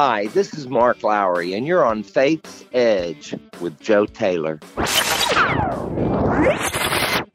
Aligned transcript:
Hi, 0.00 0.28
this 0.28 0.54
is 0.54 0.68
Mark 0.68 1.02
Lowry, 1.02 1.54
and 1.54 1.66
you're 1.66 1.84
on 1.84 2.04
Faith's 2.04 2.64
Edge 2.72 3.34
with 3.60 3.80
Joe 3.80 4.06
Taylor. 4.06 4.60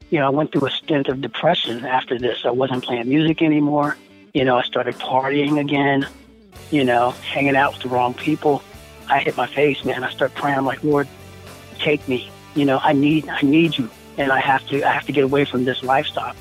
You 0.08 0.18
know, 0.18 0.26
I 0.26 0.30
went 0.30 0.50
through 0.50 0.66
a 0.68 0.70
stint 0.70 1.08
of 1.08 1.20
depression 1.20 1.84
after 1.84 2.18
this. 2.18 2.46
I 2.46 2.52
wasn't 2.52 2.82
playing 2.82 3.06
music 3.06 3.42
anymore. 3.42 3.98
You 4.32 4.46
know, 4.46 4.56
I 4.56 4.62
started 4.62 4.94
partying 4.94 5.60
again, 5.60 6.08
you 6.70 6.84
know, 6.84 7.10
hanging 7.10 7.54
out 7.54 7.74
with 7.74 7.82
the 7.82 7.90
wrong 7.90 8.14
people. 8.14 8.62
I 9.10 9.18
hit 9.18 9.36
my 9.36 9.46
face, 9.46 9.84
man. 9.84 10.02
I 10.02 10.10
start 10.10 10.34
praying. 10.34 10.56
I'm 10.56 10.64
like, 10.64 10.82
Lord, 10.82 11.06
take 11.80 12.08
me. 12.08 12.30
You 12.54 12.64
know, 12.64 12.78
I 12.82 12.94
need, 12.94 13.28
I 13.28 13.42
need 13.42 13.76
you, 13.76 13.90
and 14.16 14.32
I 14.32 14.40
have 14.40 14.66
to, 14.68 14.82
I 14.82 14.90
have 14.90 15.04
to 15.04 15.12
get 15.12 15.22
away 15.22 15.44
from 15.44 15.66
this 15.66 15.82
lifestyle. 15.82 16.34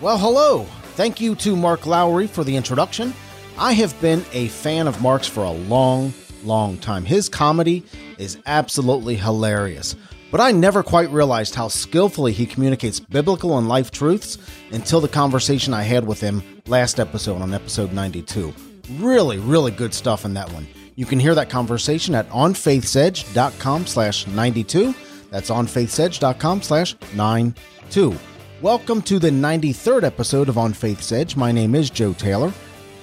Well, 0.00 0.16
hello. 0.16 0.62
Thank 0.94 1.20
you 1.20 1.34
to 1.34 1.56
Mark 1.56 1.86
Lowry 1.86 2.28
for 2.28 2.44
the 2.44 2.54
introduction. 2.54 3.14
I 3.60 3.72
have 3.72 4.00
been 4.00 4.24
a 4.32 4.46
fan 4.46 4.86
of 4.86 5.02
Mark's 5.02 5.26
for 5.26 5.42
a 5.42 5.50
long, 5.50 6.14
long 6.44 6.78
time. 6.78 7.04
His 7.04 7.28
comedy 7.28 7.82
is 8.16 8.38
absolutely 8.46 9.16
hilarious. 9.16 9.96
But 10.30 10.40
I 10.40 10.52
never 10.52 10.84
quite 10.84 11.10
realized 11.10 11.56
how 11.56 11.66
skillfully 11.66 12.32
he 12.32 12.46
communicates 12.46 13.00
biblical 13.00 13.58
and 13.58 13.66
life 13.66 13.90
truths 13.90 14.38
until 14.70 15.00
the 15.00 15.08
conversation 15.08 15.74
I 15.74 15.82
had 15.82 16.06
with 16.06 16.20
him 16.20 16.44
last 16.68 17.00
episode 17.00 17.42
on 17.42 17.52
episode 17.52 17.92
92. 17.92 18.54
Really, 18.92 19.38
really 19.38 19.72
good 19.72 19.92
stuff 19.92 20.24
in 20.24 20.34
that 20.34 20.52
one. 20.52 20.68
You 20.94 21.04
can 21.04 21.18
hear 21.18 21.34
that 21.34 21.50
conversation 21.50 22.14
at 22.14 22.28
onfaithsedge.com 22.30 23.86
slash 23.86 24.26
92. 24.28 24.94
That's 25.30 25.50
onfaithsedge.com 25.50 26.62
slash 26.62 26.94
92. 27.16 28.16
Welcome 28.62 29.02
to 29.02 29.18
the 29.18 29.30
93rd 29.30 30.04
episode 30.04 30.48
of 30.48 30.58
On 30.58 30.72
Faith's 30.72 31.10
Edge. 31.10 31.34
My 31.34 31.50
name 31.50 31.74
is 31.74 31.90
Joe 31.90 32.12
Taylor, 32.12 32.52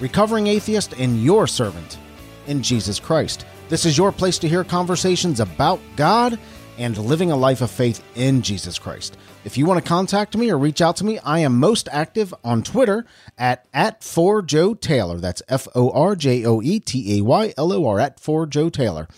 recovering 0.00 0.46
atheist 0.46 0.92
and 0.94 1.22
your 1.22 1.46
servant 1.46 1.98
in 2.46 2.62
Jesus 2.62 3.00
Christ. 3.00 3.46
This 3.68 3.84
is 3.84 3.98
your 3.98 4.12
place 4.12 4.38
to 4.38 4.48
hear 4.48 4.64
conversations 4.64 5.40
about 5.40 5.80
God 5.96 6.38
and 6.78 6.96
living 6.98 7.32
a 7.32 7.36
life 7.36 7.62
of 7.62 7.70
faith 7.70 8.04
in 8.14 8.42
Jesus 8.42 8.78
Christ. 8.78 9.16
If 9.44 9.56
you 9.56 9.66
want 9.66 9.82
to 9.82 9.88
contact 9.88 10.36
me 10.36 10.50
or 10.50 10.58
reach 10.58 10.80
out 10.80 10.96
to 10.96 11.04
me, 11.04 11.18
I 11.20 11.38
am 11.40 11.58
most 11.58 11.88
active 11.90 12.34
on 12.44 12.62
Twitter 12.62 13.06
at 13.38 13.66
at 13.72 14.02
for 14.02 14.42
Joe 14.42 14.74
Taylor. 14.74 15.18
That's 15.18 15.42
F 15.48 15.68
O 15.74 15.90
R 15.90 16.16
J 16.16 16.44
O 16.44 16.60
E 16.62 16.80
T 16.80 17.18
A 17.18 17.24
Y 17.24 17.54
L 17.56 17.72
O 17.72 17.86
R 17.86 18.00
at 18.00 18.20
for 18.20 18.46
Joe 18.46 18.68
Taylor. 18.68 19.08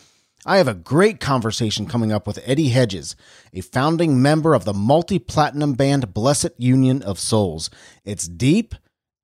I 0.47 0.59
have 0.59 0.69
a 0.69 0.75
great 0.75 1.21
conversation 1.21 1.87
coming 1.87 2.13
up 2.13 2.27
with 2.27 2.43
Eddie 2.45 2.69
Hedges, 2.69 3.17
a 3.53 3.61
founding 3.61 4.23
member 4.23 4.55
of 4.55 4.65
the 4.65 4.73
multi 4.73 5.19
platinum 5.19 5.75
band 5.75 6.15
Blessid 6.15 6.53
Union 6.59 7.03
of 7.03 7.19
Souls. 7.19 7.71
It's 8.05 8.29
deep 8.29 8.75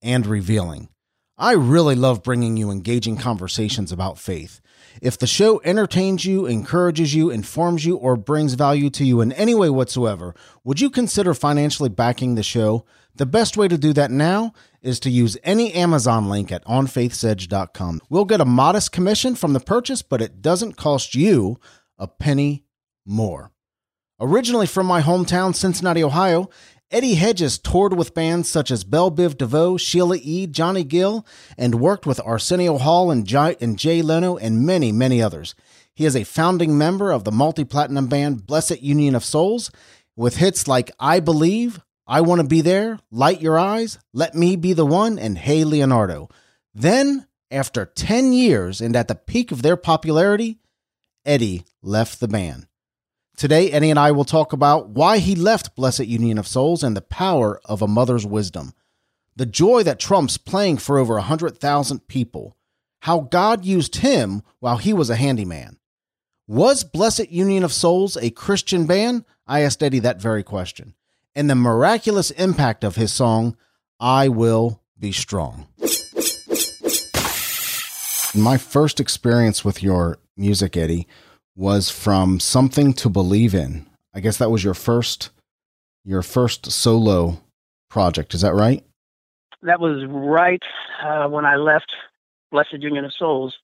and 0.02 0.26
revealing. 0.26 0.88
I 1.36 1.52
really 1.52 1.96
love 1.96 2.22
bringing 2.22 2.56
you 2.56 2.70
engaging 2.70 3.16
conversations 3.16 3.90
about 3.90 4.18
faith. 4.18 4.60
If 5.02 5.18
the 5.18 5.26
show 5.26 5.60
entertains 5.64 6.24
you, 6.24 6.46
encourages 6.46 7.12
you, 7.12 7.30
informs 7.30 7.84
you, 7.84 7.96
or 7.96 8.16
brings 8.16 8.54
value 8.54 8.88
to 8.90 9.04
you 9.04 9.20
in 9.20 9.32
any 9.32 9.52
way 9.52 9.68
whatsoever, 9.68 10.36
would 10.62 10.80
you 10.80 10.90
consider 10.90 11.34
financially 11.34 11.88
backing 11.88 12.36
the 12.36 12.44
show? 12.44 12.84
The 13.16 13.26
best 13.26 13.56
way 13.56 13.66
to 13.66 13.76
do 13.76 13.92
that 13.94 14.12
now 14.12 14.52
is 14.80 15.00
to 15.00 15.10
use 15.10 15.36
any 15.42 15.72
Amazon 15.72 16.28
link 16.28 16.52
at 16.52 16.64
onfaithsedge.com. 16.66 18.00
We'll 18.08 18.24
get 18.26 18.40
a 18.40 18.44
modest 18.44 18.92
commission 18.92 19.34
from 19.34 19.54
the 19.54 19.60
purchase, 19.60 20.02
but 20.02 20.22
it 20.22 20.40
doesn't 20.40 20.76
cost 20.76 21.16
you 21.16 21.58
a 21.98 22.06
penny 22.06 22.64
more. 23.04 23.50
Originally 24.20 24.66
from 24.66 24.86
my 24.86 25.02
hometown, 25.02 25.54
Cincinnati, 25.54 26.04
Ohio, 26.04 26.48
Eddie 26.90 27.14
Hedges 27.14 27.58
toured 27.58 27.96
with 27.96 28.14
bands 28.14 28.48
such 28.48 28.70
as 28.70 28.84
Bell 28.84 29.10
Biv 29.10 29.36
DeVoe, 29.36 29.76
Sheila 29.76 30.18
E., 30.20 30.46
Johnny 30.46 30.84
Gill, 30.84 31.26
and 31.58 31.76
worked 31.76 32.06
with 32.06 32.20
Arsenio 32.24 32.78
Hall 32.78 33.10
and 33.10 33.26
Jay, 33.26 33.56
and 33.60 33.78
Jay 33.78 34.02
Leno 34.02 34.36
and 34.36 34.64
many, 34.64 34.92
many 34.92 35.20
others. 35.22 35.54
He 35.94 36.04
is 36.04 36.14
a 36.14 36.24
founding 36.24 36.76
member 36.76 37.10
of 37.10 37.24
the 37.24 37.32
multi 37.32 37.64
platinum 37.64 38.06
band 38.06 38.42
Blessid 38.42 38.82
Union 38.82 39.14
of 39.14 39.24
Souls 39.24 39.70
with 40.16 40.36
hits 40.36 40.68
like 40.68 40.90
I 41.00 41.20
Believe, 41.20 41.80
I 42.06 42.20
Want 42.20 42.40
to 42.40 42.46
Be 42.46 42.60
There, 42.60 42.98
Light 43.10 43.40
Your 43.40 43.58
Eyes, 43.58 43.98
Let 44.12 44.34
Me 44.34 44.56
Be 44.56 44.72
the 44.72 44.86
One, 44.86 45.18
and 45.18 45.38
Hey 45.38 45.64
Leonardo. 45.64 46.28
Then, 46.74 47.26
after 47.50 47.86
10 47.86 48.32
years 48.32 48.80
and 48.80 48.94
at 48.94 49.08
the 49.08 49.14
peak 49.14 49.52
of 49.52 49.62
their 49.62 49.76
popularity, 49.76 50.58
Eddie 51.24 51.64
left 51.82 52.20
the 52.20 52.28
band. 52.28 52.66
Today, 53.36 53.72
Eddie 53.72 53.90
and 53.90 53.98
I 53.98 54.12
will 54.12 54.24
talk 54.24 54.52
about 54.52 54.90
why 54.90 55.18
he 55.18 55.34
left 55.34 55.76
Blessid 55.76 56.06
Union 56.06 56.38
of 56.38 56.46
Souls 56.46 56.84
and 56.84 56.96
the 56.96 57.02
power 57.02 57.60
of 57.64 57.82
a 57.82 57.88
mother's 57.88 58.24
wisdom, 58.24 58.74
the 59.34 59.44
joy 59.44 59.82
that 59.82 59.98
trumps 59.98 60.38
playing 60.38 60.78
for 60.78 60.98
over 60.98 61.14
100,000 61.14 62.06
people, 62.06 62.56
how 63.00 63.20
God 63.20 63.64
used 63.64 63.96
him 63.96 64.42
while 64.60 64.76
he 64.76 64.92
was 64.92 65.10
a 65.10 65.16
handyman. 65.16 65.78
Was 66.46 66.84
Blessid 66.84 67.32
Union 67.32 67.64
of 67.64 67.72
Souls 67.72 68.16
a 68.16 68.30
Christian 68.30 68.86
band? 68.86 69.24
I 69.48 69.60
asked 69.60 69.82
Eddie 69.82 69.98
that 69.98 70.20
very 70.20 70.44
question. 70.44 70.94
And 71.34 71.50
the 71.50 71.56
miraculous 71.56 72.30
impact 72.30 72.84
of 72.84 72.94
his 72.94 73.12
song, 73.12 73.56
I 73.98 74.28
Will 74.28 74.80
Be 74.96 75.10
Strong. 75.10 75.66
My 78.36 78.58
first 78.58 79.00
experience 79.00 79.64
with 79.64 79.82
your 79.82 80.18
music, 80.36 80.76
Eddie, 80.76 81.08
was 81.56 81.90
from 81.90 82.40
Something 82.40 82.92
to 82.94 83.08
Believe 83.08 83.54
in. 83.54 83.86
I 84.14 84.20
guess 84.20 84.38
that 84.38 84.50
was 84.50 84.64
your 84.64 84.74
first 84.74 85.30
your 86.04 86.22
first 86.22 86.70
solo 86.70 87.40
project. 87.88 88.34
Is 88.34 88.42
that 88.42 88.54
right? 88.54 88.84
That 89.62 89.80
was 89.80 90.04
right 90.06 90.62
uh, 91.02 91.28
when 91.28 91.46
I 91.46 91.56
left 91.56 91.94
Blessid 92.52 92.82
Union 92.82 93.04
of 93.04 93.14
Souls. 93.14 93.58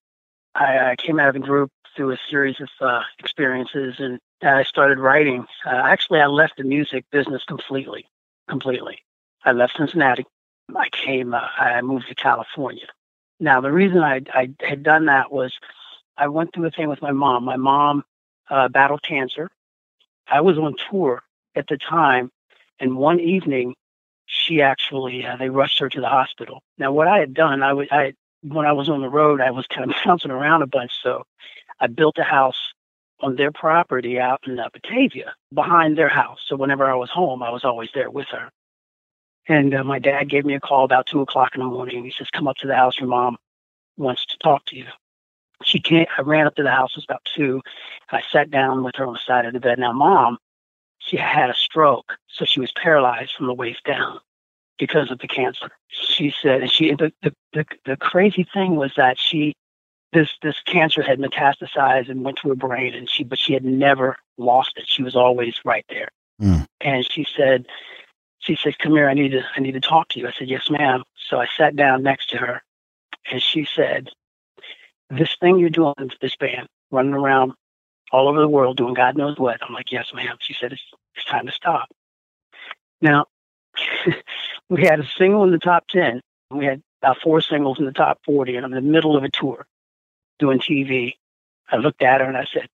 I, 0.54 0.92
I, 0.92 0.96
came 0.96 1.20
out 1.20 1.28
of 1.28 1.34
the 1.34 1.40
group 1.40 1.70
through 1.94 2.12
a 2.12 2.18
series 2.30 2.56
of 2.60 2.68
uh, 2.80 3.02
experiences, 3.18 3.96
and 3.98 4.18
I 4.42 4.62
started 4.64 4.98
writing. 4.98 5.46
Uh, 5.66 5.70
actually, 5.70 6.20
I 6.20 6.26
left 6.26 6.56
the 6.56 6.64
music 6.64 7.04
business 7.12 7.44
completely. 7.44 8.06
Completely, 8.48 8.98
I 9.44 9.52
left 9.52 9.76
Cincinnati. 9.76 10.26
I 10.74 10.88
came. 10.88 11.34
Uh, 11.34 11.46
I 11.56 11.80
moved 11.82 12.08
to 12.08 12.14
California. 12.14 12.86
Now, 13.38 13.60
the 13.60 13.70
reason 13.70 13.98
I, 13.98 14.22
I 14.32 14.50
had 14.60 14.82
done 14.82 15.06
that 15.06 15.30
was 15.30 15.52
I 16.16 16.28
went 16.28 16.54
through 16.54 16.66
a 16.66 16.70
thing 16.70 16.88
with 16.88 17.02
my 17.02 17.12
mom. 17.12 17.44
My 17.44 17.56
mom 17.56 18.04
uh, 18.48 18.68
battled 18.68 19.02
cancer. 19.02 19.50
I 20.28 20.40
was 20.40 20.58
on 20.58 20.74
tour 20.90 21.22
at 21.54 21.66
the 21.68 21.76
time, 21.76 22.30
and 22.78 22.96
one 22.96 23.20
evening, 23.20 23.74
she 24.26 24.62
actually 24.62 25.26
uh, 25.26 25.36
they 25.36 25.48
rushed 25.48 25.78
her 25.80 25.88
to 25.88 26.00
the 26.00 26.08
hospital. 26.08 26.62
Now, 26.78 26.92
what 26.92 27.08
I 27.08 27.18
had 27.18 27.34
done, 27.34 27.62
I 27.62 27.72
was 27.72 27.88
I 27.90 28.14
when 28.42 28.66
I 28.66 28.72
was 28.72 28.88
on 28.88 29.00
the 29.00 29.08
road, 29.08 29.40
I 29.40 29.50
was 29.50 29.66
kind 29.66 29.90
of 29.90 29.96
bouncing 30.04 30.30
around 30.30 30.62
a 30.62 30.66
bunch, 30.66 30.92
so 31.02 31.24
I 31.80 31.86
built 31.88 32.18
a 32.18 32.24
house 32.24 32.72
on 33.20 33.36
their 33.36 33.52
property 33.52 34.18
out 34.18 34.40
in 34.46 34.58
uh, 34.58 34.68
Batavia 34.72 35.34
behind 35.52 35.98
their 35.98 36.08
house. 36.08 36.40
So 36.46 36.56
whenever 36.56 36.90
I 36.90 36.94
was 36.94 37.10
home, 37.10 37.42
I 37.42 37.50
was 37.50 37.64
always 37.64 37.90
there 37.94 38.10
with 38.10 38.28
her. 38.28 38.50
And 39.48 39.74
uh, 39.74 39.84
my 39.84 39.98
dad 39.98 40.30
gave 40.30 40.44
me 40.44 40.54
a 40.54 40.60
call 40.60 40.84
about 40.84 41.06
two 41.06 41.20
o'clock 41.20 41.54
in 41.54 41.60
the 41.60 41.66
morning. 41.66 42.04
He 42.04 42.12
says, 42.16 42.28
"Come 42.30 42.48
up 42.48 42.56
to 42.58 42.66
the 42.66 42.76
house. 42.76 42.98
Your 42.98 43.08
mom 43.08 43.36
wants 43.96 44.26
to 44.26 44.38
talk 44.38 44.64
to 44.66 44.76
you." 44.76 44.86
She 45.62 45.80
can't. 45.80 46.08
I 46.16 46.22
ran 46.22 46.46
up 46.46 46.54
to 46.56 46.62
the 46.62 46.70
house. 46.70 46.92
It 46.92 46.98
was 46.98 47.04
about 47.04 47.26
two. 47.34 47.60
I 48.10 48.22
sat 48.30 48.50
down 48.50 48.82
with 48.82 48.96
her 48.96 49.06
on 49.06 49.14
the 49.14 49.20
side 49.24 49.46
of 49.46 49.52
the 49.52 49.60
bed. 49.60 49.78
Now, 49.78 49.92
mom, 49.92 50.38
she 50.98 51.16
had 51.16 51.50
a 51.50 51.54
stroke, 51.54 52.16
so 52.28 52.44
she 52.44 52.60
was 52.60 52.72
paralyzed 52.72 53.32
from 53.36 53.46
the 53.46 53.54
waist 53.54 53.84
down 53.84 54.20
because 54.78 55.10
of 55.10 55.18
the 55.18 55.28
cancer. 55.28 55.70
She 55.88 56.34
said, 56.42 56.62
and 56.62 56.70
she 56.70 56.94
the 56.94 57.12
the 57.22 57.34
the, 57.52 57.66
the 57.84 57.96
crazy 57.96 58.46
thing 58.52 58.76
was 58.76 58.92
that 58.96 59.18
she 59.18 59.54
this 60.12 60.30
this 60.42 60.60
cancer 60.64 61.02
had 61.02 61.18
metastasized 61.18 62.08
and 62.08 62.24
went 62.24 62.38
to 62.38 62.48
her 62.48 62.54
brain, 62.54 62.94
and 62.94 63.08
she 63.08 63.24
but 63.24 63.38
she 63.38 63.52
had 63.52 63.64
never 63.64 64.16
lost 64.38 64.72
it. 64.76 64.84
She 64.88 65.02
was 65.02 65.14
always 65.14 65.54
right 65.64 65.84
there. 65.88 66.08
Mm. 66.40 66.66
And 66.80 67.06
she 67.10 67.26
said, 67.36 67.66
she 68.38 68.56
said, 68.56 68.78
"Come 68.78 68.92
here. 68.92 69.08
I 69.08 69.14
need 69.14 69.32
to 69.32 69.42
I 69.56 69.60
need 69.60 69.72
to 69.72 69.80
talk 69.80 70.08
to 70.10 70.18
you." 70.20 70.26
I 70.26 70.32
said, 70.32 70.48
"Yes, 70.48 70.70
ma'am." 70.70 71.04
So 71.28 71.38
I 71.38 71.46
sat 71.56 71.76
down 71.76 72.02
next 72.02 72.30
to 72.30 72.38
her, 72.38 72.62
and 73.30 73.42
she 73.42 73.66
said, 73.76 74.08
this 75.10 75.36
thing 75.40 75.58
you're 75.58 75.70
doing 75.70 75.94
with 75.98 76.18
this 76.20 76.36
band, 76.36 76.68
running 76.90 77.14
around 77.14 77.52
all 78.12 78.28
over 78.28 78.40
the 78.40 78.48
world 78.48 78.76
doing 78.76 78.94
God 78.94 79.16
knows 79.16 79.38
what. 79.38 79.58
I'm 79.62 79.74
like, 79.74 79.92
yes, 79.92 80.12
ma'am. 80.14 80.36
She 80.40 80.54
said, 80.54 80.72
it's, 80.72 80.82
it's 81.14 81.24
time 81.26 81.46
to 81.46 81.52
stop. 81.52 81.88
Now, 83.00 83.26
we 84.68 84.84
had 84.84 85.00
a 85.00 85.06
single 85.06 85.44
in 85.44 85.50
the 85.50 85.58
top 85.58 85.86
10. 85.88 86.20
We 86.50 86.64
had 86.64 86.82
about 87.02 87.20
four 87.22 87.40
singles 87.40 87.78
in 87.78 87.86
the 87.86 87.92
top 87.92 88.18
40, 88.24 88.56
and 88.56 88.66
I'm 88.66 88.72
in 88.72 88.84
the 88.84 88.90
middle 88.90 89.16
of 89.16 89.24
a 89.24 89.30
tour 89.30 89.66
doing 90.38 90.58
TV. 90.58 91.14
I 91.70 91.76
looked 91.76 92.02
at 92.02 92.20
her 92.20 92.26
and 92.26 92.36
I 92.36 92.46
said, 92.52 92.68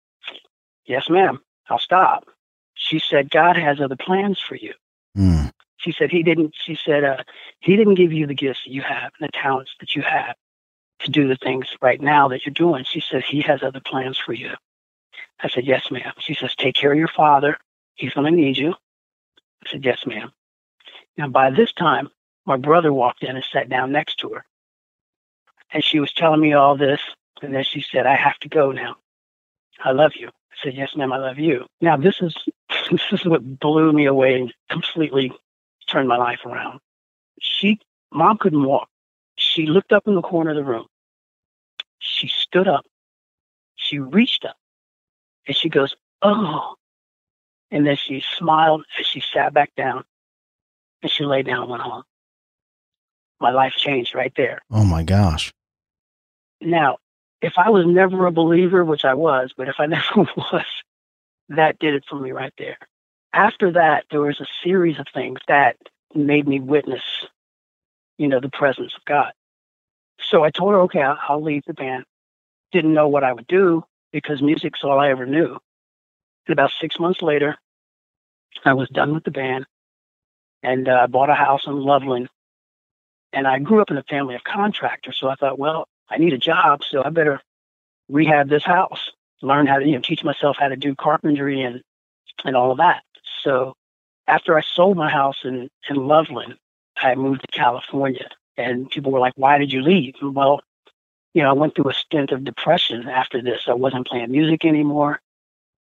yes, 0.87 1.09
ma'am, 1.11 1.41
I'll 1.69 1.79
stop. 1.79 2.29
She 2.75 2.99
said, 2.99 3.31
God 3.31 3.57
has 3.57 3.81
other 3.81 3.97
plans 3.97 4.39
for 4.39 4.55
you. 4.55 4.73
Mm. 5.17 5.51
She 5.79 5.93
said, 5.93 6.11
he 6.11 6.23
didn't, 6.23 6.55
she 6.57 6.79
said, 6.83 7.05
uh, 7.05 7.23
he 7.61 7.77
didn't 7.77 7.95
give 7.95 8.13
you 8.13 8.27
the 8.27 8.35
gifts 8.35 8.61
that 8.65 8.73
you 8.73 8.83
have 8.83 9.13
and 9.19 9.29
the 9.29 9.33
talents 9.33 9.73
that 9.81 9.95
you 9.95 10.03
have 10.03 10.35
to 11.01 11.11
do 11.11 11.29
the 11.29 11.37
things 11.37 11.67
right 11.83 12.01
now 12.01 12.29
that 12.29 12.45
you're 12.47 12.53
doing. 12.55 12.85
She 12.85 13.01
says, 13.01 13.25
He 13.27 13.41
has 13.43 13.63
other 13.63 13.81
plans 13.81 14.19
for 14.19 14.33
you. 14.33 14.53
I 15.41 15.49
said, 15.49 15.67
Yes, 15.67 15.91
ma'am. 15.91 16.13
She 16.19 16.35
says, 16.35 16.55
Take 16.55 16.75
care 16.75 16.93
of 16.93 16.99
your 16.99 17.09
father. 17.09 17.59
He's 17.95 18.15
going 18.15 18.33
to 18.33 18.37
need 18.37 18.57
you. 18.57 18.73
I 19.65 19.71
said, 19.71 19.85
Yes, 19.85 20.07
ma'am. 20.07 20.33
Now, 21.17 21.29
by 21.29 21.51
this 21.51 21.73
time, 21.73 22.09
my 22.47 22.57
brother 22.57 22.93
walked 22.93 23.23
in 23.23 23.35
and 23.37 23.45
sat 23.53 23.69
down 23.69 23.93
next 23.93 24.19
to 24.19 24.31
her. 24.31 24.45
And 25.73 25.83
she 25.83 26.01
was 26.01 26.13
telling 26.13 26.41
me 26.41 26.53
all 26.53 26.77
this. 26.77 27.01
And 27.43 27.55
then 27.55 27.65
she 27.65 27.83
said, 27.83 28.07
I 28.07 28.17
have 28.17 28.39
to 28.39 28.49
go 28.49 28.73
now. 28.73 28.97
I 29.85 29.93
love 29.93 30.13
you. 30.15 30.29
I 30.29 30.57
said, 30.63 30.75
Yes, 30.75 30.97
ma'am, 30.97 31.13
I 31.13 31.19
love 31.19 31.39
you. 31.39 31.67
Now, 31.81 31.97
this 31.97 32.21
is 32.21 32.35
this 32.91 33.03
is 33.13 33.25
what 33.25 33.61
blew 33.61 33.93
me 33.93 34.07
away 34.07 34.41
and 34.41 34.55
completely 34.71 35.33
turned 35.87 36.09
my 36.09 36.17
life 36.17 36.41
around. 36.45 36.81
She, 37.41 37.79
mom 38.13 38.39
couldn't 38.39 38.65
walk. 38.65 38.89
She 39.37 39.67
looked 39.67 39.93
up 39.93 40.07
in 40.07 40.15
the 40.15 40.23
corner 40.23 40.51
of 40.51 40.57
the 40.57 40.65
room. 40.65 40.87
She 41.99 42.29
stood 42.29 42.69
up. 42.69 42.87
She 43.77 43.99
reached 43.99 44.45
up 44.45 44.57
and 45.47 45.57
she 45.57 45.69
goes, 45.69 45.95
Oh. 46.23 46.75
And 47.71 47.87
then 47.87 47.97
she 47.97 48.23
smiled 48.39 48.85
as 48.99 49.07
she 49.07 49.21
sat 49.21 49.53
back 49.53 49.75
down 49.77 50.05
and 51.03 51.11
she 51.11 51.25
lay 51.25 51.43
down 51.43 51.63
and 51.63 51.71
went 51.71 51.83
home. 51.83 52.05
My 53.41 53.51
life 53.51 53.75
changed 53.77 54.15
right 54.15 54.33
there. 54.37 54.63
Oh 54.71 54.85
my 54.85 55.03
gosh. 55.03 55.53
Now, 56.61 56.99
if 57.43 57.55
I 57.59 57.71
was 57.71 57.85
never 57.87 58.27
a 58.27 58.33
believer, 58.33 58.85
which 58.85 59.05
I 59.05 59.15
was, 59.15 59.53
but 59.57 59.69
if 59.69 59.77
I 59.79 59.87
never 59.87 60.05
was, 60.37 60.65
that 61.51 61.79
did 61.79 61.95
it 61.95 62.05
for 62.09 62.19
me 62.19 62.33
right 62.33 62.53
there. 62.59 62.79
After 63.33 63.73
that, 63.73 64.05
there 64.11 64.23
was 64.23 64.41
a 64.41 64.47
series 64.65 64.99
of 64.99 65.07
things 65.13 65.39
that 65.49 65.77
made 66.15 66.49
me 66.49 66.61
witness, 66.61 67.03
you 68.19 68.29
know, 68.29 68.41
the 68.41 68.49
presence 68.49 68.95
of 68.97 69.05
God. 69.05 69.33
So 70.21 70.43
I 70.43 70.51
told 70.51 70.73
her, 70.73 70.81
okay, 70.83 71.03
I'll, 71.03 71.43
leave 71.43 71.65
the 71.67 71.75
band. 71.75 72.05
Didn't 72.73 72.95
know 72.95 73.09
what 73.09 73.25
I 73.25 73.33
would 73.33 73.47
do 73.47 73.85
because 74.13 74.43
music's 74.43 74.83
all 74.83 74.99
I 74.99 75.11
ever 75.11 75.27
knew. 75.27 75.59
And 76.47 76.53
about 76.53 76.73
six 76.81 76.99
months 76.99 77.23
later, 77.23 77.57
I 78.65 78.73
was 78.73 78.89
done 78.89 79.15
with 79.15 79.25
the 79.25 79.31
band 79.31 79.67
and 80.63 80.89
uh, 80.89 81.01
I 81.03 81.07
bought 81.07 81.31
a 81.31 81.35
house 81.35 81.67
in 81.67 81.79
Loveland. 81.79 82.29
And 83.33 83.47
I 83.47 83.59
grew 83.59 83.83
up 83.83 83.91
in 83.91 83.99
a 83.99 84.03
family 84.05 84.35
of 84.35 84.45
contractors. 84.45 85.19
So 85.19 85.29
I 85.29 85.35
thought, 85.35 85.59
well, 85.59 85.89
I 86.09 86.17
need 86.19 86.33
a 86.33 86.39
job, 86.39 86.83
so 86.85 87.05
I 87.05 87.11
better 87.11 87.41
rehab 88.09 88.49
this 88.49 88.65
house, 88.65 89.11
learn 89.43 89.67
how 89.67 89.79
to, 89.79 89.87
you 89.87 89.93
know, 89.93 90.01
teach 90.01 90.25
myself 90.25 90.57
how 90.59 90.69
to 90.69 90.77
do 90.77 90.95
carpentry 90.95 91.63
and, 91.63 91.83
and 92.45 92.57
all 92.57 92.71
of 92.71 92.79
that. 92.79 93.03
So 93.43 93.75
after 94.27 94.57
I 94.57 94.63
sold 94.63 94.97
my 94.97 95.11
house 95.11 95.39
in, 95.45 95.69
in 95.91 95.97
Loveland, 95.97 96.55
I 96.97 97.15
moved 97.15 97.43
to 97.43 97.59
California. 97.59 98.29
And 98.57 98.89
people 98.91 99.13
were 99.13 99.21
like, 99.21 99.35
why 99.37 99.59
did 99.59 99.73
you 99.73 99.83
leave? 99.83 100.15
Well, 100.23 100.61
you 101.35 101.43
know, 101.43 101.51
I 101.51 101.53
went 101.53 101.75
through 101.75 101.91
a 101.91 101.95
stint 101.95 102.33
of 102.33 102.45
depression 102.45 103.09
after 103.09 103.43
this. 103.43 103.65
I 103.67 103.75
wasn't 103.75 104.07
playing 104.07 104.31
music 104.31 104.65
anymore. 104.65 105.21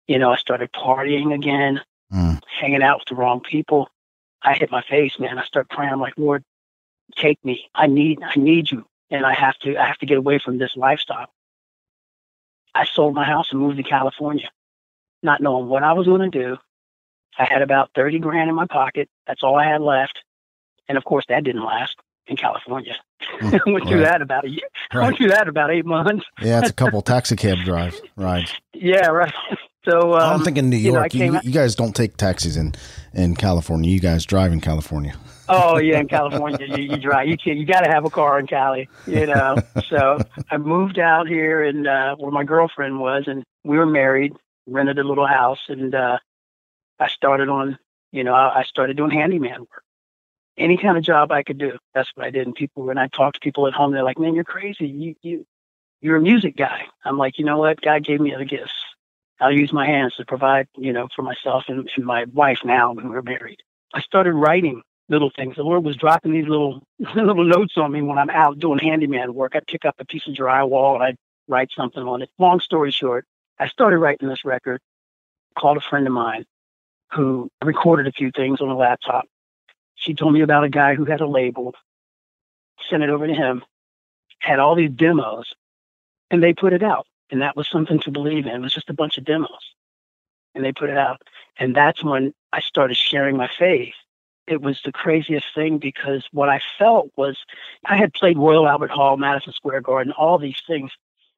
You 0.08 0.18
know, 0.18 0.32
I 0.32 0.36
started 0.36 0.72
partying 0.72 1.34
again, 1.34 1.82
mm. 2.12 2.40
hanging 2.46 2.82
out 2.82 3.00
with 3.00 3.08
the 3.08 3.14
wrong 3.14 3.40
people. 3.40 3.90
I 4.42 4.54
hit 4.54 4.70
my 4.70 4.82
face, 4.82 5.18
man. 5.18 5.38
I 5.38 5.44
started 5.44 5.68
praying. 5.68 5.92
I'm 5.92 6.00
like, 6.00 6.14
Lord, 6.16 6.42
take 7.14 7.44
me. 7.44 7.68
I 7.74 7.86
need, 7.86 8.20
I 8.22 8.38
need 8.38 8.70
you, 8.70 8.86
and 9.10 9.26
I 9.26 9.34
have 9.34 9.58
to, 9.58 9.76
I 9.76 9.86
have 9.86 9.98
to 9.98 10.06
get 10.06 10.16
away 10.16 10.38
from 10.38 10.58
this 10.58 10.74
lifestyle. 10.76 11.28
I 12.74 12.86
sold 12.86 13.14
my 13.14 13.24
house 13.24 13.48
and 13.52 13.60
moved 13.60 13.76
to 13.76 13.82
California, 13.82 14.50
not 15.22 15.42
knowing 15.42 15.68
what 15.68 15.82
I 15.82 15.92
was 15.92 16.06
going 16.06 16.30
to 16.30 16.38
do. 16.38 16.56
I 17.38 17.44
had 17.44 17.60
about 17.60 17.90
thirty 17.94 18.18
grand 18.18 18.48
in 18.48 18.56
my 18.56 18.66
pocket. 18.66 19.08
That's 19.26 19.42
all 19.42 19.56
I 19.56 19.66
had 19.66 19.82
left, 19.82 20.24
and 20.88 20.98
of 20.98 21.04
course, 21.04 21.24
that 21.28 21.44
didn't 21.44 21.64
last 21.64 21.96
in 22.26 22.36
California. 22.36 22.94
Mm, 23.40 23.60
I 23.66 23.70
went 23.70 23.88
through 23.88 24.02
right. 24.02 24.10
that 24.10 24.22
about 24.22 24.44
a 24.44 24.50
year. 24.50 24.60
Right. 24.94 25.04
I 25.04 25.06
went 25.06 25.16
through 25.16 25.28
that 25.28 25.48
about 25.48 25.70
eight 25.70 25.86
months. 25.86 26.26
yeah, 26.42 26.60
it's 26.60 26.68
a 26.68 26.72
couple 26.74 27.00
taxi 27.02 27.34
cab 27.34 27.56
drives, 27.64 28.02
rides. 28.14 28.52
Yeah, 28.74 29.06
right. 29.06 29.32
So 29.88 30.12
um, 30.12 30.34
I'm 30.34 30.44
thinking 30.44 30.68
New 30.68 30.76
York. 30.76 31.14
You, 31.14 31.28
know, 31.28 31.32
you, 31.32 31.40
you, 31.44 31.50
guys 31.50 31.74
don't 31.74 31.96
take 31.96 32.18
taxis 32.18 32.58
in 32.58 32.74
in 33.14 33.34
California. 33.34 33.90
You 33.90 34.00
guys 34.00 34.26
drive 34.26 34.52
in 34.52 34.60
California. 34.60 35.14
oh 35.48 35.78
yeah, 35.78 35.98
in 35.98 36.08
California 36.08 36.66
you, 36.76 36.92
you 36.92 36.96
drive. 36.98 37.26
You 37.26 37.38
can, 37.38 37.56
you 37.56 37.64
got 37.64 37.80
to 37.80 37.90
have 37.90 38.04
a 38.04 38.10
car 38.10 38.38
in 38.38 38.46
Cali. 38.46 38.86
You 39.06 39.26
know. 39.26 39.56
so 39.88 40.18
I 40.50 40.58
moved 40.58 40.98
out 40.98 41.26
here 41.26 41.64
and 41.64 41.86
uh, 41.86 42.16
where 42.16 42.30
my 42.30 42.44
girlfriend 42.44 43.00
was, 43.00 43.24
and 43.26 43.44
we 43.64 43.78
were 43.78 43.86
married. 43.86 44.34
Rented 44.66 44.98
a 44.98 45.04
little 45.04 45.26
house, 45.26 45.60
and 45.68 45.94
uh, 45.94 46.18
I 47.00 47.08
started 47.08 47.48
on. 47.48 47.78
You 48.10 48.24
know, 48.24 48.34
I, 48.34 48.60
I 48.60 48.62
started 48.64 48.98
doing 48.98 49.10
handyman 49.10 49.60
work. 49.60 49.81
Any 50.58 50.76
kind 50.76 50.98
of 50.98 51.04
job 51.04 51.32
I 51.32 51.42
could 51.42 51.58
do. 51.58 51.78
That's 51.94 52.10
what 52.14 52.26
I 52.26 52.30
did. 52.30 52.46
And 52.46 52.54
people, 52.54 52.84
when 52.84 52.98
I 52.98 53.08
talk 53.08 53.34
to 53.34 53.40
people 53.40 53.66
at 53.66 53.72
home, 53.72 53.92
they're 53.92 54.02
like, 54.04 54.18
"Man, 54.18 54.34
you're 54.34 54.44
crazy. 54.44 54.86
You 54.86 55.14
you 55.22 55.46
you're 56.00 56.16
a 56.16 56.20
music 56.20 56.56
guy." 56.56 56.82
I'm 57.04 57.18
like, 57.18 57.38
you 57.38 57.44
know 57.44 57.58
what? 57.58 57.80
God 57.80 58.04
gave 58.04 58.20
me 58.20 58.34
other 58.34 58.44
gifts 58.44 58.72
I'll 59.42 59.52
use 59.52 59.72
my 59.72 59.86
hands 59.86 60.14
to 60.16 60.24
provide, 60.24 60.68
you 60.76 60.92
know, 60.92 61.08
for 61.14 61.22
myself 61.22 61.64
and, 61.66 61.90
and 61.96 62.06
my 62.06 62.24
wife 62.32 62.60
now 62.64 62.92
when 62.92 63.10
we're 63.10 63.22
married. 63.22 63.60
I 63.92 64.00
started 64.00 64.34
writing 64.34 64.82
little 65.08 65.30
things. 65.34 65.56
The 65.56 65.64
Lord 65.64 65.84
was 65.84 65.96
dropping 65.96 66.32
these 66.32 66.46
little 66.46 66.80
little 67.14 67.44
notes 67.44 67.74
on 67.76 67.90
me 67.90 68.02
when 68.02 68.18
I'm 68.18 68.30
out 68.30 68.60
doing 68.60 68.78
handyman 68.78 69.34
work. 69.34 69.56
I'd 69.56 69.66
pick 69.66 69.84
up 69.84 69.96
a 69.98 70.04
piece 70.04 70.28
of 70.28 70.34
drywall 70.34 70.94
and 70.94 71.02
I'd 71.02 71.16
write 71.48 71.70
something 71.76 72.02
on 72.02 72.22
it. 72.22 72.30
Long 72.38 72.60
story 72.60 72.92
short, 72.92 73.26
I 73.58 73.66
started 73.66 73.98
writing 73.98 74.28
this 74.28 74.44
record, 74.44 74.80
called 75.58 75.76
a 75.76 75.80
friend 75.80 76.06
of 76.06 76.12
mine 76.12 76.44
who 77.10 77.50
recorded 77.64 78.06
a 78.06 78.12
few 78.12 78.30
things 78.30 78.60
on 78.60 78.68
a 78.68 78.76
laptop. 78.76 79.26
She 80.02 80.14
told 80.14 80.34
me 80.34 80.40
about 80.40 80.64
a 80.64 80.68
guy 80.68 80.96
who 80.96 81.04
had 81.04 81.20
a 81.20 81.26
label, 81.28 81.74
sent 82.90 83.04
it 83.04 83.08
over 83.08 83.26
to 83.26 83.32
him, 83.32 83.62
had 84.40 84.58
all 84.58 84.74
these 84.74 84.90
demos, 84.90 85.52
and 86.28 86.42
they 86.42 86.52
put 86.52 86.72
it 86.72 86.82
out. 86.82 87.06
And 87.30 87.40
that 87.40 87.56
was 87.56 87.68
something 87.68 88.00
to 88.00 88.10
believe 88.10 88.46
in. 88.46 88.52
It 88.52 88.60
was 88.60 88.74
just 88.74 88.90
a 88.90 88.94
bunch 88.94 89.16
of 89.16 89.24
demos. 89.24 89.74
And 90.56 90.64
they 90.64 90.72
put 90.72 90.90
it 90.90 90.98
out. 90.98 91.22
And 91.56 91.74
that's 91.74 92.02
when 92.02 92.34
I 92.52 92.60
started 92.60 92.96
sharing 92.96 93.36
my 93.36 93.48
faith. 93.58 93.94
It 94.48 94.60
was 94.60 94.80
the 94.84 94.90
craziest 94.90 95.46
thing 95.54 95.78
because 95.78 96.26
what 96.32 96.48
I 96.48 96.60
felt 96.78 97.10
was 97.16 97.38
I 97.86 97.96
had 97.96 98.12
played 98.12 98.36
Royal 98.36 98.66
Albert 98.66 98.90
Hall, 98.90 99.16
Madison 99.16 99.52
Square 99.52 99.82
Garden, 99.82 100.12
all 100.12 100.36
these 100.36 100.60
things, 100.66 100.90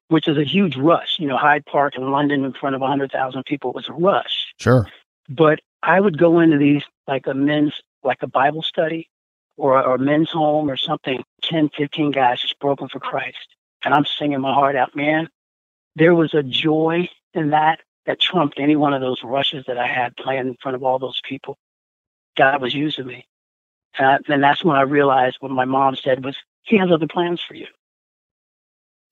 which 0.07 0.27
is 0.27 0.39
a 0.39 0.43
huge 0.43 0.75
rush. 0.75 1.19
You 1.19 1.27
know, 1.27 1.37
Hyde 1.37 1.65
Park 1.67 1.95
in 1.95 2.09
London 2.09 2.43
in 2.43 2.53
front 2.53 2.73
of 2.73 2.81
100,000 2.81 3.43
people 3.45 3.73
was 3.73 3.87
a 3.87 3.93
rush. 3.93 4.53
Sure. 4.59 4.87
But 5.29 5.59
I 5.83 5.99
would 5.99 6.17
go 6.17 6.39
into 6.39 6.57
these 6.57 6.81
like 7.07 7.27
a 7.27 7.35
men's, 7.35 7.79
like 8.05 8.23
a 8.23 8.27
Bible 8.27 8.61
study 8.61 9.09
or, 9.57 9.83
or 9.83 9.95
a 9.95 9.99
men's 9.99 10.31
home 10.31 10.69
or 10.69 10.77
something, 10.77 11.23
10, 11.43 11.69
15 11.69 12.11
guys 12.11 12.41
just 12.41 12.59
broken 12.59 12.87
for 12.87 12.99
Christ. 12.99 13.55
And 13.83 13.93
I'm 13.93 14.05
singing 14.05 14.41
my 14.41 14.53
heart 14.53 14.75
out, 14.75 14.95
man 14.95 15.29
there 15.95 16.13
was 16.13 16.33
a 16.33 16.43
joy 16.43 17.09
in 17.33 17.51
that 17.51 17.79
that 18.05 18.19
trumped 18.19 18.59
any 18.59 18.75
one 18.75 18.93
of 18.93 19.01
those 19.01 19.23
rushes 19.23 19.65
that 19.67 19.77
I 19.77 19.87
had 19.87 20.15
playing 20.15 20.47
in 20.47 20.57
front 20.61 20.75
of 20.75 20.83
all 20.83 20.99
those 20.99 21.21
people. 21.23 21.57
God 22.37 22.61
was 22.61 22.73
using 22.73 23.07
me. 23.07 23.25
And, 23.97 24.07
I, 24.07 24.37
that's 24.37 24.63
when 24.63 24.75
I 24.75 24.81
realized 24.81 25.37
what 25.39 25.51
my 25.51 25.65
mom 25.65 25.95
said 25.95 26.23
was, 26.23 26.35
he 26.63 26.77
has 26.77 26.91
other 26.91 27.07
plans 27.07 27.41
for 27.41 27.55
you. 27.55 27.67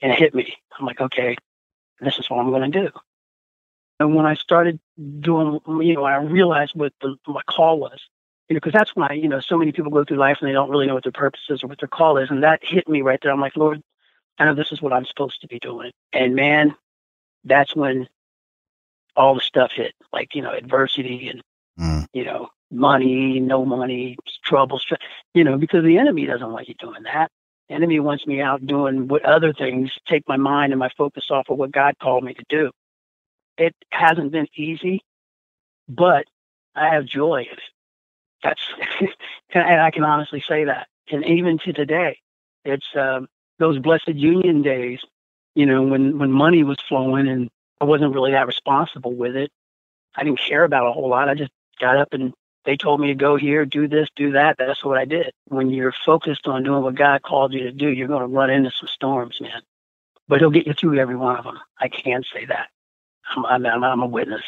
And 0.01 0.11
it 0.11 0.19
hit 0.19 0.35
me. 0.35 0.55
I'm 0.77 0.85
like, 0.85 1.01
okay, 1.01 1.37
this 2.01 2.19
is 2.19 2.29
what 2.29 2.39
I'm 2.39 2.51
going 2.51 2.71
to 2.71 2.81
do. 2.81 2.89
And 3.99 4.13
when 4.13 4.25
I 4.25 4.35
started 4.35 4.79
doing, 5.19 5.59
you 5.67 5.95
know, 5.95 6.03
I 6.03 6.17
realized 6.17 6.73
what 6.75 6.93
the, 7.01 7.15
my 7.25 7.41
call 7.49 7.79
was, 7.79 7.99
you 8.53 8.57
know, 8.57 8.59
because 8.59 8.77
that's 8.77 8.95
when 8.95 9.09
I, 9.09 9.13
you 9.15 9.27
know, 9.27 9.39
so 9.39 9.57
many 9.57 9.71
people 9.71 9.89
go 9.89 10.03
through 10.03 10.17
life 10.17 10.37
and 10.39 10.47
they 10.47 10.53
don't 10.53 10.69
really 10.69 10.85
know 10.85 10.93
what 10.93 11.01
their 11.01 11.11
purpose 11.11 11.41
is 11.49 11.63
or 11.63 11.67
what 11.67 11.79
their 11.79 11.87
call 11.87 12.19
is. 12.19 12.29
And 12.29 12.43
that 12.43 12.59
hit 12.61 12.87
me 12.87 13.01
right 13.01 13.17
there. 13.19 13.31
I'm 13.31 13.41
like, 13.41 13.57
Lord, 13.57 13.81
I 14.37 14.45
know 14.45 14.53
this 14.53 14.71
is 14.71 14.79
what 14.79 14.93
I'm 14.93 15.05
supposed 15.05 15.41
to 15.41 15.47
be 15.47 15.57
doing. 15.57 15.91
And 16.13 16.35
man, 16.35 16.75
that's 17.43 17.75
when 17.75 18.07
all 19.15 19.33
the 19.33 19.41
stuff 19.41 19.71
hit, 19.73 19.95
like, 20.11 20.35
you 20.35 20.43
know, 20.43 20.53
adversity 20.53 21.29
and, 21.29 21.41
mm. 21.79 22.05
you 22.13 22.25
know, 22.25 22.49
money, 22.69 23.39
no 23.39 23.65
money, 23.65 24.17
trouble, 24.45 24.79
you 25.33 25.43
know, 25.43 25.57
because 25.57 25.83
the 25.83 25.97
enemy 25.97 26.27
doesn't 26.27 26.51
want 26.51 26.67
you 26.67 26.75
doing 26.75 27.01
that. 27.05 27.31
The 27.69 27.73
enemy 27.73 27.99
wants 28.01 28.27
me 28.27 28.39
out 28.39 28.67
doing 28.67 29.07
what 29.07 29.25
other 29.25 29.51
things 29.51 29.89
take 30.07 30.27
my 30.27 30.37
mind 30.37 30.73
and 30.73 30.79
my 30.79 30.89
focus 30.95 31.25
off 31.31 31.49
of 31.49 31.57
what 31.57 31.71
God 31.71 31.95
called 31.99 32.23
me 32.23 32.35
to 32.35 32.43
do. 32.49 32.69
It 33.57 33.73
hasn't 33.89 34.31
been 34.31 34.47
easy, 34.55 35.01
but 35.89 36.25
I 36.75 36.93
have 36.93 37.05
joy 37.05 37.47
in 37.51 37.57
it. 37.57 37.72
That's, 38.43 38.61
and 39.53 39.81
I 39.81 39.91
can 39.91 40.03
honestly 40.03 40.43
say 40.47 40.65
that. 40.65 40.87
And 41.11 41.25
even 41.25 41.57
to 41.59 41.73
today, 41.73 42.19
it's, 42.65 42.87
um, 42.95 43.27
those 43.59 43.79
blessed 43.79 44.09
union 44.09 44.61
days, 44.61 44.99
you 45.55 45.65
know, 45.65 45.83
when, 45.83 46.17
when 46.17 46.31
money 46.31 46.63
was 46.63 46.77
flowing 46.87 47.27
and 47.27 47.49
I 47.79 47.85
wasn't 47.85 48.13
really 48.13 48.31
that 48.31 48.47
responsible 48.47 49.13
with 49.13 49.35
it. 49.35 49.51
I 50.15 50.23
didn't 50.23 50.39
care 50.39 50.63
about 50.63 50.87
a 50.87 50.91
whole 50.91 51.09
lot. 51.09 51.29
I 51.29 51.35
just 51.35 51.51
got 51.79 51.97
up 51.97 52.13
and 52.13 52.33
they 52.65 52.77
told 52.77 53.01
me 53.01 53.07
to 53.07 53.15
go 53.15 53.35
here, 53.35 53.65
do 53.65 53.87
this, 53.87 54.07
do 54.15 54.31
that. 54.31 54.57
That's 54.57 54.83
what 54.83 54.97
I 54.97 55.05
did. 55.05 55.33
When 55.47 55.69
you're 55.69 55.93
focused 56.05 56.47
on 56.47 56.63
doing 56.63 56.81
what 56.81 56.95
God 56.95 57.21
called 57.21 57.53
you 57.53 57.63
to 57.63 57.71
do, 57.71 57.89
you're 57.89 58.07
going 58.07 58.21
to 58.21 58.27
run 58.27 58.49
into 58.49 58.71
some 58.71 58.87
storms, 58.87 59.41
man. 59.41 59.61
But 60.27 60.39
He'll 60.39 60.49
get 60.49 60.67
you 60.67 60.73
through 60.73 60.99
every 60.99 61.15
one 61.15 61.35
of 61.35 61.43
them. 61.43 61.59
I 61.77 61.89
can 61.89 62.23
say 62.33 62.45
that. 62.45 62.69
I'm, 63.35 63.65
I'm, 63.65 63.83
I'm 63.83 64.01
a 64.01 64.07
witness. 64.07 64.43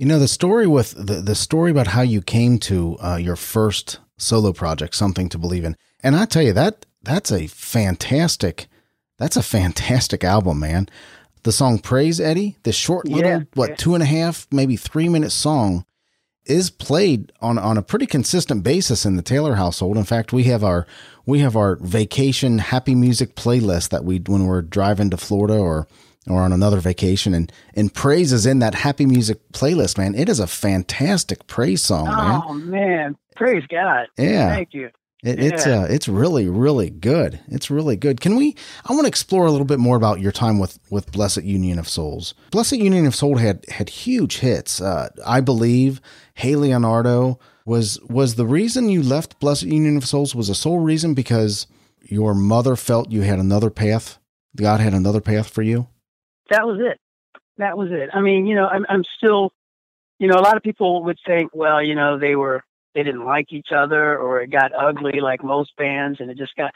You 0.00 0.06
know 0.06 0.18
the 0.18 0.28
story 0.28 0.66
with 0.66 0.92
the 0.92 1.16
the 1.16 1.34
story 1.34 1.70
about 1.70 1.88
how 1.88 2.00
you 2.00 2.22
came 2.22 2.56
to 2.60 2.96
uh, 3.00 3.16
your 3.16 3.36
first 3.36 3.98
solo 4.16 4.50
project, 4.50 4.94
something 4.94 5.28
to 5.28 5.36
believe 5.36 5.62
in, 5.62 5.76
and 6.02 6.16
I 6.16 6.24
tell 6.24 6.40
you 6.42 6.54
that 6.54 6.86
that's 7.02 7.30
a 7.30 7.48
fantastic 7.48 8.68
that's 9.18 9.36
a 9.36 9.42
fantastic 9.42 10.24
album, 10.24 10.58
man. 10.58 10.88
The 11.42 11.52
song 11.52 11.80
Praise 11.80 12.18
Eddie, 12.18 12.56
the 12.62 12.72
short 12.72 13.08
little, 13.08 13.30
yeah, 13.30 13.40
what, 13.52 13.76
two 13.76 13.92
and 13.92 14.02
a 14.02 14.06
half, 14.06 14.46
maybe 14.50 14.74
three 14.74 15.10
minute 15.10 15.32
song 15.32 15.84
is 16.46 16.70
played 16.70 17.30
on 17.42 17.58
on 17.58 17.76
a 17.76 17.82
pretty 17.82 18.06
consistent 18.06 18.62
basis 18.62 19.04
in 19.04 19.16
the 19.16 19.22
Taylor 19.22 19.56
household. 19.56 19.98
In 19.98 20.04
fact, 20.04 20.32
we 20.32 20.44
have 20.44 20.64
our 20.64 20.86
we 21.26 21.40
have 21.40 21.56
our 21.56 21.76
vacation 21.76 22.56
happy 22.56 22.94
music 22.94 23.34
playlist 23.34 23.90
that 23.90 24.06
we 24.06 24.16
when 24.20 24.46
we're 24.46 24.62
driving 24.62 25.10
to 25.10 25.18
Florida 25.18 25.58
or 25.58 25.86
or 26.30 26.42
on 26.42 26.52
another 26.52 26.80
vacation 26.80 27.34
and 27.34 27.52
and 27.74 27.92
praise 27.92 28.32
is 28.32 28.46
in 28.46 28.58
that 28.60 28.74
happy 28.74 29.06
music 29.06 29.38
playlist 29.52 29.98
man 29.98 30.14
it 30.14 30.28
is 30.28 30.40
a 30.40 30.46
fantastic 30.46 31.46
praise 31.46 31.82
song 31.82 32.06
man 32.06 32.42
oh 32.46 32.54
man 32.54 33.16
praise 33.36 33.64
god 33.68 34.06
yeah 34.16 34.48
thank 34.48 34.72
you 34.72 34.90
it, 35.22 35.38
yeah. 35.38 35.44
It's 35.46 35.66
uh, 35.66 35.86
it's 35.90 36.08
really 36.08 36.48
really 36.48 36.88
good. 36.88 37.40
It's 37.48 37.70
really 37.70 37.96
good. 37.96 38.20
Can 38.20 38.36
we? 38.36 38.56
I 38.88 38.92
want 38.92 39.04
to 39.04 39.08
explore 39.08 39.44
a 39.44 39.50
little 39.50 39.66
bit 39.66 39.78
more 39.78 39.96
about 39.96 40.20
your 40.20 40.32
time 40.32 40.58
with 40.58 40.78
with 40.90 41.12
Blessid 41.12 41.44
Union 41.44 41.78
of 41.78 41.88
Souls. 41.88 42.34
Blessid 42.50 42.78
Union 42.78 43.06
of 43.06 43.14
Souls 43.14 43.40
had 43.40 43.66
had 43.68 43.90
huge 43.90 44.38
hits. 44.38 44.80
Uh, 44.80 45.10
I 45.26 45.42
believe 45.42 46.00
Hey 46.34 46.56
Leonardo 46.56 47.38
was 47.66 48.00
was 48.08 48.36
the 48.36 48.46
reason 48.46 48.88
you 48.88 49.02
left 49.02 49.40
Blessid 49.40 49.70
Union 49.70 49.98
of 49.98 50.06
Souls 50.06 50.34
was 50.34 50.48
a 50.48 50.54
sole 50.54 50.78
reason 50.78 51.12
because 51.12 51.66
your 52.02 52.34
mother 52.34 52.74
felt 52.74 53.12
you 53.12 53.20
had 53.20 53.38
another 53.38 53.70
path. 53.70 54.18
God 54.56 54.80
had 54.80 54.94
another 54.94 55.20
path 55.20 55.50
for 55.50 55.62
you. 55.62 55.86
That 56.50 56.66
was 56.66 56.78
it. 56.80 56.98
That 57.58 57.78
was 57.78 57.90
it. 57.90 58.10
I 58.12 58.20
mean, 58.20 58.46
you 58.46 58.54
know, 58.54 58.66
I'm 58.66 58.84
I'm 58.88 59.04
still, 59.16 59.52
you 60.18 60.28
know, 60.28 60.36
a 60.36 60.42
lot 60.42 60.56
of 60.56 60.62
people 60.62 61.04
would 61.04 61.18
think, 61.26 61.52
well, 61.54 61.82
you 61.82 61.94
know, 61.94 62.18
they 62.18 62.36
were 62.36 62.62
they 62.94 63.02
didn't 63.02 63.24
like 63.24 63.52
each 63.52 63.68
other 63.74 64.18
or 64.18 64.40
it 64.40 64.50
got 64.50 64.72
ugly 64.74 65.20
like 65.20 65.44
most 65.44 65.76
bands 65.76 66.20
and 66.20 66.30
it 66.30 66.36
just 66.36 66.56
got 66.56 66.74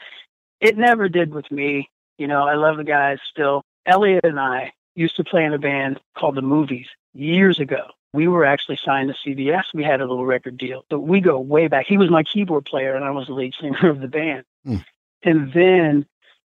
it 0.61 0.77
never 0.77 1.09
did 1.09 1.33
with 1.33 1.49
me. 1.51 1.89
You 2.17 2.27
know 2.27 2.47
i 2.47 2.55
love 2.55 2.77
the 2.77 2.83
guys 2.83 3.19
still. 3.29 3.63
Eliot 3.85 4.25
and 4.25 4.39
i 4.39 4.71
used 4.95 5.17
to 5.17 5.23
play 5.23 5.43
in 5.43 5.53
a 5.53 5.59
band 5.59 5.99
called 6.17 6.35
the 6.35 6.41
movies 6.41 6.87
years 7.13 7.59
ago. 7.59 7.83
We 8.13 8.29
were 8.29 8.45
actually 8.45 8.79
signed 8.83 9.13
to 9.13 9.29
cbs 9.29 9.63
we 9.73 9.83
had 9.83 9.99
a 9.99 10.07
little 10.07 10.25
record 10.25 10.57
deal. 10.57 10.85
So 10.89 10.97
we 10.97 11.19
go 11.19 11.37
way 11.39 11.67
back. 11.67 11.85
He 11.85 11.97
was 11.97 12.09
my 12.09 12.23
keyboard 12.23 12.65
player 12.65 12.95
and 12.95 13.03
i 13.03 13.11
was 13.11 13.27
the 13.27 13.33
lead 13.33 13.53
singer 13.59 13.89
of 13.89 13.99
the 13.99 14.07
band. 14.07 14.45
Mm. 14.65 14.83
and 15.23 15.53
then 15.53 16.05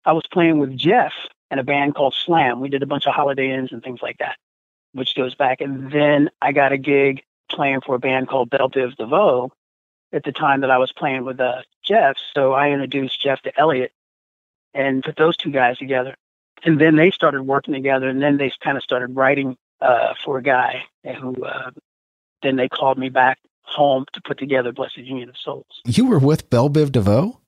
i 0.04 0.12
was 0.12 0.28
playing 0.32 0.60
with 0.60 0.76
jeff 0.78 1.14
in 1.52 1.60
a 1.60 1.64
band 1.64 1.96
called 1.96 2.14
slam 2.14 2.60
we 2.60 2.70
did 2.70 2.84
a 2.84 2.88
bunch 2.88 3.06
of 3.06 3.14
holiday 3.14 3.52
inns 3.52 3.72
and 3.72 3.84
things 3.84 4.02
like 4.02 4.18
that 4.18 4.38
which 4.94 5.16
goes 5.16 5.36
back 5.36 5.62
and 5.62 5.92
then 5.92 6.30
i 6.42 6.52
got 6.52 6.72
a 6.72 6.78
gig 6.78 7.24
playing 7.50 7.82
for 7.82 7.96
a 7.96 8.00
band 8.00 8.28
called 8.28 8.50
Bell 8.50 8.70
Biv 8.70 8.96
DeVoe 8.98 9.52
at 10.12 10.24
the 10.24 10.32
time 10.32 10.62
that 10.62 10.72
I 10.72 10.78
was 10.78 10.92
playing 10.92 11.26
with 11.26 11.40
uh, 11.40 11.62
Jeff. 11.84 12.18
So 12.34 12.54
I 12.54 12.70
introduced 12.70 13.22
Jeff 13.22 13.42
to 13.42 13.60
Eliot 13.60 13.92
and 14.74 15.04
put 15.04 15.16
those 15.16 15.38
two 15.38 15.52
guys 15.52 15.78
together. 15.78 16.16
And 16.64 16.80
then 16.80 16.96
they 16.96 17.12
started 17.12 17.44
working 17.44 17.74
together, 17.74 18.08
and 18.08 18.22
then 18.22 18.38
they 18.38 18.52
kind 18.64 18.78
of 18.78 18.84
started 18.84 19.16
writing 19.16 19.58
uh, 19.82 20.14
for 20.24 20.38
a 20.38 20.42
guy 20.42 20.84
who 21.20 21.36
uh, 21.44 21.70
then 22.42 22.56
they 22.56 22.68
called 22.68 22.98
me 22.98 23.10
back 23.10 23.38
home 23.62 24.06
to 24.14 24.22
put 24.22 24.38
together 24.38 24.72
Blessid 24.72 25.06
Union 25.06 25.30
of 25.30 25.38
Souls. 25.38 25.66
You 25.86 26.08
were 26.08 26.18
with 26.18 26.50
Bell 26.50 26.70
Biv 26.70 26.92
DeVoe? 26.92 27.40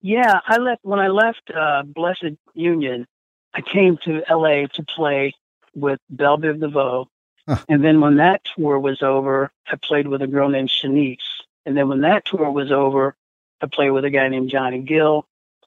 Yeah, 0.00 0.40
I 0.46 0.58
left 0.58 0.84
when 0.84 0.98
I 1.00 1.08
left 1.08 1.50
uh, 1.50 1.82
Blessid 1.84 2.36
Union. 2.54 3.06
I 3.54 3.60
came 3.62 3.98
to 4.04 4.22
LA 4.30 4.66
to 4.74 4.84
play 4.84 5.34
with 5.74 5.98
Bell 6.10 6.38
Biv 6.38 6.60
DeVoe 6.60 7.08
Huh. 7.48 7.58
And 7.68 7.84
then 7.84 8.00
when 8.00 8.16
that 8.16 8.42
tour 8.44 8.78
was 8.78 9.02
over, 9.02 9.50
I 9.70 9.76
played 9.76 10.08
with 10.08 10.22
a 10.22 10.26
girl 10.26 10.48
named 10.48 10.68
Shanice. 10.68 11.18
And 11.64 11.76
then 11.76 11.88
when 11.88 12.00
that 12.00 12.24
tour 12.24 12.50
was 12.50 12.72
over, 12.72 13.14
I 13.60 13.66
played 13.66 13.90
with 13.90 14.04
a 14.04 14.10
guy 14.10 14.28
named 14.28 14.50
Johnny 14.50 14.80
Gill. 14.80 15.26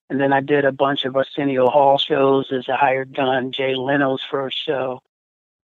And 0.10 0.20
then 0.20 0.34
I 0.34 0.42
did 0.42 0.66
a 0.66 0.72
bunch 0.72 1.06
of 1.06 1.16
Arsenio 1.16 1.68
Hall 1.68 1.98
shows 1.98 2.52
as 2.52 2.68
a 2.68 2.76
hired 2.76 3.16
gun, 3.16 3.52
Jay 3.52 3.76
Leno's 3.76 4.24
first 4.30 4.58
show. 4.58 5.02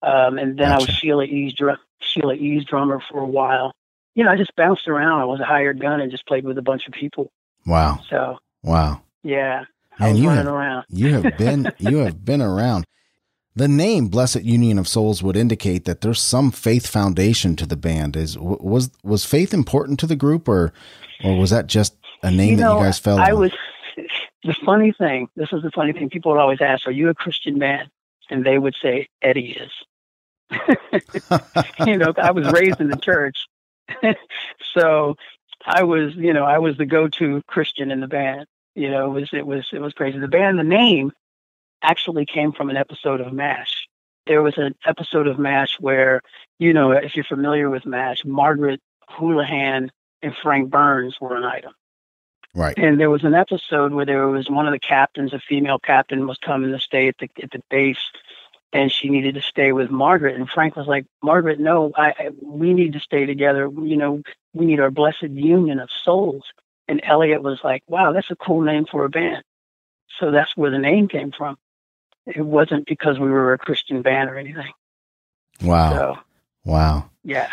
Um, 0.03 0.39
and 0.39 0.59
then 0.59 0.69
gotcha. 0.69 0.75
I 0.75 0.87
was 0.87 0.89
Sheila 0.89 1.25
E's, 1.25 1.55
drum, 1.55 1.79
Sheila 2.01 2.35
E's 2.35 2.65
drummer 2.65 3.01
for 3.11 3.21
a 3.21 3.27
while. 3.27 3.73
You 4.15 4.23
know, 4.23 4.31
I 4.31 4.37
just 4.37 4.55
bounced 4.55 4.87
around. 4.87 5.21
I 5.21 5.25
was 5.25 5.41
a 5.41 5.45
hired 5.45 5.81
gun 5.81 6.01
and 6.01 6.11
just 6.11 6.27
played 6.27 6.45
with 6.45 6.59
a 6.59 6.63
bunch 6.63 6.87
of 6.87 6.93
people. 6.93 7.33
Wow. 7.67 8.01
So, 8.09 8.39
wow. 8.65 9.03
Yeah. 9.23 9.65
And 9.99 10.19
you 10.19 10.29
have, 10.29 10.47
around. 10.47 10.85
you 10.89 11.15
have 11.15 11.39
been 11.39 11.73
you 11.79 11.99
have 11.99 12.25
been 12.25 12.43
around. 12.43 12.85
The 13.57 13.69
name 13.69 14.11
Blessid 14.11 14.45
Union 14.45 14.79
of 14.79 14.89
Souls 14.89 15.23
would 15.23 15.37
indicate 15.37 15.85
that 15.85 16.01
there's 16.01 16.21
some 16.21 16.51
faith 16.51 16.89
foundation 16.89 17.55
to 17.57 17.67
the 17.67 17.77
band. 17.77 18.17
Is 18.17 18.37
was 18.37 18.91
was 19.05 19.25
faith 19.25 19.55
important 19.55 20.01
to 20.01 20.07
the 20.07 20.17
group, 20.17 20.49
or 20.49 20.73
or 21.23 21.39
was 21.39 21.51
that 21.51 21.69
just 21.69 21.97
a 22.23 22.31
name 22.31 22.51
you 22.51 22.57
know, 22.57 22.75
that 22.75 22.81
you 22.81 22.85
guys 22.87 22.99
felt? 22.99 23.21
I 23.21 23.33
on? 23.33 23.41
was. 23.41 23.53
The 24.47 24.55
funny 24.67 24.93
thing. 24.93 25.31
This 25.37 25.55
is 25.55 25.63
the 25.63 25.71
funny 25.71 25.95
thing. 25.95 26.11
People 26.11 26.33
would 26.33 26.39
always 26.39 26.61
ask, 26.61 26.87
"Are 26.87 26.91
you 26.91 27.09
a 27.09 27.15
Christian 27.15 27.59
band?" 27.59 27.89
And 28.29 28.45
they 28.45 28.59
would 28.59 28.75
say, 28.75 29.09
"Eddie 29.23 29.57
is." 29.59 29.71
you 31.87 31.97
know, 31.97 32.13
I 32.19 32.31
was 32.33 32.53
raised 32.53 32.79
in 32.79 32.89
the 32.89 32.99
church, 32.99 33.47
so 34.75 35.17
I 35.65 35.85
was, 35.85 36.15
you 36.15 36.35
know, 36.35 36.45
I 36.45 36.59
was 36.59 36.77
the 36.77 36.85
go-to 36.85 37.43
Christian 37.47 37.91
in 37.91 38.01
the 38.01 38.07
band. 38.07 38.47
You 38.75 38.91
know, 38.91 39.07
it 39.07 39.21
was 39.21 39.29
it 39.33 39.47
was 39.47 39.67
it 39.73 39.81
was 39.81 39.93
crazy. 39.93 40.19
The 40.19 40.29
band, 40.29 40.59
the 40.59 40.65
name 40.65 41.13
actually 41.83 42.27
came 42.27 42.53
from 42.53 42.71
an 42.71 42.77
episode 42.77 43.21
of 43.21 43.33
MASH. 43.33 43.89
There 44.27 44.43
was 44.43 44.57
an 44.57 44.75
episode 44.87 45.27
of 45.27 45.39
MASH 45.39 45.79
where, 45.81 46.23
you 46.59 46.73
know, 46.73 46.93
if 46.93 47.15
you're 47.15 47.25
familiar 47.25 47.69
with 47.69 47.85
MASH, 47.85 48.25
Margaret 48.25 48.81
Houlihan 49.09 49.91
and 50.23 50.35
Frank 50.43 50.71
Burns 50.71 51.21
were 51.21 51.37
an 51.37 51.45
item. 51.45 51.73
Right. 52.55 52.75
And 52.79 52.99
there 52.99 53.11
was 53.11 53.25
an 53.25 53.35
episode 53.35 53.93
where 53.93 54.07
there 54.07 54.29
was 54.29 54.49
one 54.49 54.67
of 54.67 54.73
the 54.73 54.79
captains, 54.79 55.33
a 55.33 55.41
female 55.41 55.79
captain, 55.79 56.27
was 56.27 56.39
coming 56.39 56.73
to 56.73 56.79
stay 56.79 57.09
at 57.09 57.19
the 57.19 57.29
at 57.43 57.51
the 57.51 57.63
base, 57.69 57.99
and 58.73 58.91
she 58.91 59.09
needed 59.09 59.35
to 59.35 59.43
stay 59.43 59.73
with 59.73 59.91
Margaret. 59.91 60.37
And 60.37 60.49
Frank 60.49 60.77
was 60.77 60.87
like, 60.87 61.05
"Margaret, 61.23 61.59
no, 61.59 61.93
I, 61.97 62.15
I 62.17 62.31
we 62.41 62.73
need 62.73 62.93
to 62.93 63.01
stay 63.01 63.27
together. 63.27 63.69
You 63.83 63.97
know, 63.97 64.23
we 64.53 64.67
need 64.67 64.81
our 64.81 64.91
blessed 64.91 65.31
union 65.31 65.81
of 65.81 65.91
souls." 66.05 66.45
And 66.89 67.01
Eliot 67.03 67.43
was 67.43 67.61
like, 67.65 67.83
"Wow, 67.87 68.13
that's 68.13 68.31
a 68.31 68.37
cool 68.37 68.61
name 68.63 68.87
for 68.91 69.05
a 69.05 69.11
band." 69.11 69.43
So 70.21 70.31
that's 70.31 70.57
where 70.57 70.71
the 70.71 70.79
name 70.79 71.09
came 71.09 71.33
from 71.33 71.57
it 72.27 72.45
wasn't 72.45 72.87
because 72.87 73.19
we 73.19 73.31
were 73.31 73.53
a 73.53 73.59
Christian 73.59 74.03
band 74.03 74.31
or 74.31 74.39
anything. 74.39 74.73
Wow. 75.63 75.93
So, 75.93 76.19
wow. 76.65 77.11
Yeah. 77.23 77.51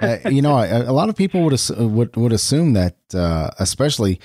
uh, 0.00 0.18
you 0.28 0.42
know, 0.42 0.58
a, 0.58 0.90
a, 0.90 0.92
lot 0.92 1.08
of 1.08 1.16
people 1.16 1.42
would 1.44 1.60
would 1.76 2.16
would 2.16 2.32
assume 2.32 2.72
that, 2.74 2.96
uh, 3.12 3.50
especially 3.58 4.20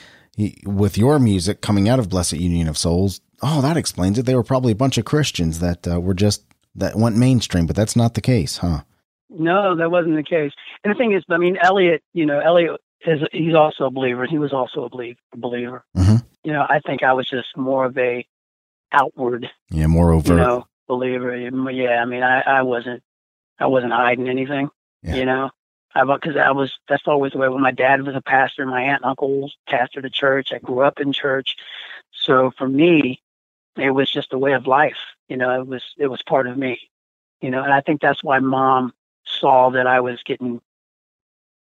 with 0.66 0.98
your 0.98 1.20
music 1.20 1.62
coming 1.62 1.90
out 1.90 2.00
of 2.00 2.08
Blessid 2.08 2.40
Union 2.40 2.68
of 2.68 2.78
Souls, 2.78 3.22
oh, 3.42 3.62
that 3.62 3.78
explains 3.78 4.18
it. 4.18 4.26
They 4.26 4.36
were 4.36 4.44
probably 4.44 4.72
a 4.72 4.76
bunch 4.76 4.98
of 4.98 5.06
Christians 5.06 5.60
that 5.60 5.88
uh, 5.88 6.00
were 6.00 6.14
just 6.14 6.44
that 6.76 6.96
went 6.96 7.18
mainstream, 7.18 7.66
but 7.66 7.76
that's 7.76 7.96
not 7.96 8.14
the 8.14 8.22
case, 8.22 8.58
huh? 8.58 8.82
No, 9.30 9.76
that 9.76 9.92
wasn't 9.92 10.16
the 10.16 10.24
case. 10.24 10.52
And 10.84 10.94
the 10.94 10.98
thing 10.98 11.14
is, 11.14 11.24
I 11.30 11.38
mean, 11.38 11.58
Eliot, 11.62 12.02
you 12.14 12.26
know, 12.26 12.40
Eliot 12.40 12.80
is 13.06 13.22
he's 13.32 13.56
also 13.56 13.86
a 13.86 13.92
believer. 13.92 14.26
He 14.26 14.38
was 14.38 14.54
also 14.54 14.86
a 14.86 14.90
believer. 15.36 15.84
Mm-hmm. 15.96 16.16
You 16.44 16.54
know, 16.54 16.66
I 16.68 16.80
think 16.80 17.04
I 17.04 17.14
was 17.14 17.28
just 17.28 17.56
more 17.56 17.86
of 17.86 17.98
a 17.98 18.26
outward. 18.92 19.50
Yeah, 19.70 19.88
more 19.88 20.12
overt. 20.12 20.30
You 20.30 20.36
know, 20.36 20.68
believer. 20.88 21.36
Yeah, 21.36 22.02
I 22.02 22.06
mean, 22.06 22.24
I, 22.24 22.42
I 22.42 22.62
wasn't, 22.64 23.04
I 23.60 23.68
wasn't 23.68 23.94
hiding 23.94 24.30
anything. 24.30 24.70
Yeah. 25.04 25.16
You 25.16 25.26
know, 25.26 25.50
I 25.96 26.04
because 26.04 26.36
I 26.36 26.52
was. 26.52 26.74
That's 26.88 27.08
always 27.08 27.34
the 27.34 27.38
way. 27.38 27.50
When 27.50 27.62
my 27.62 27.72
dad 27.72 28.06
was 28.06 28.16
a 28.16 28.22
pastor, 28.22 28.66
my 28.66 28.82
aunt 28.82 29.04
and 29.04 29.10
uncle 29.10 29.52
pastored 29.70 30.06
a 30.06 30.10
church. 30.10 30.52
I 30.52 30.60
grew 30.60 30.82
up 30.82 31.00
in 31.00 31.14
church, 31.14 31.56
so 32.12 32.52
for 32.58 32.68
me, 32.68 33.22
it 33.78 33.92
was 33.92 34.12
just 34.12 34.34
a 34.34 34.38
way 34.38 34.54
of 34.54 34.68
life. 34.68 34.98
You 35.28 35.38
know, 35.38 35.62
it 35.62 35.68
was 35.68 35.84
it 35.98 36.08
was 36.08 36.22
part 36.24 36.48
of 36.48 36.58
me. 36.58 36.80
You 37.42 37.50
know, 37.50 37.64
and 37.64 37.72
I 37.72 37.82
think 37.82 38.02
that's 38.02 38.24
why 38.24 38.40
mom 38.40 38.94
saw 39.26 39.70
that 39.70 39.88
I 39.88 40.02
was 40.02 40.22
getting 40.24 40.62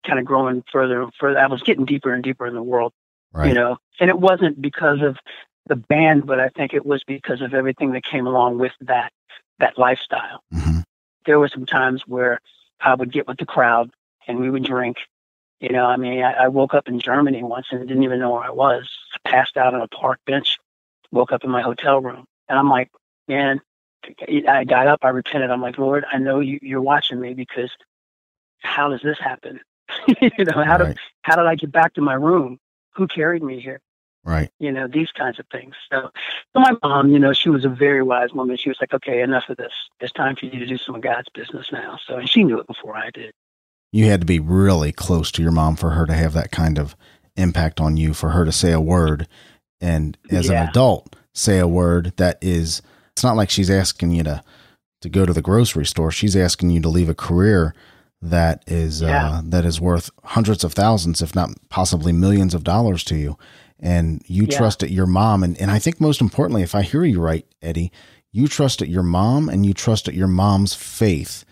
kind 0.08 0.18
of 0.18 0.24
growing 0.24 0.64
further 0.72 1.02
and 1.02 1.12
further. 1.14 1.38
I 1.38 1.46
was 1.46 1.62
getting 1.62 1.84
deeper 1.84 2.12
and 2.12 2.24
deeper 2.24 2.46
in 2.46 2.54
the 2.54 2.62
world. 2.62 2.92
Right. 3.32 3.48
You 3.48 3.54
know, 3.54 3.76
and 4.00 4.08
it 4.08 4.18
wasn't 4.18 4.60
because 4.60 5.02
of 5.02 5.18
the 5.66 5.76
band, 5.76 6.26
but 6.26 6.40
I 6.40 6.48
think 6.48 6.72
it 6.72 6.86
was 6.86 7.04
because 7.04 7.42
of 7.42 7.52
everything 7.52 7.92
that 7.92 8.04
came 8.04 8.26
along 8.26 8.58
with 8.58 8.72
that 8.80 9.12
that 9.58 9.78
lifestyle. 9.78 10.42
Mm-hmm. 10.52 10.80
There 11.26 11.38
were 11.38 11.48
some 11.48 11.66
times 11.66 12.02
where 12.06 12.40
I 12.80 12.94
would 12.94 13.12
get 13.12 13.28
with 13.28 13.38
the 13.38 13.46
crowd 13.46 13.90
and 14.26 14.38
we 14.38 14.50
would 14.50 14.64
drink. 14.64 14.98
You 15.60 15.70
know, 15.70 15.84
I 15.84 15.96
mean, 15.96 16.22
I, 16.22 16.44
I 16.44 16.48
woke 16.48 16.72
up 16.72 16.88
in 16.88 17.00
Germany 17.00 17.42
once 17.42 17.66
and 17.70 17.86
didn't 17.86 18.04
even 18.04 18.20
know 18.20 18.30
where 18.30 18.44
I 18.44 18.50
was. 18.50 18.88
I 19.14 19.28
passed 19.28 19.56
out 19.56 19.74
on 19.74 19.82
a 19.82 19.88
park 19.88 20.20
bench, 20.24 20.58
woke 21.10 21.32
up 21.32 21.44
in 21.44 21.50
my 21.50 21.62
hotel 21.62 22.00
room, 22.00 22.26
and 22.48 22.58
I'm 22.58 22.70
like, 22.70 22.90
man, 23.26 23.60
I 24.48 24.64
got 24.64 24.86
up, 24.86 25.00
I 25.02 25.08
repented. 25.08 25.50
I'm 25.50 25.60
like, 25.60 25.76
Lord, 25.76 26.04
I 26.10 26.18
know 26.18 26.38
you, 26.40 26.60
you're 26.62 26.80
watching 26.80 27.20
me 27.20 27.34
because 27.34 27.70
how 28.60 28.88
does 28.88 29.02
this 29.02 29.18
happen? 29.18 29.60
you 30.20 30.44
know, 30.44 30.64
how 30.64 30.78
right. 30.78 30.88
did 30.88 30.98
how 31.22 31.36
did 31.36 31.46
I 31.46 31.54
get 31.54 31.72
back 31.72 31.94
to 31.94 32.00
my 32.00 32.14
room? 32.14 32.58
Who 32.94 33.06
carried 33.06 33.42
me 33.42 33.60
here? 33.60 33.80
Right. 34.24 34.50
You 34.58 34.72
know, 34.72 34.86
these 34.86 35.10
kinds 35.10 35.38
of 35.38 35.46
things. 35.50 35.74
So, 35.90 36.10
so 36.52 36.60
my 36.60 36.72
mom, 36.82 37.10
you 37.10 37.18
know, 37.18 37.32
she 37.32 37.48
was 37.48 37.64
a 37.64 37.68
very 37.68 38.02
wise 38.02 38.32
woman. 38.32 38.56
She 38.56 38.68
was 38.68 38.76
like, 38.80 38.92
okay, 38.92 39.22
enough 39.22 39.44
of 39.48 39.56
this. 39.56 39.72
It's 40.00 40.12
time 40.12 40.36
for 40.36 40.46
you 40.46 40.58
to 40.58 40.66
do 40.66 40.76
some 40.76 40.94
of 40.94 41.00
God's 41.00 41.28
business 41.30 41.68
now. 41.72 41.98
So, 42.06 42.16
and 42.18 42.28
she 42.28 42.44
knew 42.44 42.58
it 42.58 42.66
before 42.66 42.96
I 42.96 43.10
did. 43.10 43.32
You 43.90 44.06
had 44.06 44.20
to 44.20 44.26
be 44.26 44.38
really 44.38 44.92
close 44.92 45.30
to 45.32 45.42
your 45.42 45.52
mom 45.52 45.76
for 45.76 45.90
her 45.90 46.04
to 46.04 46.12
have 46.12 46.34
that 46.34 46.50
kind 46.50 46.78
of 46.78 46.94
impact 47.36 47.80
on 47.80 47.96
you, 47.96 48.12
for 48.12 48.30
her 48.30 48.44
to 48.44 48.52
say 48.52 48.72
a 48.72 48.80
word. 48.80 49.26
And 49.80 50.18
as 50.30 50.48
yeah. 50.48 50.64
an 50.64 50.68
adult, 50.68 51.16
say 51.34 51.58
a 51.58 51.68
word 51.68 52.12
that 52.16 52.36
is, 52.42 52.82
it's 53.12 53.24
not 53.24 53.36
like 53.36 53.48
she's 53.48 53.70
asking 53.70 54.10
you 54.10 54.24
to, 54.24 54.42
to 55.00 55.08
go 55.08 55.24
to 55.24 55.32
the 55.32 55.40
grocery 55.40 55.86
store. 55.86 56.10
She's 56.10 56.36
asking 56.36 56.68
you 56.70 56.82
to 56.82 56.88
leave 56.90 57.08
a 57.08 57.14
career 57.14 57.74
that 58.22 58.64
is 58.66 59.02
Yeah. 59.02 59.28
uh, 59.28 59.42
that 59.44 59.64
is 59.64 59.80
worth 59.80 60.10
hundreds 60.24 60.64
of 60.64 60.72
thousands, 60.72 61.22
if 61.22 61.34
not 61.34 61.50
possibly 61.68 62.12
millions 62.12 62.54
of 62.54 62.64
dollars 62.64 63.04
to 63.04 63.16
you. 63.16 63.38
And 63.80 64.22
you 64.26 64.46
Yeah. 64.46 64.58
trusted 64.58 64.90
your 64.90 65.06
mom, 65.06 65.42
and, 65.44 65.60
and 65.60 65.70
I 65.70 65.78
think 65.78 66.00
most 66.00 66.20
importantly, 66.20 66.62
if 66.62 66.74
I 66.74 66.82
hear 66.82 67.04
you 67.04 67.20
right, 67.20 67.46
Eddie, 67.62 67.92
you 68.32 68.48
trust 68.48 68.80
trusted 68.80 68.88
your 68.88 69.04
mom, 69.04 69.48
and 69.48 69.64
you 69.64 69.72
trust 69.72 70.06
trusted 70.06 70.14
your 70.14 70.28
mom's 70.28 70.74
faith 70.74 71.44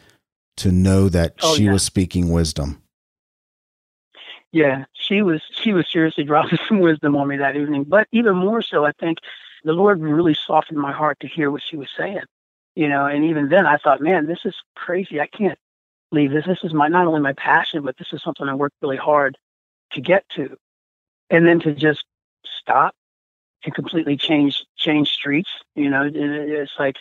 to 0.59 0.73
know 0.73 1.09
that 1.09 1.35
Oh, 1.43 1.55
she 1.55 1.65
yeah. 1.65 1.73
was 1.73 1.83
speaking 1.85 2.31
wisdom. 2.31 2.83
Yeah, 4.53 4.85
she 4.93 5.23
was 5.23 5.43
she 5.53 5.73
was 5.73 5.87
seriously 5.91 6.25
dropping 6.33 6.59
some 6.69 6.81
wisdom 6.81 7.17
on 7.17 7.29
me 7.29 7.37
that 7.39 7.57
evening. 7.57 7.85
But 7.85 8.09
even 8.13 8.37
more 8.37 8.63
so, 8.63 8.85
I 8.85 8.93
think 8.93 9.19
the 9.65 9.73
Lord 9.73 10.01
really 10.01 10.35
softened 10.35 10.79
my 10.79 10.93
heart 10.93 11.21
to 11.21 11.29
hear 11.29 11.51
what 11.51 11.63
she 11.63 11.77
was 11.77 11.91
saying. 11.97 12.23
You 12.75 12.89
know, 12.89 13.07
and 13.07 13.25
even 13.25 13.49
then 13.49 13.67
I 13.67 13.79
thought, 13.79 14.01
man, 14.03 14.27
this 14.27 14.41
is 14.45 14.55
crazy. 14.75 15.21
I 15.21 15.27
can't 15.27 15.59
leave 16.13 16.31
this. 16.31 16.47
This 16.47 16.63
is 16.63 16.73
my 16.73 16.89
not 16.89 17.07
only 17.07 17.21
my 17.21 17.33
passion, 17.33 17.83
but 17.83 17.97
this 17.97 18.13
is 18.13 18.23
something 18.23 18.49
I 18.49 18.55
worked 18.55 18.77
really 18.83 18.97
hard 18.97 19.37
to 19.93 20.01
get 20.01 20.29
to. 20.31 20.57
And 21.31 21.47
then 21.47 21.61
to 21.61 21.75
just 21.75 22.05
stop 22.45 22.95
and 23.65 23.75
completely 23.75 24.17
change 24.17 24.65
change 24.77 25.11
streets, 25.13 25.51
you 25.75 25.91
know, 25.91 26.05
it- 26.05 26.17
it- 26.17 26.49
it's 26.51 26.79
like, 26.79 26.97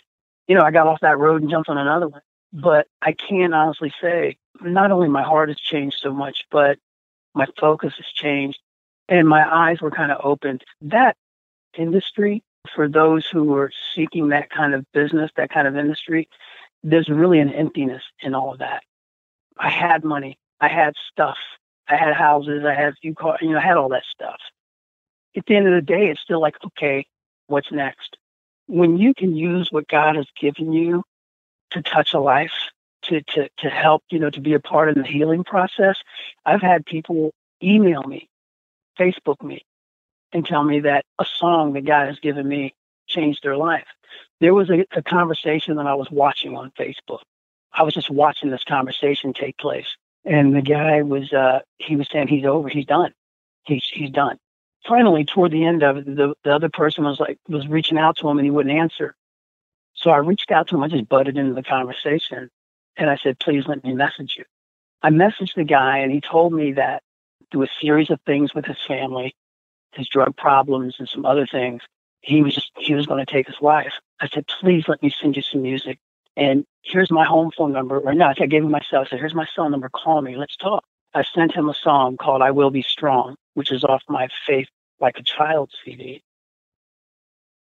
you 0.48 0.54
know, 0.54 0.62
I 0.62 0.70
got 0.70 0.86
off 0.86 1.00
that 1.00 1.18
road 1.18 1.42
and 1.42 1.50
jumped 1.50 1.68
on 1.68 1.78
another 1.78 2.08
one. 2.08 2.22
But 2.52 2.88
I 3.02 3.12
can 3.12 3.54
honestly 3.54 3.92
say, 4.00 4.36
not 4.60 4.90
only 4.90 5.08
my 5.08 5.22
heart 5.22 5.48
has 5.48 5.60
changed 5.60 5.98
so 6.00 6.12
much, 6.12 6.44
but 6.50 6.78
my 7.34 7.46
focus 7.58 7.94
has 7.96 8.06
changed 8.06 8.58
and 9.08 9.28
my 9.28 9.44
eyes 9.54 9.80
were 9.80 9.90
kind 9.90 10.10
of 10.10 10.20
opened. 10.24 10.64
That 10.80 11.16
industry, 11.74 12.42
for 12.74 12.88
those 12.88 13.26
who 13.26 13.54
are 13.54 13.70
seeking 13.94 14.28
that 14.28 14.50
kind 14.50 14.74
of 14.74 14.90
business, 14.92 15.30
that 15.36 15.50
kind 15.50 15.68
of 15.68 15.76
industry, 15.76 16.28
there's 16.82 17.08
really 17.08 17.40
an 17.40 17.52
emptiness 17.52 18.02
in 18.20 18.34
all 18.34 18.52
of 18.52 18.58
that. 18.58 18.82
I 19.58 19.70
had 19.70 20.04
money, 20.04 20.38
I 20.60 20.68
had 20.68 20.94
stuff, 21.12 21.38
I 21.88 21.96
had 21.96 22.14
houses, 22.14 22.64
I 22.64 22.74
had 22.74 22.92
a 22.92 22.96
few 22.96 23.14
cars, 23.14 23.38
you 23.42 23.50
know, 23.50 23.58
I 23.58 23.62
had 23.62 23.76
all 23.76 23.88
that 23.90 24.04
stuff. 24.04 24.40
At 25.36 25.46
the 25.46 25.56
end 25.56 25.66
of 25.66 25.74
the 25.74 25.82
day, 25.82 26.08
it's 26.08 26.20
still 26.20 26.40
like, 26.40 26.56
okay, 26.64 27.06
what's 27.46 27.70
next? 27.72 28.16
When 28.66 28.98
you 28.98 29.14
can 29.14 29.36
use 29.36 29.70
what 29.70 29.86
God 29.88 30.16
has 30.16 30.26
given 30.38 30.72
you 30.72 31.04
to 31.70 31.82
touch 31.82 32.14
a 32.14 32.20
life, 32.20 32.52
to, 33.02 33.22
to, 33.22 33.48
to 33.58 33.70
help, 33.70 34.02
you 34.10 34.18
know, 34.18 34.30
to 34.30 34.40
be 34.40 34.54
a 34.54 34.60
part 34.60 34.88
of 34.88 34.96
the 34.96 35.04
healing 35.04 35.44
process, 35.44 35.96
I've 36.44 36.62
had 36.62 36.84
people 36.84 37.32
email 37.62 38.02
me, 38.02 38.28
Facebook 38.98 39.42
me, 39.42 39.64
and 40.32 40.44
tell 40.44 40.64
me 40.64 40.80
that 40.80 41.04
a 41.18 41.24
song 41.24 41.74
that 41.74 41.84
God 41.84 42.06
has 42.08 42.18
given 42.18 42.48
me 42.48 42.74
changed 43.06 43.42
their 43.42 43.56
life. 43.56 43.86
There 44.40 44.54
was 44.54 44.70
a, 44.70 44.84
a 44.92 45.02
conversation 45.02 45.76
that 45.76 45.86
I 45.86 45.94
was 45.94 46.10
watching 46.10 46.56
on 46.56 46.72
Facebook. 46.78 47.20
I 47.76 47.82
was 47.82 47.94
just 47.94 48.10
watching 48.10 48.50
this 48.50 48.64
conversation 48.64 49.34
take 49.34 49.58
place. 49.58 49.96
And 50.24 50.56
the 50.56 50.62
guy 50.62 51.02
was, 51.02 51.32
uh, 51.32 51.60
he 51.78 51.94
was 51.94 52.08
saying 52.10 52.28
he's 52.28 52.46
over, 52.46 52.68
he's 52.68 52.86
done. 52.86 53.12
He's, 53.64 53.84
he's 53.92 54.10
done. 54.10 54.38
Finally, 54.88 55.24
toward 55.24 55.52
the 55.52 55.64
end 55.64 55.82
of 55.82 55.98
it, 55.98 56.06
the, 56.06 56.34
the 56.42 56.54
other 56.54 56.68
person 56.70 57.04
was 57.04 57.20
like, 57.20 57.38
was 57.48 57.68
reaching 57.68 57.98
out 57.98 58.16
to 58.16 58.28
him 58.28 58.38
and 58.38 58.46
he 58.46 58.50
wouldn't 58.50 58.74
answer. 58.74 59.14
So 59.94 60.10
I 60.10 60.18
reached 60.18 60.50
out 60.50 60.68
to 60.68 60.76
him. 60.76 60.82
I 60.82 60.88
just 60.88 61.08
butted 61.08 61.36
into 61.36 61.54
the 61.54 61.62
conversation 61.62 62.50
and 62.96 63.10
I 63.10 63.16
said, 63.16 63.38
please 63.38 63.66
let 63.66 63.84
me 63.84 63.94
message 63.94 64.34
you. 64.38 64.44
I 65.02 65.10
messaged 65.10 65.54
the 65.54 65.64
guy 65.64 65.98
and 65.98 66.10
he 66.10 66.20
told 66.20 66.52
me 66.52 66.72
that 66.72 67.02
through 67.50 67.64
a 67.64 67.68
series 67.80 68.10
of 68.10 68.20
things 68.22 68.54
with 68.54 68.64
his 68.64 68.78
family, 68.86 69.34
his 69.92 70.08
drug 70.08 70.36
problems 70.36 70.96
and 70.98 71.08
some 71.08 71.26
other 71.26 71.46
things, 71.46 71.82
he 72.20 72.42
was 72.42 72.54
just, 72.54 72.72
he 72.78 72.94
was 72.94 73.06
going 73.06 73.24
to 73.24 73.30
take 73.30 73.46
his 73.46 73.60
life. 73.60 73.92
I 74.20 74.28
said, 74.28 74.46
please 74.46 74.84
let 74.88 75.02
me 75.02 75.10
send 75.20 75.36
you 75.36 75.42
some 75.42 75.62
music. 75.62 75.98
And 76.36 76.64
here's 76.82 77.10
my 77.10 77.24
home 77.24 77.50
phone 77.56 77.72
number. 77.72 77.98
Or 77.98 78.14
no, 78.14 78.32
I 78.38 78.46
gave 78.46 78.62
him 78.62 78.70
my 78.70 78.80
cell. 78.90 79.02
I 79.02 79.08
said, 79.08 79.18
here's 79.18 79.34
my 79.34 79.46
cell 79.54 79.68
number. 79.70 79.88
Call 79.88 80.20
me. 80.20 80.36
Let's 80.36 80.56
talk. 80.56 80.84
I 81.14 81.22
sent 81.22 81.52
him 81.52 81.68
a 81.68 81.74
song 81.74 82.18
called 82.18 82.42
I 82.42 82.50
Will 82.50 82.70
Be 82.70 82.82
Strong, 82.82 83.36
which 83.54 83.72
is 83.72 83.84
off 83.84 84.02
my 84.08 84.28
Faith 84.46 84.68
Like 85.00 85.18
a 85.18 85.22
Child 85.22 85.70
CD. 85.84 86.22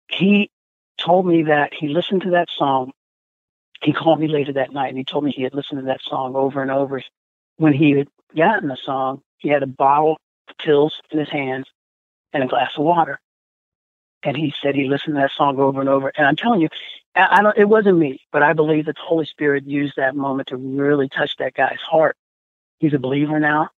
He 0.09 0.50
told 0.98 1.26
me 1.26 1.44
that 1.44 1.74
he 1.74 1.88
listened 1.88 2.22
to 2.22 2.30
that 2.30 2.48
song. 2.56 2.92
He 3.83 3.92
called 3.92 4.20
me 4.20 4.28
later 4.28 4.52
that 4.52 4.72
night 4.72 4.90
and 4.90 4.98
he 4.98 5.04
told 5.04 5.24
me 5.24 5.33
he 5.33 5.42
had 5.42 5.54
listened 5.54 5.80
to 5.80 5.87
that 5.87 6.02
song 6.02 6.37
over 6.37 6.62
and 6.62 6.70
over. 6.70 7.02
When 7.56 7.72
he 7.72 7.92
had 7.92 8.09
gotten 8.37 8.68
the 8.68 8.76
song, 8.76 9.22
he 9.38 9.48
had 9.48 9.62
a 9.62 9.66
bottle 9.66 10.18
of 10.48 10.56
pills 10.59 11.00
in 11.11 11.18
his 11.18 11.30
hands 11.30 11.66
and 12.33 12.44
a 12.44 12.46
glass 12.46 12.72
of 12.76 12.85
water. 12.85 13.18
And 14.22 14.37
he 14.37 14.52
said 14.62 14.74
he 14.74 14.87
listened 14.87 15.16
to 15.16 15.22
that 15.22 15.33
song 15.33 15.59
over 15.59 15.80
and 15.80 15.88
over. 15.88 16.12
And 16.16 16.26
I'm 16.26 16.37
telling 16.37 16.61
you, 16.61 16.68
I 17.30 17.42
don't, 17.42 17.59
it 17.59 17.68
wasn't 17.68 17.98
me, 17.98 18.20
but 18.33 18.42
I 18.42 18.52
believe 18.52 18.87
that 18.87 18.94
the 18.96 19.02
Holy 19.02 19.26
Spirit 19.26 19.66
used 19.66 19.94
that 19.96 20.14
moment 20.14 20.48
to 20.48 20.56
really 20.56 21.09
touch 21.09 21.37
that 21.38 21.54
guy's 21.54 21.80
heart. 21.80 22.16
He's 22.78 22.94
a 22.94 22.98
believer 22.98 23.40
now. 23.40 23.70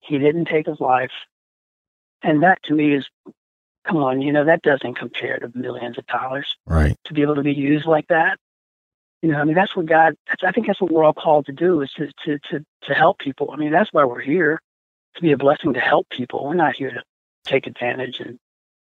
He 0.00 0.18
didn't 0.18 0.46
take 0.46 0.66
his 0.66 0.80
life. 0.80 1.10
And 2.22 2.42
that 2.42 2.62
to 2.64 2.74
me 2.74 2.94
is, 2.94 3.06
come 3.86 3.96
on, 3.98 4.20
you 4.20 4.32
know, 4.32 4.44
that 4.44 4.62
doesn't 4.62 4.94
compare 4.94 5.38
to 5.38 5.50
millions 5.54 5.98
of 5.98 6.06
dollars 6.06 6.56
Right. 6.66 6.96
to 7.04 7.14
be 7.14 7.22
able 7.22 7.36
to 7.36 7.42
be 7.42 7.54
used 7.54 7.86
like 7.86 8.08
that. 8.08 8.38
You 9.22 9.32
know, 9.32 9.38
I 9.38 9.44
mean, 9.44 9.54
that's 9.54 9.74
what 9.74 9.86
God, 9.86 10.14
that's, 10.28 10.44
I 10.44 10.52
think 10.52 10.66
that's 10.66 10.80
what 10.80 10.90
we're 10.90 11.04
all 11.04 11.12
called 11.12 11.46
to 11.46 11.52
do 11.52 11.80
is 11.82 11.90
to, 11.92 12.08
to, 12.24 12.38
to, 12.50 12.64
to 12.82 12.94
help 12.94 13.18
people. 13.18 13.50
I 13.52 13.56
mean, 13.56 13.72
that's 13.72 13.92
why 13.92 14.04
we're 14.04 14.20
here 14.20 14.60
to 15.14 15.22
be 15.22 15.32
a 15.32 15.36
blessing 15.36 15.74
to 15.74 15.80
help 15.80 16.08
people. 16.10 16.44
We're 16.44 16.54
not 16.54 16.76
here 16.76 16.90
to 16.90 17.02
take 17.44 17.66
advantage 17.66 18.20
and 18.20 18.38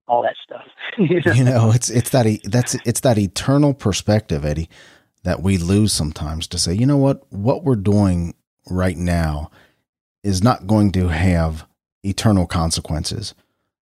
all 0.07 0.23
that 0.23 0.37
stuff. 0.45 0.65
you 0.99 1.21
know? 1.25 1.33
you 1.33 1.45
know 1.45 1.71
it's 1.73 1.91
it's 1.91 2.11
that 2.11 2.27
that's 2.45 2.75
it's 2.85 3.01
that 3.01 3.19
eternal 3.19 3.73
perspective 3.75 4.45
eddie 4.45 4.69
that 5.23 5.43
we 5.43 5.57
lose 5.57 5.93
sometimes 5.93 6.47
to 6.49 6.59
say 6.59 6.75
you 6.75 6.87
know 6.87 6.97
what 6.99 7.31
what 7.33 7.65
we're 7.65 7.75
doing 7.77 8.35
right 8.71 8.97
now 8.97 9.51
is 10.23 10.43
not 10.43 10.67
going 10.67 10.93
to 10.93 11.09
have 11.09 11.67
eternal 12.03 12.47
consequences 12.47 13.35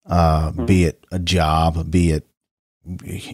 uh 0.06 0.52
Mhm. 0.52 0.68
be 0.68 0.84
it 0.84 1.04
a 1.12 1.20
job 1.20 1.90
be 1.90 2.12
it 2.12 2.28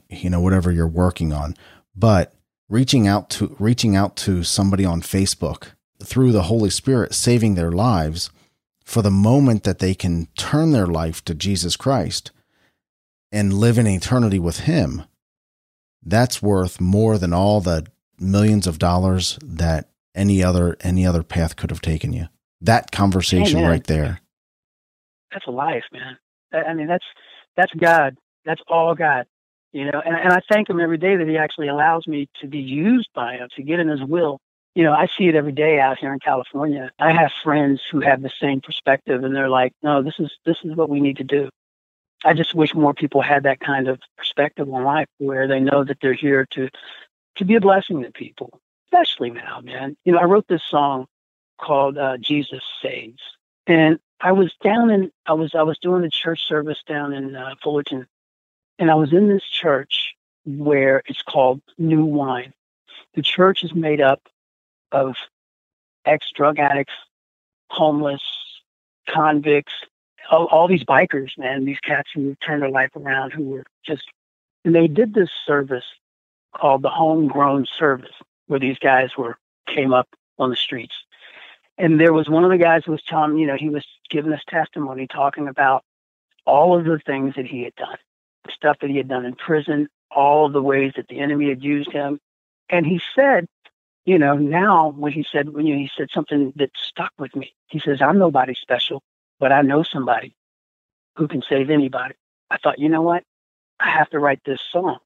you 0.10 0.30
know 0.30 0.39
whatever 0.42 0.72
you're 0.72 0.88
working 0.88 1.34
on 1.34 1.56
but 1.96 2.34
reaching 2.70 3.08
out 3.08 3.30
to 3.32 3.56
reaching 3.60 3.96
out 3.96 4.15
to 4.15 4.44
somebody 4.44 4.86
on 4.86 5.02
facebook 5.02 5.70
through 6.04 6.32
the 6.32 6.44
holy 6.44 6.70
spirit 6.70 7.13
saving 7.13 7.56
their 7.56 7.72
lives 7.72 8.30
for 8.86 9.02
the 9.02 9.12
moment 9.12 9.63
that 9.63 9.80
they 9.80 9.94
can 9.94 10.28
turn 10.38 10.72
their 10.72 10.88
life 10.88 11.24
to 11.26 11.34
jesus 11.36 11.76
christ 11.76 12.32
and 13.32 13.54
live 13.54 13.78
in 13.78 13.88
eternity 13.88 14.39
with 14.39 14.62
him 14.62 15.04
that's 16.04 16.42
worth 16.42 16.80
more 16.80 17.18
than 17.18 17.34
all 17.34 17.62
the 17.62 17.86
millions 18.20 18.68
of 18.68 18.80
dollars 18.80 19.38
that 19.42 19.89
any 20.15 20.44
other 20.44 20.76
any 20.82 21.06
other 21.06 21.24
path 21.24 21.56
could 21.56 21.70
have 21.70 21.82
taken 21.82 22.13
you 22.13 22.28
that 22.62 22.92
conversation 22.92 23.62
right 23.62 23.86
there 23.86 24.20
that's 25.32 25.48
life, 25.48 25.84
man. 25.92 26.18
I 26.54 26.63
I 26.63 26.74
mean, 26.74 26.88
that's 26.88 27.06
that's 27.56 27.74
God. 27.74 28.18
That's 28.46 28.62
all 28.68 28.96
God. 28.96 29.26
You 29.72 29.86
know, 29.86 30.02
and 30.04 30.15
and 30.15 30.34
I 30.34 30.42
thank 30.50 30.70
Him 30.70 30.80
every 30.80 30.98
day 30.98 31.15
that 31.15 31.28
He 31.28 31.38
actually 31.38 31.68
allows 31.68 32.08
me 32.08 32.30
to 32.42 32.48
be 32.48 32.60
used 32.60 33.10
by 33.13 33.36
Him 33.36 33.50
to 33.56 33.63
get 33.63 33.80
in 33.80 33.88
His 33.88 34.04
will. 34.04 34.39
You 34.76 34.84
know, 34.84 34.94
I 34.94 35.08
see 35.08 35.28
it 35.28 35.36
every 35.36 35.52
day 35.52 35.80
out 35.80 35.98
here 35.98 36.13
in 36.13 36.20
California. 36.20 36.92
I 37.00 37.12
have 37.12 37.32
friends 37.44 37.82
who 37.92 38.00
have 38.02 38.22
the 38.22 38.32
same 38.39 38.62
perspective, 38.62 39.24
and 39.24 39.36
they're 39.36 39.50
like, 39.50 39.74
"No, 39.84 40.02
this 40.02 40.15
is 40.20 40.32
this 40.46 40.58
is 40.63 40.76
what 40.76 40.89
we 40.89 41.00
need 41.00 41.18
to 41.18 41.24
do." 41.24 41.50
I 42.25 42.34
just 42.34 42.53
wish 42.53 42.73
more 42.73 42.93
people 42.93 43.21
had 43.21 43.43
that 43.43 43.60
kind 43.60 43.88
of 43.88 43.99
perspective 44.17 44.71
on 44.71 44.84
life, 44.84 45.08
where 45.17 45.47
they 45.47 45.60
know 45.60 45.84
that 45.84 45.97
they're 46.01 46.13
here 46.13 46.45
to 46.51 46.69
to 47.38 47.45
be 47.45 47.55
a 47.55 47.62
blessing 47.62 48.03
to 48.03 48.12
people, 48.12 48.60
especially 48.88 49.29
now, 49.29 49.62
man. 49.62 49.95
You 50.03 50.13
know, 50.13 50.19
I 50.19 50.25
wrote 50.25 50.47
this 50.47 50.63
song 50.63 51.08
called 51.60 51.97
uh, 51.97 52.17
"Jesus 52.17 52.63
Saves," 52.82 53.21
and 53.67 53.99
I 54.19 54.34
was 54.34 54.53
down 54.62 54.89
in 54.89 55.12
I 55.25 55.34
was 55.34 55.55
I 55.55 55.63
was 55.63 55.77
doing 55.79 56.03
a 56.03 56.10
church 56.10 56.45
service 56.45 56.79
down 56.86 57.13
in 57.13 57.36
uh, 57.36 57.55
Fullerton, 57.63 58.05
and 58.77 58.91
I 58.91 58.95
was 58.95 59.13
in 59.13 59.29
this 59.29 59.43
church 59.43 60.15
where 60.45 61.01
it's 61.05 61.21
called 61.21 61.62
New 61.77 62.03
Wine. 62.03 62.53
The 63.15 63.21
church 63.21 63.63
is 63.63 63.73
made 63.73 64.01
up 64.01 64.21
of 64.91 65.15
ex 66.05 66.32
drug 66.36 66.60
addicts, 66.60 66.93
homeless, 67.69 68.21
convicts, 69.08 69.73
all, 70.30 70.46
all 70.46 70.68
these 70.68 70.84
bikers, 70.84 71.38
man, 71.38 71.65
these 71.65 71.80
cats 71.80 72.10
who 72.13 72.36
turned 72.46 72.62
their 72.62 72.70
life 72.70 72.92
around, 72.96 73.32
who 73.32 73.44
were 73.44 73.63
just, 73.86 74.04
and 74.63 74.76
they 74.76 74.88
did 74.88 75.13
this 75.13 75.30
service 75.46 75.86
called 76.56 76.82
the 76.82 76.89
homegrown 76.89 77.65
service, 77.78 78.15
where 78.48 78.60
these 78.60 78.80
guys 78.80 79.10
were 79.18 79.38
came 79.68 79.94
up 79.94 80.08
on 80.38 80.50
the 80.50 80.56
streets 80.56 80.96
and 81.80 81.98
there 82.00 82.13
was 82.13 82.30
one 82.30 82.44
of 82.44 82.52
the 82.52 82.58
guys 82.58 82.84
who 82.86 82.92
was 82.92 83.02
telling 83.08 83.38
you 83.38 83.48
know, 83.48 83.56
he 83.58 83.70
was 83.70 83.86
giving 84.10 84.34
us 84.34 84.42
testimony 84.48 85.08
talking 85.08 85.48
about 85.48 85.84
all 86.46 86.78
of 86.78 86.84
the 86.84 87.00
things 87.00 87.36
that 87.36 87.46
he 87.46 87.63
had 87.63 87.74
done, 87.76 87.98
the 88.44 88.52
stuff 88.52 88.78
that 88.82 88.89
he 88.89 88.98
had 88.98 89.08
done 89.08 89.26
in 89.26 89.34
prison, 89.34 89.88
all 90.12 90.46
of 90.46 90.54
the 90.54 90.62
ways 90.62 90.94
that 90.98 91.08
the 91.08 91.20
enemy 91.20 91.48
had 91.48 91.63
used 91.63 91.92
him. 91.92 92.20
And 92.70 92.86
he 92.86 93.02
said, 93.15 93.48
you 94.06 94.20
know, 94.20 94.36
now 94.36 94.89
when 94.89 95.13
he 95.13 95.26
said, 95.32 95.50
when 95.50 95.65
you 95.65 95.76
he 95.76 95.89
said 95.98 96.10
something 96.13 96.52
that 96.58 96.72
stuck 96.76 97.13
with 97.18 97.34
me. 97.36 97.54
He 97.68 97.80
says, 97.80 98.02
I'm 98.02 98.20
nobody 98.20 98.56
special, 98.56 99.02
but 99.39 99.52
I 99.52 99.62
know 99.63 99.84
somebody 99.84 100.36
who 101.17 101.28
can 101.28 101.41
save 101.49 101.69
anybody. 101.69 102.15
I 102.52 102.58
thought, 102.58 102.80
you 102.80 102.89
know 102.89 103.02
what? 103.04 103.23
I 103.80 103.89
have 103.89 104.10
to 104.12 104.19
write 104.19 104.41
this 104.45 104.62
song. 104.71 104.99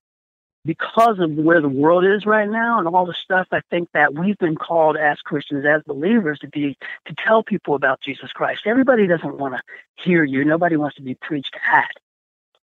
because 0.66 1.20
of 1.20 1.32
where 1.32 1.62
the 1.62 1.70
world 1.70 2.06
is 2.06 2.26
right 2.26 2.50
now 2.50 2.80
and 2.80 2.88
all 2.88 3.06
the 3.06 3.14
stuff, 3.14 3.48
I 3.52 3.62
think 3.70 3.90
that 3.94 4.14
we've 4.14 4.38
been 4.38 4.56
called 4.56 4.96
as 4.98 5.20
Christians, 5.20 5.66
as 5.66 5.82
believers, 5.86 6.40
to 6.40 6.48
be 6.48 6.78
to 7.06 7.16
tell 7.16 7.44
people 7.44 7.76
about 7.76 8.02
Jesus 8.02 8.32
Christ. 8.32 8.62
Everybody 8.66 9.08
doesn't 9.08 9.38
want 9.38 9.56
to 9.56 9.62
hear 10.04 10.24
you. 10.24 10.46
Nobody 10.46 10.78
wants 10.78 10.96
to 10.98 11.02
be 11.02 11.16
preached 11.16 11.56
at. 11.72 11.92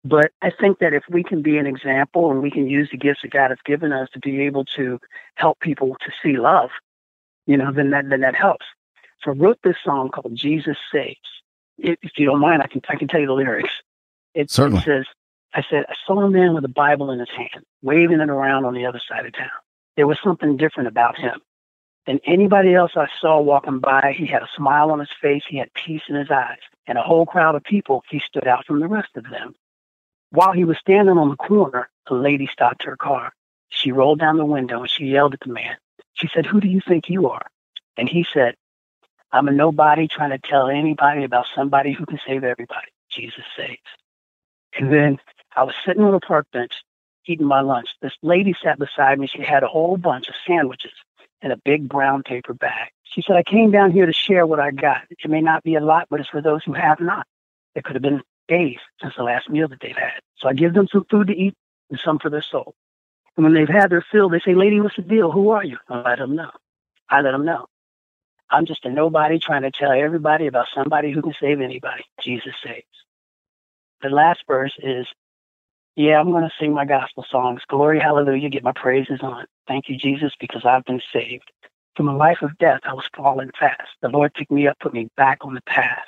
But 0.04 0.33
I 0.42 0.50
think 0.50 0.78
that 0.80 0.94
if 0.94 1.04
we 1.11 1.22
can 1.24 1.42
be 1.42 1.59
an 1.59 1.66
example 1.66 2.30
and 2.30 2.42
we 2.42 2.50
can 2.50 2.68
use 2.68 2.90
the 2.90 2.98
gifts 2.98 3.22
that 3.22 3.33
God 3.33 3.50
has 3.50 3.59
given 3.66 3.92
us 3.92 4.09
to 4.14 4.20
be 4.20 4.42
able 4.42 4.64
to 4.76 4.98
help 5.35 5.61
people 5.61 5.96
to 6.00 6.12
see 6.22 6.38
love, 6.38 6.70
you 7.46 7.56
know, 7.56 7.72
then 7.72 7.90
that 7.90 8.09
then 8.09 8.20
that 8.20 8.35
helps. 8.37 8.66
So 9.24 9.33
I 9.33 9.35
wrote 9.35 9.59
this 9.64 9.76
song 9.85 10.11
called 10.11 10.35
Jesus 10.37 10.78
Saves. 10.92 11.39
If, 11.82 11.98
you 12.16 12.26
don't 12.26 12.40
mind, 12.40 12.62
I 12.62 12.66
can 12.66 12.82
I 12.88 12.96
can 12.96 13.08
tell 13.08 13.20
you 13.20 13.26
the 13.26 13.32
lyrics. 13.32 13.70
It, 14.34 14.50
Certainly. 14.50 14.80
it 14.80 14.84
says, 14.84 15.06
I 15.54 15.62
said, 15.68 15.84
I 15.88 15.94
saw 16.06 16.20
a 16.20 16.30
man 16.30 16.54
with 16.54 16.64
a 16.64 16.68
Bible 16.68 17.10
in 17.10 17.18
his 17.18 17.30
hand, 17.30 17.64
waving 17.82 18.20
it 18.20 18.30
around 18.30 18.64
on 18.64 18.74
the 18.74 18.86
other 18.86 19.00
side 19.08 19.26
of 19.26 19.32
town. 19.32 19.50
There 19.96 20.06
was 20.06 20.18
something 20.22 20.56
different 20.56 20.88
about 20.88 21.18
him 21.18 21.40
than 22.06 22.20
anybody 22.24 22.74
else 22.74 22.92
I 22.96 23.08
saw 23.20 23.40
walking 23.40 23.80
by. 23.80 24.14
He 24.16 24.26
had 24.26 24.42
a 24.42 24.48
smile 24.56 24.90
on 24.90 25.00
his 25.00 25.10
face, 25.20 25.42
he 25.48 25.58
had 25.58 25.72
peace 25.74 26.02
in 26.08 26.14
his 26.14 26.30
eyes, 26.30 26.60
and 26.86 26.96
a 26.96 27.02
whole 27.02 27.26
crowd 27.26 27.54
of 27.54 27.64
people, 27.64 28.04
he 28.08 28.20
stood 28.20 28.46
out 28.46 28.66
from 28.66 28.80
the 28.80 28.88
rest 28.88 29.16
of 29.16 29.24
them. 29.24 29.54
While 30.30 30.52
he 30.52 30.64
was 30.64 30.78
standing 30.78 31.18
on 31.18 31.30
the 31.30 31.36
corner, 31.36 31.90
a 32.08 32.14
lady 32.14 32.46
stopped 32.46 32.84
her 32.84 32.96
car. 32.96 33.32
She 33.68 33.92
rolled 33.92 34.20
down 34.20 34.36
the 34.36 34.44
window 34.44 34.80
and 34.80 34.90
she 34.90 35.06
yelled 35.06 35.34
at 35.34 35.40
the 35.40 35.52
man. 35.52 35.76
She 36.14 36.28
said, 36.32 36.46
Who 36.46 36.60
do 36.60 36.68
you 36.68 36.80
think 36.86 37.08
you 37.08 37.28
are? 37.28 37.46
And 37.96 38.08
he 38.08 38.24
said, 38.32 38.54
I'm 39.32 39.48
a 39.48 39.52
nobody 39.52 40.08
trying 40.08 40.30
to 40.30 40.38
tell 40.38 40.68
anybody 40.68 41.24
about 41.24 41.46
somebody 41.54 41.92
who 41.92 42.06
can 42.06 42.18
save 42.26 42.44
everybody. 42.44 42.88
Jesus 43.10 43.44
saves. 43.56 43.78
And 44.76 44.92
then 44.92 45.18
I 45.56 45.64
was 45.64 45.74
sitting 45.84 46.02
on 46.02 46.14
a 46.14 46.20
park 46.20 46.46
bench 46.52 46.72
eating 47.26 47.46
my 47.46 47.60
lunch. 47.60 47.88
This 48.02 48.12
lady 48.22 48.54
sat 48.62 48.78
beside 48.78 49.18
me. 49.18 49.26
She 49.26 49.42
had 49.42 49.62
a 49.62 49.68
whole 49.68 49.96
bunch 49.96 50.28
of 50.28 50.34
sandwiches 50.46 50.92
in 51.42 51.52
a 51.52 51.56
big 51.56 51.88
brown 51.88 52.22
paper 52.22 52.54
bag. 52.54 52.90
She 53.04 53.22
said, 53.22 53.36
I 53.36 53.42
came 53.42 53.70
down 53.70 53.92
here 53.92 54.06
to 54.06 54.12
share 54.12 54.46
what 54.46 54.60
I 54.60 54.70
got. 54.70 55.02
It 55.10 55.28
may 55.28 55.40
not 55.40 55.62
be 55.62 55.74
a 55.74 55.80
lot, 55.80 56.06
but 56.10 56.20
it's 56.20 56.28
for 56.28 56.42
those 56.42 56.62
who 56.64 56.72
have 56.72 57.00
not. 57.00 57.26
It 57.74 57.84
could 57.84 57.94
have 57.94 58.02
been 58.02 58.22
days 58.48 58.78
since 59.00 59.14
the 59.16 59.22
last 59.22 59.48
meal 59.48 59.68
that 59.68 59.80
they've 59.80 59.96
had. 59.96 60.20
So 60.38 60.48
I 60.48 60.54
give 60.54 60.74
them 60.74 60.88
some 60.90 61.04
food 61.10 61.28
to 61.28 61.36
eat 61.36 61.54
and 61.88 62.00
some 62.04 62.18
for 62.18 62.30
their 62.30 62.42
soul. 62.42 62.74
And 63.36 63.44
when 63.44 63.54
they've 63.54 63.68
had 63.68 63.90
their 63.90 64.04
fill, 64.12 64.28
they 64.28 64.40
say, 64.40 64.54
Lady, 64.54 64.80
what's 64.80 64.96
the 64.96 65.02
deal? 65.02 65.30
Who 65.30 65.50
are 65.50 65.64
you? 65.64 65.78
I 65.88 66.02
let 66.02 66.18
them 66.18 66.34
know. 66.34 66.50
I 67.08 67.20
let 67.20 67.32
them 67.32 67.44
know. 67.44 67.66
I'm 68.50 68.66
just 68.66 68.84
a 68.86 68.90
nobody 68.90 69.38
trying 69.38 69.62
to 69.62 69.70
tell 69.70 69.92
everybody 69.92 70.46
about 70.48 70.66
somebody 70.74 71.12
who 71.12 71.22
can 71.22 71.34
save 71.40 71.60
anybody. 71.60 72.04
Jesus 72.22 72.54
saves. 72.64 72.84
The 74.02 74.10
last 74.10 74.40
verse 74.48 74.74
is, 74.82 75.06
Yeah, 75.96 76.20
I'm 76.20 76.30
going 76.30 76.44
to 76.44 76.54
sing 76.60 76.72
my 76.74 76.86
gospel 76.86 77.26
songs. 77.30 77.62
Glory, 77.68 78.00
hallelujah, 78.00 78.48
get 78.48 78.64
my 78.64 78.72
praises 78.72 79.20
on. 79.22 79.46
Thank 79.68 79.88
you, 79.90 79.98
Jesus, 79.98 80.32
because 80.40 80.64
I've 80.64 80.84
been 80.84 81.02
saved. 81.12 81.50
From 81.96 82.08
a 82.08 82.16
life 82.16 82.38
of 82.42 82.56
death, 82.58 82.80
I 82.84 82.94
was 82.94 83.08
falling 83.16 83.50
fast. 83.58 83.90
The 84.02 84.08
Lord 84.08 84.34
picked 84.34 84.50
me 84.52 84.68
up, 84.68 84.78
put 84.80 84.94
me 84.94 85.08
back 85.16 85.38
on 85.42 85.54
the 85.54 85.62
path 85.62 86.06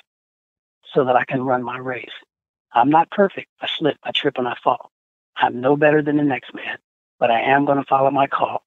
so 0.93 1.05
that 1.05 1.15
I 1.15 1.25
can 1.25 1.43
run 1.43 1.63
my 1.63 1.77
race. 1.77 2.11
I'm 2.73 2.89
not 2.89 3.11
perfect. 3.11 3.49
I 3.61 3.67
slip, 3.77 3.97
I 4.03 4.11
trip, 4.11 4.35
and 4.37 4.47
I 4.47 4.55
fall. 4.63 4.91
I'm 5.37 5.61
no 5.61 5.77
better 5.77 6.01
than 6.01 6.17
the 6.17 6.23
next 6.23 6.53
man, 6.55 6.77
but 7.19 7.31
I 7.31 7.41
am 7.41 7.65
going 7.65 7.79
to 7.79 7.85
follow 7.89 8.11
my 8.11 8.27
call 8.27 8.63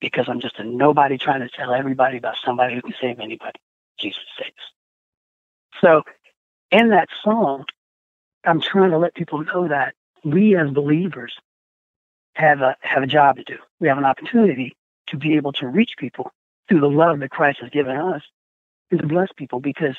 because 0.00 0.26
I'm 0.28 0.40
just 0.40 0.58
a 0.58 0.64
nobody 0.64 1.18
trying 1.18 1.40
to 1.40 1.48
tell 1.48 1.72
everybody 1.72 2.16
about 2.16 2.36
somebody 2.44 2.74
who 2.74 2.82
can 2.82 2.94
save 3.00 3.20
anybody. 3.20 3.58
Jesus 3.98 4.22
saves. 4.38 4.54
So, 5.80 6.02
in 6.70 6.90
that 6.90 7.08
song, 7.22 7.64
I'm 8.44 8.60
trying 8.60 8.90
to 8.90 8.98
let 8.98 9.14
people 9.14 9.44
know 9.44 9.68
that 9.68 9.94
we 10.24 10.56
as 10.56 10.70
believers 10.70 11.34
have 12.34 12.60
a 12.60 12.76
have 12.80 13.02
a 13.02 13.06
job 13.06 13.36
to 13.36 13.44
do. 13.44 13.56
We 13.80 13.88
have 13.88 13.98
an 13.98 14.04
opportunity 14.04 14.76
to 15.08 15.16
be 15.16 15.36
able 15.36 15.52
to 15.54 15.66
reach 15.66 15.92
people 15.98 16.32
through 16.68 16.80
the 16.80 16.88
love 16.88 17.20
that 17.20 17.30
Christ 17.30 17.60
has 17.60 17.70
given 17.70 17.96
us 17.96 18.22
and 18.90 19.00
to 19.00 19.06
bless 19.06 19.28
people 19.36 19.60
because 19.60 19.96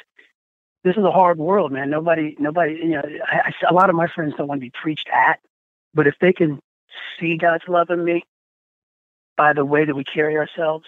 this 0.84 0.98
is 0.98 1.04
a 1.04 1.12
hard 1.12 1.38
world, 1.38 1.72
man. 1.72 1.90
Nobody, 1.90 2.36
nobody, 2.40 2.74
you 2.74 2.90
know, 2.90 3.04
I, 3.28 3.50
I, 3.50 3.54
a 3.70 3.74
lot 3.74 3.90
of 3.90 3.96
my 3.96 4.08
friends 4.08 4.34
don't 4.38 4.48
want 4.48 4.60
to 4.60 4.66
be 4.66 4.72
preached 4.72 5.08
at, 5.14 5.40
but 5.94 6.08
if 6.08 6.16
they 6.20 6.34
can 6.34 6.60
see 7.20 7.38
God's 7.38 7.68
love 7.68 7.90
in 7.90 8.04
me 8.04 8.24
by 9.38 9.54
the 9.54 9.66
way 9.66 9.86
that 9.86 9.96
we 9.96 10.04
carry 10.04 10.38
ourselves, 10.38 10.86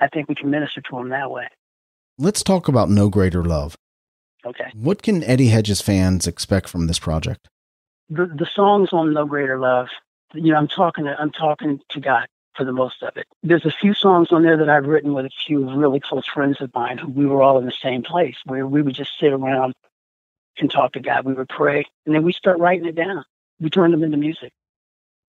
I 0.00 0.08
think 0.08 0.28
we 0.28 0.34
can 0.34 0.50
minister 0.50 0.80
to 0.80 0.96
them 0.96 1.10
that 1.10 1.30
way. 1.30 1.48
Let's 2.18 2.42
talk 2.42 2.68
about 2.68 2.90
No 2.90 3.08
Greater 3.08 3.44
Love. 3.44 3.76
Okay. 4.46 4.70
What 4.74 5.02
can 5.02 5.24
Eddie 5.24 5.48
Hedges 5.48 5.80
fans 5.80 6.26
expect 6.26 6.68
from 6.68 6.86
this 6.86 6.98
project? 6.98 7.48
The 8.10 8.26
the 8.26 8.46
songs 8.46 8.90
on 8.92 9.12
No 9.14 9.24
Greater 9.24 9.58
Love, 9.58 9.88
you 10.34 10.52
know, 10.52 10.58
I'm 10.58 10.68
talking 10.68 11.04
to, 11.04 11.18
I'm 11.18 11.30
talking 11.30 11.80
to 11.90 12.00
God 12.00 12.26
for 12.54 12.64
the 12.64 12.72
most 12.72 13.02
of 13.02 13.16
it. 13.16 13.26
There's 13.42 13.64
a 13.64 13.70
few 13.70 13.94
songs 13.94 14.28
on 14.30 14.42
there 14.42 14.56
that 14.56 14.68
I've 14.68 14.86
written 14.86 15.14
with 15.14 15.26
a 15.26 15.30
few 15.46 15.68
really 15.74 16.00
close 16.00 16.26
friends 16.26 16.60
of 16.60 16.72
mine 16.74 16.98
who 16.98 17.08
we 17.08 17.26
were 17.26 17.42
all 17.42 17.58
in 17.58 17.66
the 17.66 17.72
same 17.72 18.02
place 18.02 18.36
where 18.44 18.66
we 18.66 18.82
would 18.82 18.94
just 18.94 19.18
sit 19.18 19.32
around 19.32 19.74
and 20.58 20.70
talk 20.70 20.92
to 20.92 21.00
God. 21.00 21.24
We 21.24 21.34
would 21.34 21.48
pray 21.48 21.84
and 22.06 22.14
then 22.14 22.22
we 22.22 22.32
start 22.32 22.58
writing 22.58 22.86
it 22.86 22.94
down. 22.94 23.24
We 23.60 23.70
turn 23.70 23.90
them 23.90 24.04
into 24.04 24.16
music. 24.16 24.52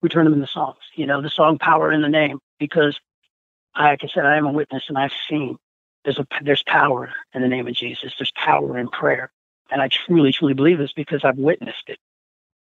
We 0.06 0.10
turn 0.10 0.26
them 0.26 0.36
into 0.36 0.46
songs. 0.46 0.78
You 0.94 1.08
know, 1.08 1.22
the 1.22 1.30
song 1.32 1.58
Power 1.58 1.92
in 1.92 2.02
the 2.04 2.10
Name, 2.10 2.40
because 2.60 3.00
like 3.76 4.04
I 4.04 4.08
said, 4.08 4.26
I 4.26 4.38
am 4.38 4.46
a 4.46 4.52
witness 4.52 4.84
and 4.88 4.98
I've 4.98 5.12
seen 5.28 5.58
there's 6.04 6.20
a 6.20 6.28
there's 6.42 6.62
power 6.62 7.12
in 7.34 7.42
the 7.42 7.48
name 7.48 7.68
of 7.68 7.74
Jesus. 7.74 8.14
There's 8.18 8.32
power 8.36 8.78
in 8.78 8.88
prayer. 8.88 9.32
And 9.72 9.82
I 9.82 9.88
truly, 9.88 10.32
truly 10.32 10.54
believe 10.54 10.78
this 10.78 10.94
because 10.94 11.24
I've 11.24 11.38
witnessed 11.38 11.90
it. 11.90 11.98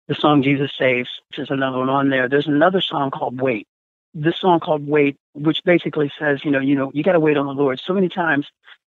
The 0.08 0.14
song 0.14 0.42
Jesus 0.42 0.72
Saves 0.78 1.08
is 1.38 1.48
another 1.48 1.78
one 1.78 1.88
on 1.88 2.10
there. 2.10 2.28
There's 2.28 2.46
another 2.46 2.82
song 2.82 3.10
called 3.10 3.40
Wait 3.40 3.66
this 4.14 4.38
song 4.38 4.60
called 4.60 4.86
Wait, 4.86 5.16
which 5.34 5.64
basically 5.64 6.12
says, 6.18 6.44
you 6.44 6.50
know, 6.50 6.60
you 6.60 6.74
know, 6.74 6.90
you 6.94 7.02
got 7.02 7.12
to 7.12 7.20
wait 7.20 7.36
on 7.36 7.46
the 7.46 7.52
Lord. 7.52 7.80
So 7.80 7.94
many 7.94 8.08
times, 8.08 8.46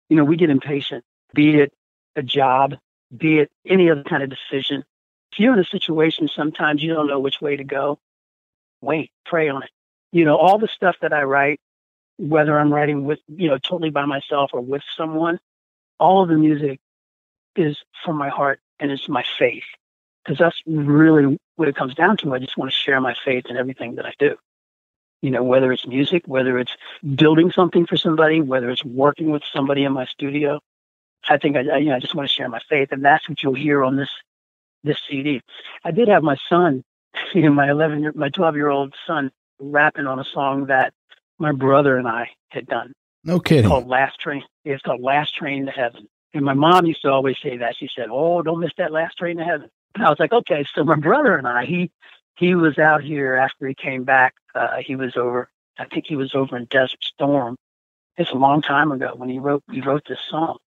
you 0.09 0.17
know, 0.17 0.25
we 0.25 0.37
get 0.37 0.51
impatient, 0.51 1.05
be 1.35 1.61
it 1.61 1.73
a 2.17 2.23
job, 2.23 2.75
be 3.17 3.39
it 3.39 3.51
any 3.67 3.91
other 3.91 4.03
kind 4.03 4.23
of 4.23 4.31
decision. 4.31 4.85
If 5.33 5.39
you're 5.39 5.55
in 5.55 5.61
a 5.61 5.65
situation, 5.65 6.29
sometimes 6.29 6.83
you 6.83 6.93
don't 6.93 7.07
know 7.07 7.21
which 7.21 7.41
way 7.41 7.57
to 7.57 7.65
go. 7.65 7.99
Wait, 8.83 9.11
pray 9.25 9.49
on 9.49 9.63
it. 9.63 9.71
You 10.13 10.27
know, 10.27 10.37
all 10.37 10.59
the 10.59 10.69
stuff 10.69 10.97
that 11.01 11.15
I 11.15 11.23
write, 11.23 11.61
whether 12.19 12.59
I'm 12.59 12.73
writing 12.73 13.05
with, 13.05 13.21
you 13.29 13.49
know, 13.49 13.59
totally 13.59 13.91
by 13.91 14.05
myself 14.05 14.51
or 14.53 14.61
with 14.61 14.83
someone, 14.97 15.41
all 15.99 16.23
of 16.23 16.29
the 16.29 16.37
music 16.37 16.81
is 17.57 17.79
from 18.05 18.17
my 18.17 18.29
heart 18.29 18.61
and 18.79 18.91
it's 18.91 19.09
my 19.09 19.25
faith. 19.39 19.65
Because 20.25 20.39
that's 20.39 20.61
really 20.67 21.39
what 21.57 21.69
it 21.69 21.77
comes 21.77 21.95
down 21.95 22.19
to. 22.19 22.35
I 22.35 22.39
just 22.39 22.59
want 22.59 22.71
to 22.71 22.77
share 22.77 23.01
my 23.01 23.15
faith 23.25 23.47
in 23.49 23.57
everything 23.57 23.97
that 23.97 24.07
I 24.07 24.13
do 24.19 24.37
you 25.23 25.31
know, 25.31 25.43
whether 25.43 25.73
it's 25.73 25.87
music, 25.87 26.25
whether 26.27 26.59
it's 26.59 26.77
building 27.15 27.51
something 27.53 27.87
for 27.87 27.97
somebody, 27.97 28.41
whether 28.41 28.69
it's 28.71 28.85
working 28.85 29.31
with 29.31 29.43
somebody 29.53 29.85
in 29.85 29.93
my 29.93 30.05
studio. 30.05 30.61
I 31.29 31.39
think 31.39 31.57
I, 31.57 31.61
I, 31.61 31.77
you 31.79 31.91
know, 31.91 31.97
I 31.97 32.01
just 32.01 32.15
want 32.15 32.29
to 32.29 32.35
share 32.35 32.49
my 32.49 32.61
faith, 32.69 32.89
and 32.91 33.05
that's 33.05 33.29
what 33.29 33.43
you'll 33.43 33.55
hear 33.55 33.85
on 33.85 33.97
this 33.97 34.11
this 34.85 34.99
CD. 35.09 35.41
I 35.85 35.93
did 35.93 36.09
have 36.09 36.25
my 36.25 36.37
son, 36.49 36.83
you 37.35 37.43
know, 37.49 37.53
my 37.53 37.71
11 37.71 38.01
year, 38.01 38.13
my 38.15 38.29
12 38.29 38.57
year 38.57 38.69
old 38.69 38.95
son, 39.07 39.31
rapping 39.59 40.07
on 40.07 40.19
a 40.19 40.25
song 40.25 40.67
that 40.67 40.93
my 41.39 41.53
brother 41.53 41.97
and 41.97 42.09
I 42.09 42.31
had 42.49 42.67
done. 42.67 42.93
No 43.25 43.39
kidding. 43.39 43.69
called 43.69 43.87
Last 43.87 44.19
Train. 44.21 44.43
It's 44.65 44.83
called 44.83 45.01
Last 45.01 45.35
Train 45.37 45.67
to 45.67 45.73
Heaven. 45.73 46.09
And 46.35 46.45
my 46.45 46.55
mom 46.55 46.87
used 46.87 47.03
to 47.03 47.11
always 47.11 47.37
say 47.43 47.59
that. 47.59 47.77
She 47.77 47.89
said, 47.95 48.07
"Oh, 48.11 48.43
don't 48.43 48.61
miss 48.61 48.73
that 48.79 48.91
last 48.91 49.19
train 49.19 49.37
to 49.37 49.45
heaven." 49.45 49.69
And 49.95 50.05
I 50.05 50.09
was 50.09 50.19
like, 50.19 50.33
"Okay." 50.33 50.65
So 50.75 50.83
my 50.83 50.97
brother 50.97 51.37
and 51.37 51.47
I, 51.47 51.67
he 51.67 51.91
he 52.37 52.55
was 52.55 52.79
out 52.79 53.03
here 53.03 53.35
after 53.35 53.67
he 53.69 53.75
came 53.75 54.05
back. 54.05 54.35
Uh, 54.55 54.79
he 54.79 54.97
was 54.97 55.17
over, 55.17 55.49
I 55.79 55.85
think 55.85 56.07
he 56.07 56.17
was 56.17 56.35
over 56.35 56.57
in 56.57 56.65
Desert 56.67 57.03
Storm. 57.03 57.57
It's 58.17 58.31
a 58.31 58.37
long 58.37 58.63
time 58.63 58.93
ago 58.93 59.13
when 59.17 59.29
he 59.29 59.39
wrote 59.39 59.63
he 59.71 59.81
wrote 59.81 60.05
this 60.09 60.21
song. 60.29 60.59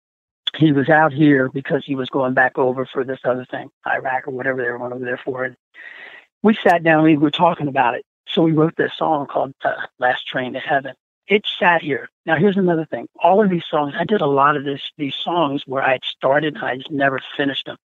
He 0.57 0.73
was 0.73 0.89
out 0.89 1.13
here 1.13 1.49
because 1.49 1.85
he 1.85 1.97
was 1.97 2.09
going 2.11 2.33
back 2.35 2.59
over 2.59 2.87
for 2.87 3.05
this 3.05 3.19
other 3.25 3.45
thing, 3.51 3.71
Iraq 3.87 4.29
or 4.29 4.31
whatever 4.31 4.63
they 4.63 4.71
were 4.71 4.79
going 4.79 4.93
over 4.93 5.05
there 5.05 5.21
for. 5.23 5.45
And 5.45 5.57
we 6.45 6.55
sat 6.55 6.85
down 6.85 6.99
and 6.99 7.05
we 7.05 7.17
were 7.17 7.31
talking 7.31 7.67
about 7.69 7.95
it. 7.95 8.05
So 8.29 8.43
we 8.43 8.53
wrote 8.53 8.75
this 8.77 8.93
song 8.97 9.27
called 9.27 9.55
uh, 9.65 9.73
"Last 9.99 10.29
Train 10.29 10.53
to 10.53 10.61
Heaven." 10.61 10.95
It 11.27 11.45
sat 11.59 11.83
here. 11.83 12.09
Now 12.27 12.37
here's 12.37 12.59
another 12.59 12.85
thing. 12.85 13.09
All 13.19 13.43
of 13.43 13.51
these 13.51 13.65
songs, 13.69 13.95
I 13.99 14.05
did 14.05 14.21
a 14.21 14.27
lot 14.27 14.57
of 14.57 14.65
this 14.65 14.83
these 14.99 15.15
songs 15.15 15.65
where 15.67 15.83
I 15.83 15.93
had 15.93 16.05
started 16.05 16.55
and 16.55 16.65
I 16.65 16.77
just 16.77 16.91
never 16.91 17.19
finished 17.37 17.67
them. 17.67 17.79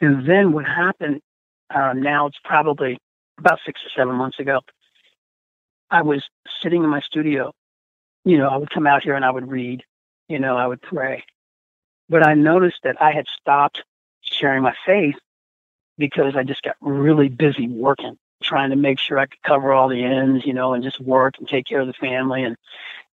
And 0.00 0.28
then 0.28 0.52
what 0.52 0.66
happened 0.66 1.20
um, 1.74 2.02
now 2.02 2.26
it's 2.26 2.38
probably 2.44 2.98
about 3.38 3.60
six 3.64 3.80
or 3.84 3.90
seven 3.96 4.14
months 4.14 4.38
ago. 4.40 4.60
I 5.90 6.02
was 6.02 6.24
sitting 6.62 6.82
in 6.82 6.90
my 6.90 7.00
studio. 7.00 7.52
You 8.24 8.38
know, 8.38 8.48
I 8.48 8.56
would 8.56 8.70
come 8.70 8.86
out 8.86 9.04
here 9.04 9.14
and 9.14 9.24
I 9.24 9.30
would 9.30 9.48
read. 9.48 9.84
You 10.28 10.38
know, 10.38 10.56
I 10.56 10.66
would 10.66 10.82
pray. 10.82 11.24
But 12.08 12.26
I 12.26 12.34
noticed 12.34 12.80
that 12.84 13.00
I 13.00 13.12
had 13.12 13.26
stopped 13.40 13.82
sharing 14.22 14.62
my 14.62 14.74
faith 14.84 15.16
because 15.98 16.36
I 16.36 16.44
just 16.44 16.62
got 16.62 16.76
really 16.80 17.28
busy 17.28 17.68
working, 17.68 18.16
trying 18.42 18.70
to 18.70 18.76
make 18.76 18.98
sure 18.98 19.18
I 19.18 19.26
could 19.26 19.42
cover 19.42 19.72
all 19.72 19.88
the 19.88 20.02
ends, 20.02 20.46
you 20.46 20.54
know, 20.54 20.72
and 20.72 20.82
just 20.82 21.00
work 21.00 21.34
and 21.38 21.48
take 21.48 21.66
care 21.66 21.80
of 21.80 21.86
the 21.86 21.92
family. 21.92 22.42
And, 22.44 22.56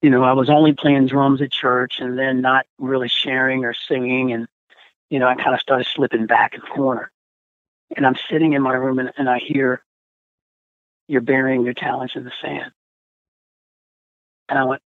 you 0.01 0.09
know, 0.09 0.23
I 0.23 0.33
was 0.33 0.49
only 0.49 0.73
playing 0.73 1.07
drums 1.07 1.41
at 1.41 1.51
church 1.51 1.99
and 1.99 2.17
then 2.19 2.41
not 2.41 2.65
really 2.77 3.07
sharing 3.07 3.63
or 3.65 3.73
singing. 3.73 4.33
And, 4.33 4.47
you 5.09 5.19
know, 5.19 5.27
I 5.27 5.35
kind 5.35 5.53
of 5.53 5.61
started 5.61 5.87
slipping 5.87 6.25
back 6.25 6.53
in 6.53 6.61
the 6.61 6.67
corner 6.67 7.11
and 7.95 8.05
I'm 8.05 8.15
sitting 8.29 8.53
in 8.53 8.61
my 8.61 8.73
room 8.73 8.99
and, 8.99 9.11
and 9.17 9.29
I 9.29 9.39
hear 9.39 9.83
you're 11.07 11.21
burying 11.21 11.63
your 11.63 11.73
talents 11.73 12.15
in 12.15 12.23
the 12.23 12.31
sand. 12.41 12.71
And 14.49 14.59
I 14.59 14.63
went, 14.65 14.81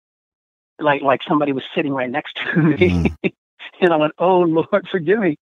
like 0.80 1.02
like 1.02 1.22
somebody 1.28 1.52
was 1.52 1.64
sitting 1.76 1.94
right 1.94 2.10
next 2.10 2.38
to 2.38 2.62
me. 2.62 2.78
Mm. 3.24 3.34
and 3.82 3.94
I 3.94 3.96
went, 3.98 4.14
Oh 4.18 4.40
Lord, 4.40 4.88
forgive 4.90 5.20
me. 5.20 5.38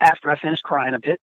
After 0.00 0.30
I 0.30 0.38
finished 0.38 0.62
crying 0.62 0.94
a 0.94 0.98
bit, 0.98 1.20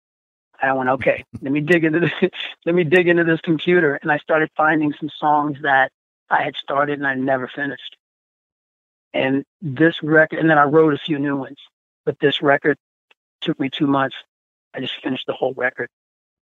I 0.61 0.73
went, 0.73 0.89
okay, 0.89 1.23
let 1.41 1.51
me 1.51 1.61
dig 1.61 1.83
into 1.83 1.99
this 1.99 2.11
let 2.65 2.75
me 2.75 2.83
dig 2.83 3.07
into 3.07 3.23
this 3.23 3.41
computer. 3.41 3.95
And 4.01 4.11
I 4.11 4.17
started 4.17 4.49
finding 4.55 4.93
some 4.99 5.09
songs 5.09 5.57
that 5.63 5.91
I 6.29 6.43
had 6.43 6.55
started 6.55 6.99
and 6.99 7.07
I 7.07 7.15
never 7.15 7.47
finished. 7.47 7.97
And 9.13 9.43
this 9.61 10.03
record 10.03 10.39
and 10.39 10.49
then 10.49 10.57
I 10.57 10.63
wrote 10.63 10.93
a 10.93 10.97
few 10.97 11.19
new 11.19 11.37
ones. 11.37 11.57
But 12.05 12.19
this 12.19 12.41
record 12.41 12.77
took 13.41 13.59
me 13.59 13.69
two 13.69 13.87
months. 13.87 14.15
I 14.73 14.79
just 14.79 15.01
finished 15.01 15.27
the 15.27 15.33
whole 15.33 15.53
record. 15.53 15.89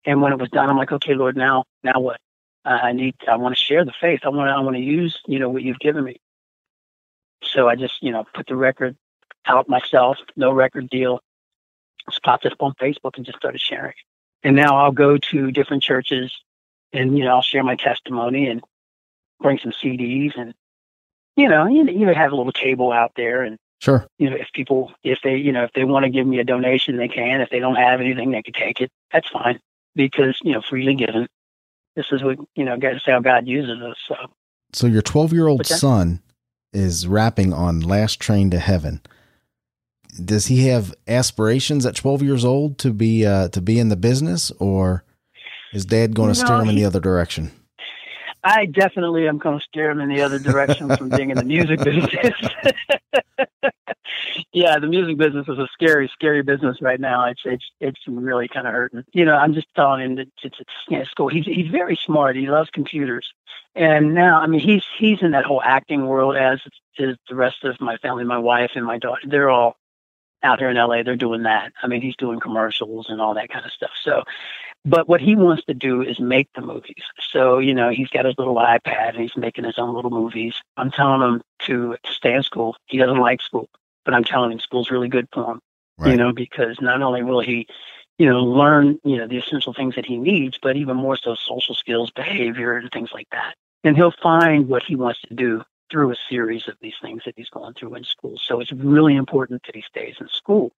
And 0.06 0.22
when 0.22 0.32
it 0.32 0.39
was 0.39 0.50
done, 0.50 0.70
I'm 0.70 0.78
like, 0.78 0.91
okay, 0.91 1.13
Lord, 1.13 1.36
now 1.36 1.65
now 1.84 2.00
what? 2.00 2.20
Uh, 2.65 2.80
I 2.82 2.91
need 2.93 3.15
I 3.28 3.36
want 3.36 3.56
to 3.56 3.62
share 3.62 3.86
the 3.86 3.93
faith. 4.00 4.22
I 4.24 4.30
want 4.30 4.50
to 4.50 4.54
I 4.54 4.60
want 4.60 4.76
to 4.76 4.82
use, 4.82 5.20
you 5.28 5.39
know, 5.39 5.50
what 5.50 5.63
you've 5.63 5.80
given 5.80 6.04
me. 6.04 6.17
So 7.43 7.70
I 7.70 7.76
just, 7.76 8.02
you 8.02 8.12
know, 8.12 8.26
put 8.34 8.48
the 8.48 8.56
record 8.56 8.96
out 9.46 9.70
myself, 9.70 10.17
no 10.36 10.52
record 10.52 10.89
deal, 10.89 11.22
just 12.10 12.24
popped 12.24 12.46
it 12.46 12.54
up 12.54 12.62
on 12.62 12.74
Facebook 12.74 13.17
and 13.17 13.26
just 13.26 13.38
started 13.38 13.62
sharing. 13.62 13.93
And 14.43 14.56
now 14.56 14.78
I'll 14.78 14.91
go 14.91 15.17
to 15.17 15.52
different 15.52 15.84
churches 15.84 16.36
and, 16.93 17.17
you 17.17 17.26
know, 17.26 17.36
I'll 17.36 17.41
share 17.41 17.63
my 17.63 17.76
testimony 17.76 18.48
and 18.48 18.62
bring 19.39 19.60
some 19.60 19.72
CDs 19.72 20.38
and, 20.38 20.54
you 21.36 21.48
know, 21.50 21.67
you, 21.67 21.86
you 21.89 22.08
have 22.08 22.32
a 22.32 22.36
little 22.36 22.52
table 22.52 22.91
out 22.91 23.12
there 23.15 23.43
and, 23.43 23.58
Sure. 23.80 24.08
You 24.17 24.30
know, 24.30 24.36
if 24.36 24.48
people, 24.54 24.91
if 25.04 25.20
they, 25.24 25.36
you 25.36 25.52
know, 25.52 25.63
if 25.63 25.72
they 25.74 25.84
want 25.84 26.04
to 26.04 26.10
give 26.10 26.26
me 26.26 26.39
a 26.39 26.43
donation, 26.43 26.98
they 26.98 27.08
can. 27.08 27.41
If 27.41 27.50
they 27.50 27.60
don't 27.60 27.76
have 27.76 28.02
anything, 28.02 28.32
they 28.32 28.41
can 28.41 28.54
take 28.54 28.82
it. 28.82 28.91
That's 29.12 29.30
fine 29.30 29.60
because, 29.96 30.39
you 30.43 30.54
know, 30.54 30.62
freely 30.62 30.96
given. 30.96 31.28
This 31.96 32.08
is 32.12 32.24
what, 32.24 32.38
you 32.56 32.65
know, 32.65 32.78
that's 32.80 33.06
how 33.06 33.20
God 33.20 33.48
uses 33.48 33.82
us. 33.82 33.98
So, 34.08 34.15
so 34.74 34.88
your 34.88 35.02
12 35.02 35.34
year 35.34 35.48
old 35.48 35.65
son 35.65 36.22
is 36.74 37.08
rapping 37.08 37.54
on 37.54 37.82
Last 37.82 38.20
Train 38.20 38.50
to 38.52 38.60
Heaven. 38.60 39.02
Does 40.23 40.47
he 40.47 40.67
have 40.67 40.93
aspirations 41.08 41.86
at 41.86 41.95
12 41.95 42.23
years 42.23 42.45
old 42.45 42.77
to 42.80 42.91
be 42.91 43.25
uh, 43.25 43.49
to 43.49 43.62
be 43.62 43.80
in 43.80 43.89
the 43.89 43.95
business, 43.95 44.51
or 44.60 45.03
is 45.73 45.86
Dad 45.86 46.15
going 46.15 46.34
to 46.34 46.39
no, 46.39 46.45
steer 46.45 46.62
him 46.62 46.69
in 46.69 46.75
the 46.75 46.86
other 46.86 46.99
direction? 46.99 47.51
I 48.43 48.65
definitely 48.65 49.27
am 49.27 49.38
going 49.39 49.60
to 49.60 49.65
steer 49.65 49.91
him 49.91 49.99
in 49.99 50.10
the 50.10 50.21
other 50.21 50.39
direction 50.39 50.95
from 50.95 51.10
being 51.10 51.32
in 51.32 51.38
the 51.38 51.43
music 51.43 51.84
business. 51.84 52.10
yeah, 54.53 54.80
the 54.80 54.88
music 54.88 55.17
business 55.17 55.47
is 55.47 55.58
a 55.58 55.67
scary, 55.73 56.10
scary 56.13 56.43
business 56.43 56.82
right 56.82 56.99
now. 56.99 57.25
It's 57.25 57.41
it's 57.45 57.65
it's 57.80 57.99
really 58.08 58.47
kind 58.47 58.67
of 58.67 58.73
hurting. 58.73 59.03
You 59.12 59.25
know, 59.25 59.36
I'm 59.36 59.53
just 59.53 59.67
telling 59.75 60.01
him 60.01 60.15
that 60.15 60.27
it's, 60.43 60.60
it's 60.60 60.71
you 60.88 60.99
know, 60.99 61.03
school. 61.06 61.27
He's 61.27 61.45
he's 61.45 61.67
very 61.69 61.95
smart. 61.95 62.36
He 62.36 62.47
loves 62.47 62.69
computers, 62.69 63.27
and 63.75 64.13
now 64.13 64.39
I 64.39 64.47
mean 64.47 64.62
he's 64.62 64.84
he's 64.97 65.21
in 65.21 65.32
that 65.32 65.45
whole 65.45 65.62
acting 65.62 66.08
world 66.08 66.38
as 66.38 66.60
is 66.97 67.17
the 67.30 67.36
rest 67.36 67.63
of 67.63 67.80
my 67.80 67.97
family, 67.97 68.23
my 68.23 68.38
wife 68.38 68.71
and 68.75 68.86
my 68.86 68.97
daughter. 68.97 69.21
They're 69.25 69.49
all 69.49 69.77
out 70.43 70.60
here 70.60 70.69
in 70.69 70.78
LA. 70.78 71.04
They're 71.04 71.15
doing 71.15 71.43
that. 71.43 71.73
I 71.82 71.88
mean, 71.88 72.02
he's 72.02 72.15
doing 72.15 72.39
commercials 72.39 73.10
and 73.10 73.19
all 73.19 73.34
that 73.36 73.50
kind 73.50 73.65
of 73.65 73.71
stuff. 73.71 73.91
So 74.02 74.23
but 74.88 75.10
what 75.10 75.19
he 75.19 75.36
wants 75.36 75.65
to 75.65 75.73
do 75.73 76.02
is 76.02 76.17
make 76.17 76.47
the 76.56 76.62
movies. 76.62 77.04
So, 77.32 77.60
you 77.60 77.73
know, 77.73 77.89
he's 77.89 78.08
got 78.08 78.23
his 78.23 78.36
little 78.38 78.56
iPad 78.56 79.10
and 79.10 79.21
he's 79.21 79.36
making 79.36 79.65
his 79.65 79.78
own 79.78 79.93
little 79.93 80.12
movies. 80.12 80.56
I'm 80.78 80.91
telling 80.91 81.21
him 81.21 81.41
to 81.65 81.97
stay 82.06 82.34
in 82.34 82.43
school. 82.43 82.78
He 82.86 82.97
doesn't 82.97 83.19
like 83.19 83.41
school, 83.41 83.69
but 84.06 84.13
I'm 84.13 84.23
telling 84.23 84.52
him 84.52 84.60
school's 84.60 84.89
really 84.89 85.10
good 85.10 85.28
for 85.34 85.52
him. 85.52 85.60
Right. 85.97 86.12
You 86.12 86.17
know, 86.17 86.32
because 86.32 86.80
not 86.80 87.02
only 87.02 87.21
will 87.21 87.41
he, 87.41 87.67
you 88.17 88.28
know, 88.28 88.39
learn, 88.43 88.97
you 89.04 89.17
know, 89.17 89.28
the 89.28 89.38
essential 89.38 89.73
things 89.73 89.95
that 89.95 90.06
he 90.06 90.17
needs, 90.17 90.58
but 90.62 90.78
even 90.78 90.95
more 90.95 91.17
so 91.17 91.36
social 91.36 91.76
skills, 91.76 92.10
behavior, 92.12 92.78
and 92.78 92.89
things 92.89 93.10
like 93.13 93.28
that. 93.32 93.56
And 93.84 93.97
he'll 93.97 94.13
find 94.23 94.69
what 94.69 94.84
he 94.84 94.95
wants 94.95 95.19
to 95.21 95.34
do 95.34 95.63
through 95.91 96.12
a 96.12 96.15
series 96.30 96.67
of 96.67 96.76
these 96.82 96.95
things 97.02 97.23
that 97.26 97.34
he's 97.38 97.50
going 97.50 97.73
through 97.73 97.95
in 97.95 98.04
school. 98.04 98.38
So 98.38 98.60
it's 98.60 98.71
really 98.71 99.15
important 99.15 99.63
that 99.65 99.76
he 99.76 99.82
stays 99.82 100.15
in 100.19 100.28
school. 100.30 100.71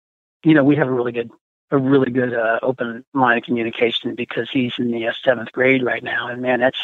You 0.44 0.54
know, 0.54 0.64
we 0.64 0.76
have 0.76 0.88
a 0.88 0.92
really 0.92 1.12
good 1.12 1.30
a 1.70 1.76
really 1.76 2.10
good 2.10 2.32
uh, 2.32 2.58
open 2.62 3.04
line 3.12 3.38
of 3.38 3.44
communication 3.44 4.14
because 4.14 4.48
he's 4.50 4.72
in 4.78 4.90
the 4.90 5.06
uh, 5.06 5.12
seventh 5.22 5.52
grade 5.52 5.82
right 5.82 6.02
now, 6.02 6.28
and 6.28 6.40
man, 6.40 6.60
that's 6.60 6.78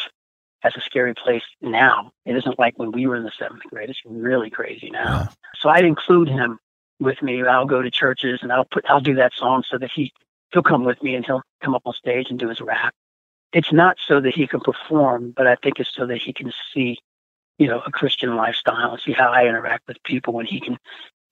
that's 0.61 0.77
a 0.77 0.81
scary 0.81 1.13
place 1.13 1.43
now. 1.61 2.11
It 2.25 2.35
isn't 2.35 2.59
like 2.59 2.77
when 2.77 2.91
we 2.91 3.07
were 3.07 3.15
in 3.15 3.23
the 3.23 3.31
seventh 3.37 3.63
grade. 3.63 3.89
It's 3.89 4.01
really 4.05 4.49
crazy 4.49 4.89
now. 4.89 5.03
Yeah. 5.03 5.27
So 5.59 5.69
I'd 5.69 5.85
include 5.85 6.27
him 6.27 6.59
with 6.99 7.21
me. 7.21 7.43
I'll 7.43 7.65
go 7.65 7.81
to 7.81 7.91
churches 7.91 8.39
and 8.41 8.51
I'll 8.51 8.65
put 8.65 8.85
I'll 8.89 9.01
do 9.01 9.15
that 9.15 9.33
song 9.33 9.63
so 9.69 9.77
that 9.77 9.91
he 9.91 10.11
he'll 10.51 10.63
come 10.63 10.83
with 10.83 11.01
me 11.03 11.15
and 11.15 11.25
he'll 11.25 11.43
come 11.61 11.75
up 11.75 11.83
on 11.85 11.93
stage 11.93 12.29
and 12.29 12.39
do 12.39 12.49
his 12.49 12.61
rap. 12.61 12.93
It's 13.53 13.71
not 13.71 13.97
so 14.05 14.19
that 14.19 14.33
he 14.33 14.47
can 14.47 14.59
perform, 14.59 15.33
but 15.35 15.47
I 15.47 15.55
think 15.55 15.79
it's 15.79 15.93
so 15.93 16.05
that 16.07 16.17
he 16.21 16.33
can 16.33 16.51
see, 16.73 16.97
you 17.57 17.67
know, 17.67 17.81
a 17.85 17.91
Christian 17.91 18.35
lifestyle 18.35 18.91
and 18.91 19.01
see 19.01 19.13
how 19.13 19.31
I 19.31 19.47
interact 19.47 19.87
with 19.87 19.97
people 20.03 20.33
when 20.33 20.45
he 20.45 20.59
can 20.59 20.77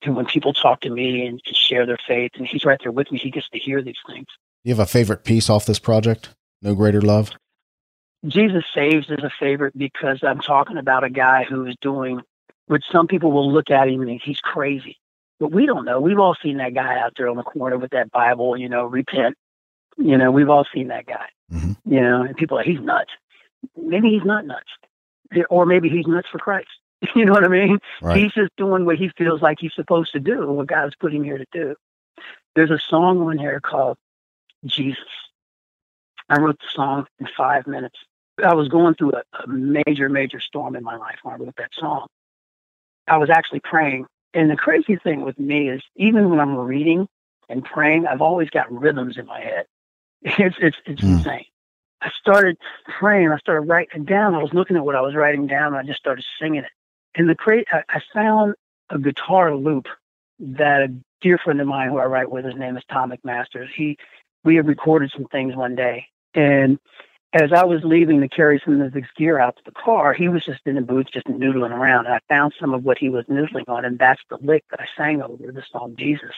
and 0.04 0.16
when 0.16 0.26
people 0.26 0.52
talk 0.52 0.80
to 0.82 0.90
me 0.90 1.26
and, 1.26 1.40
share 1.46 1.86
their 1.86 1.98
faith, 2.06 2.32
and 2.36 2.46
he's 2.46 2.64
right 2.64 2.78
there 2.82 2.92
with 2.92 3.10
me, 3.10 3.18
he 3.18 3.30
gets 3.30 3.48
to 3.48 3.58
hear 3.58 3.80
these 3.80 3.96
things. 4.06 4.26
You 4.64 4.74
have 4.74 4.78
a 4.78 4.86
favorite 4.86 5.24
piece 5.24 5.48
off 5.48 5.64
this 5.64 5.78
project? 5.78 6.34
No 6.60 6.74
Greater 6.74 7.00
Love? 7.00 7.30
Jesus 8.26 8.64
Saves 8.74 9.08
is 9.08 9.22
a 9.22 9.30
favorite 9.40 9.76
because 9.76 10.20
I'm 10.22 10.40
talking 10.40 10.76
about 10.76 11.04
a 11.04 11.10
guy 11.10 11.44
who 11.44 11.66
is 11.66 11.76
doing 11.80 12.20
what 12.66 12.82
some 12.90 13.06
people 13.06 13.32
will 13.32 13.50
look 13.50 13.70
at 13.70 13.88
him 13.88 14.00
and 14.00 14.08
think 14.08 14.22
he's 14.22 14.40
crazy. 14.40 14.98
But 15.40 15.52
we 15.52 15.66
don't 15.66 15.84
know. 15.84 16.00
We've 16.00 16.18
all 16.18 16.36
seen 16.42 16.58
that 16.58 16.74
guy 16.74 16.98
out 16.98 17.12
there 17.16 17.28
on 17.28 17.36
the 17.36 17.42
corner 17.42 17.76
with 17.76 17.90
that 17.90 18.10
Bible, 18.10 18.56
you 18.56 18.68
know, 18.68 18.84
repent. 18.84 19.36
You 19.96 20.16
know, 20.16 20.30
we've 20.30 20.50
all 20.50 20.66
seen 20.72 20.88
that 20.88 21.06
guy. 21.06 21.26
Mm-hmm. 21.52 21.92
You 21.92 22.00
know, 22.00 22.22
and 22.22 22.36
people 22.36 22.56
are 22.56 22.60
like, 22.60 22.68
he's 22.68 22.80
nuts. 22.80 23.10
Maybe 23.76 24.10
he's 24.10 24.24
not 24.24 24.46
nuts. 24.46 24.68
Or 25.50 25.66
maybe 25.66 25.88
he's 25.88 26.06
nuts 26.06 26.28
for 26.30 26.38
Christ. 26.38 26.68
You 27.14 27.26
know 27.26 27.32
what 27.32 27.44
I 27.44 27.48
mean? 27.48 27.78
Right. 28.00 28.16
He's 28.16 28.32
just 28.32 28.56
doing 28.56 28.86
what 28.86 28.96
he 28.96 29.10
feels 29.18 29.42
like 29.42 29.58
he's 29.60 29.74
supposed 29.74 30.12
to 30.12 30.20
do, 30.20 30.50
what 30.50 30.68
God's 30.68 30.94
put 30.94 31.12
him 31.12 31.22
here 31.22 31.36
to 31.36 31.44
do. 31.52 31.74
There's 32.56 32.70
a 32.70 32.78
song 32.78 33.20
on 33.20 33.36
here 33.36 33.60
called 33.60 33.98
Jesus. 34.64 35.04
I 36.30 36.40
wrote 36.40 36.58
the 36.58 36.66
song 36.72 37.06
in 37.18 37.28
five 37.36 37.66
minutes. 37.66 37.98
I 38.42 38.54
was 38.54 38.68
going 38.68 38.94
through 38.94 39.12
a, 39.12 39.22
a 39.42 39.46
major, 39.46 40.08
major 40.08 40.40
storm 40.40 40.76
in 40.76 40.82
my 40.82 40.96
life 40.96 41.18
when 41.22 41.34
I 41.34 41.36
wrote 41.38 41.56
that 41.56 41.70
song. 41.78 42.06
I 43.06 43.18
was 43.18 43.30
actually 43.30 43.60
praying. 43.60 44.06
And 44.32 44.50
the 44.50 44.56
crazy 44.56 44.96
thing 44.96 45.22
with 45.22 45.38
me 45.38 45.68
is 45.68 45.82
even 45.96 46.30
when 46.30 46.40
I'm 46.40 46.56
reading 46.56 47.06
and 47.48 47.64
praying, 47.64 48.06
I've 48.06 48.22
always 48.22 48.50
got 48.50 48.72
rhythms 48.72 49.16
in 49.18 49.26
my 49.26 49.40
head. 49.40 49.66
It's 50.26 50.56
it's 50.58 50.76
it's 50.86 51.02
mm. 51.02 51.18
insane. 51.18 51.44
I 52.00 52.10
started 52.20 52.58
praying. 52.98 53.30
I 53.30 53.38
started 53.38 53.68
writing 53.68 54.04
down. 54.04 54.34
I 54.34 54.42
was 54.42 54.52
looking 54.52 54.76
at 54.76 54.84
what 54.84 54.96
I 54.96 55.00
was 55.00 55.14
writing 55.14 55.46
down. 55.46 55.68
And 55.68 55.76
I 55.76 55.82
just 55.82 55.98
started 55.98 56.24
singing 56.40 56.60
it. 56.64 56.70
And 57.14 57.28
the 57.28 57.34
cra- 57.34 57.64
I 57.72 58.00
found 58.12 58.54
a 58.90 58.98
guitar 58.98 59.54
loop 59.54 59.86
that 60.38 60.82
a 60.82 60.94
dear 61.20 61.38
friend 61.38 61.60
of 61.60 61.66
mine 61.66 61.88
who 61.88 61.98
I 61.98 62.04
write 62.04 62.30
with, 62.30 62.44
his 62.44 62.56
name 62.56 62.76
is 62.76 62.82
Tom 62.90 63.12
McMasters. 63.12 63.68
He, 63.74 63.96
we 64.42 64.56
had 64.56 64.66
recorded 64.66 65.12
some 65.14 65.26
things 65.26 65.54
one 65.56 65.74
day, 65.74 66.06
and 66.34 66.78
as 67.34 67.52
I 67.52 67.64
was 67.64 67.80
leaving 67.82 68.20
to 68.20 68.28
carry 68.28 68.62
some 68.64 68.80
of 68.80 68.92
his 68.92 69.04
gear 69.16 69.40
out 69.40 69.56
to 69.56 69.62
the 69.64 69.72
car, 69.72 70.14
he 70.14 70.28
was 70.28 70.44
just 70.44 70.60
in 70.66 70.76
the 70.76 70.80
booth, 70.80 71.06
just 71.12 71.26
noodling 71.26 71.72
around. 71.72 72.06
And 72.06 72.14
I 72.14 72.20
found 72.28 72.54
some 72.60 72.72
of 72.72 72.84
what 72.84 72.96
he 72.96 73.08
was 73.08 73.24
noodling 73.26 73.68
on, 73.68 73.84
and 73.84 73.98
that's 73.98 74.20
the 74.30 74.38
lick 74.40 74.64
that 74.70 74.80
I 74.80 74.86
sang 74.96 75.20
over 75.20 75.50
the 75.50 75.64
song 75.72 75.96
Jesus. 75.98 76.34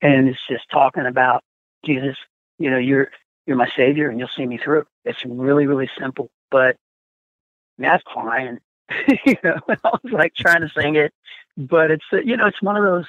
And 0.00 0.28
it's 0.28 0.38
just 0.48 0.64
talking 0.70 1.04
about 1.04 1.44
Jesus. 1.84 2.16
You 2.58 2.70
know, 2.70 2.78
you're 2.78 3.10
you're 3.46 3.56
my 3.56 3.70
savior, 3.76 4.08
and 4.08 4.18
you'll 4.18 4.28
see 4.28 4.46
me 4.46 4.58
through. 4.58 4.86
It's 5.04 5.24
really, 5.24 5.66
really 5.66 5.90
simple, 5.98 6.30
but 6.50 6.76
that's 7.78 8.02
crying 8.04 8.58
you 9.26 9.36
know, 9.42 9.58
I 9.84 9.90
was 10.02 10.12
like 10.12 10.34
trying 10.34 10.62
to 10.62 10.68
sing 10.68 10.96
it, 10.96 11.12
but 11.56 11.90
it's 11.90 12.04
uh, 12.12 12.18
you 12.18 12.36
know, 12.36 12.46
it's 12.46 12.62
one 12.62 12.76
of 12.76 12.84
those 12.84 13.06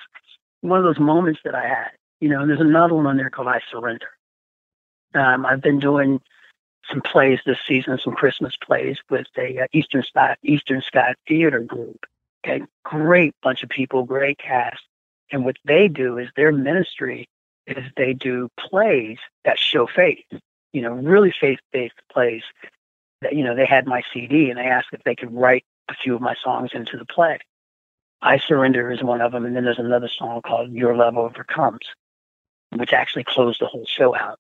one 0.61 0.79
of 0.79 0.85
those 0.85 0.99
moments 0.99 1.41
that 1.43 1.55
I 1.55 1.67
had. 1.67 1.91
You 2.19 2.29
know, 2.29 2.45
there's 2.45 2.61
another 2.61 2.93
one 2.93 3.05
on 3.05 3.17
there 3.17 3.29
called 3.29 3.47
I 3.47 3.61
Surrender. 3.69 4.07
Um, 5.13 5.45
I've 5.45 5.61
been 5.61 5.79
doing 5.79 6.21
some 6.89 7.01
plays 7.01 7.39
this 7.45 7.59
season, 7.67 7.97
some 7.97 8.13
Christmas 8.13 8.55
plays 8.57 8.97
with 9.09 9.27
a 9.37 9.61
uh, 9.61 9.67
Eastern 9.73 10.03
Sky 10.03 10.35
Eastern 10.43 10.81
Sky 10.81 11.15
Theater 11.27 11.59
group. 11.59 12.05
Okay, 12.45 12.63
great 12.83 13.35
bunch 13.41 13.63
of 13.63 13.69
people, 13.69 14.03
great 14.03 14.37
cast, 14.37 14.81
and 15.31 15.45
what 15.45 15.55
they 15.65 15.87
do 15.87 16.17
is 16.17 16.29
their 16.35 16.51
ministry 16.51 17.29
is 17.67 17.83
they 17.95 18.13
do 18.13 18.49
plays 18.59 19.17
that 19.45 19.59
show 19.59 19.87
faith. 19.87 20.25
You 20.71 20.81
know, 20.81 20.93
really 20.93 21.33
faith-based 21.39 22.01
plays 22.11 22.43
that 23.21 23.35
you 23.35 23.43
know 23.43 23.55
they 23.55 23.65
had 23.65 23.85
my 23.87 24.03
CD 24.13 24.49
and 24.49 24.57
they 24.57 24.63
asked 24.63 24.89
if 24.91 25.03
they 25.03 25.15
could 25.15 25.33
write 25.33 25.65
a 25.89 25.93
few 25.93 26.15
of 26.15 26.21
my 26.21 26.35
songs 26.43 26.71
into 26.73 26.97
the 26.97 27.05
play. 27.05 27.39
I 28.21 28.37
Surrender 28.37 28.91
is 28.91 29.03
one 29.03 29.21
of 29.21 29.33
them, 29.33 29.45
and 29.45 29.55
then 29.55 29.65
there's 29.65 29.79
another 29.79 30.07
song 30.07 30.41
called 30.41 30.71
Your 30.71 30.95
Love 30.95 31.17
Overcomes, 31.17 31.85
which 32.71 32.93
actually 32.93 33.25
closed 33.25 33.59
the 33.59 33.67
whole 33.67 33.85
show 33.85 34.15
out. 34.15 34.39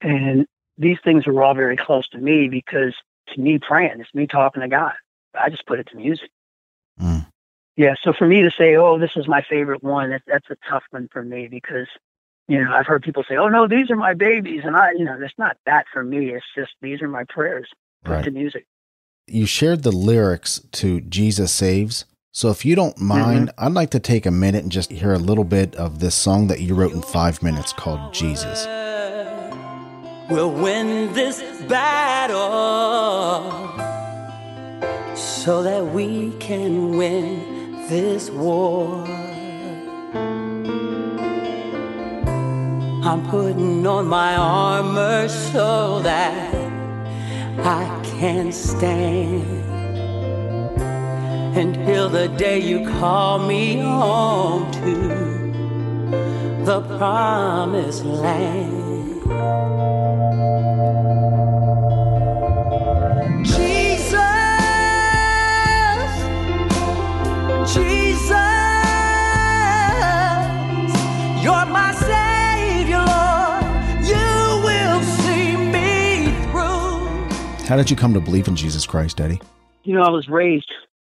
And 0.00 0.46
these 0.78 0.98
things 1.04 1.26
were 1.26 1.42
all 1.42 1.54
very 1.54 1.76
close 1.76 2.08
to 2.08 2.18
me 2.18 2.48
because 2.48 2.94
to 3.34 3.40
me, 3.40 3.58
praying, 3.58 4.00
it's 4.00 4.14
me 4.14 4.26
talking 4.26 4.62
to 4.62 4.68
God. 4.68 4.94
I 5.38 5.50
just 5.50 5.66
put 5.66 5.78
it 5.78 5.88
to 5.88 5.96
music. 5.96 6.30
Mm. 7.00 7.26
Yeah, 7.76 7.94
so 8.02 8.12
for 8.12 8.26
me 8.26 8.42
to 8.42 8.50
say, 8.50 8.76
oh, 8.76 8.98
this 8.98 9.16
is 9.16 9.28
my 9.28 9.42
favorite 9.42 9.82
one, 9.82 10.10
that, 10.10 10.22
that's 10.26 10.48
a 10.50 10.56
tough 10.68 10.84
one 10.90 11.08
for 11.12 11.22
me 11.22 11.48
because 11.48 11.88
You 12.48 12.64
know, 12.64 12.72
I've 12.72 12.86
heard 12.86 13.02
people 13.02 13.24
say, 13.28 13.36
"Oh 13.36 13.48
no, 13.48 13.66
these 13.66 13.90
are 13.90 13.96
my 13.96 14.14
babies," 14.14 14.62
and 14.64 14.76
I, 14.76 14.92
you 14.92 15.04
know, 15.04 15.18
it's 15.20 15.34
not 15.36 15.56
that 15.66 15.86
for 15.92 16.04
me. 16.04 16.30
It's 16.30 16.46
just 16.54 16.72
these 16.80 17.02
are 17.02 17.08
my 17.08 17.24
prayers 17.24 17.68
put 18.04 18.12
Right. 18.12 18.24
to 18.24 18.30
music. 18.30 18.66
You 19.26 19.46
shared 19.46 19.82
the 19.82 19.90
lyrics 19.90 20.60
to 20.72 21.00
Jesus 21.00 21.50
Saves. 21.50 22.04
So 22.32 22.50
if 22.50 22.64
you 22.64 22.76
don't 22.76 22.96
mm-hmm. 22.96 23.08
mind, 23.08 23.50
I'd 23.58 23.72
like 23.72 23.90
to 23.90 23.98
take 23.98 24.26
a 24.26 24.30
minute 24.30 24.62
and 24.62 24.70
just 24.70 24.92
hear 24.92 25.12
a 25.12 25.18
little 25.18 25.42
bit 25.42 25.74
of 25.74 25.98
this 25.98 26.14
song 26.14 26.46
that 26.48 26.60
you 26.60 26.74
wrote 26.74 26.92
in 26.92 27.02
five 27.02 27.42
minutes 27.42 27.72
called 27.72 28.14
Jesus. 28.14 28.66
We'll 30.28 30.52
win 30.52 31.12
this 31.14 31.42
battle 31.62 32.36
so 35.14 35.62
that 35.62 35.86
we 35.86 36.32
can 36.38 36.96
win 36.96 37.86
this 37.88 38.30
war. 38.30 39.15
I'm 43.06 43.24
putting 43.28 43.86
on 43.86 44.08
my 44.08 44.34
armor 44.34 45.28
so 45.28 46.00
that 46.00 46.52
I 47.64 48.00
can 48.02 48.50
stand 48.50 49.44
until 51.56 52.08
the 52.08 52.26
day 52.26 52.58
you 52.58 52.84
call 52.98 53.38
me 53.38 53.78
home 53.78 54.72
to 54.72 54.94
the 56.64 56.80
promised 56.98 58.04
land. 58.04 59.22
How 77.66 77.76
did 77.76 77.90
you 77.90 77.96
come 77.96 78.14
to 78.14 78.20
believe 78.20 78.46
in 78.46 78.54
Jesus 78.54 78.86
Christ, 78.86 79.20
Eddie? 79.20 79.40
You 79.82 79.94
know, 79.94 80.02
I 80.02 80.10
was 80.10 80.28
raised 80.28 80.72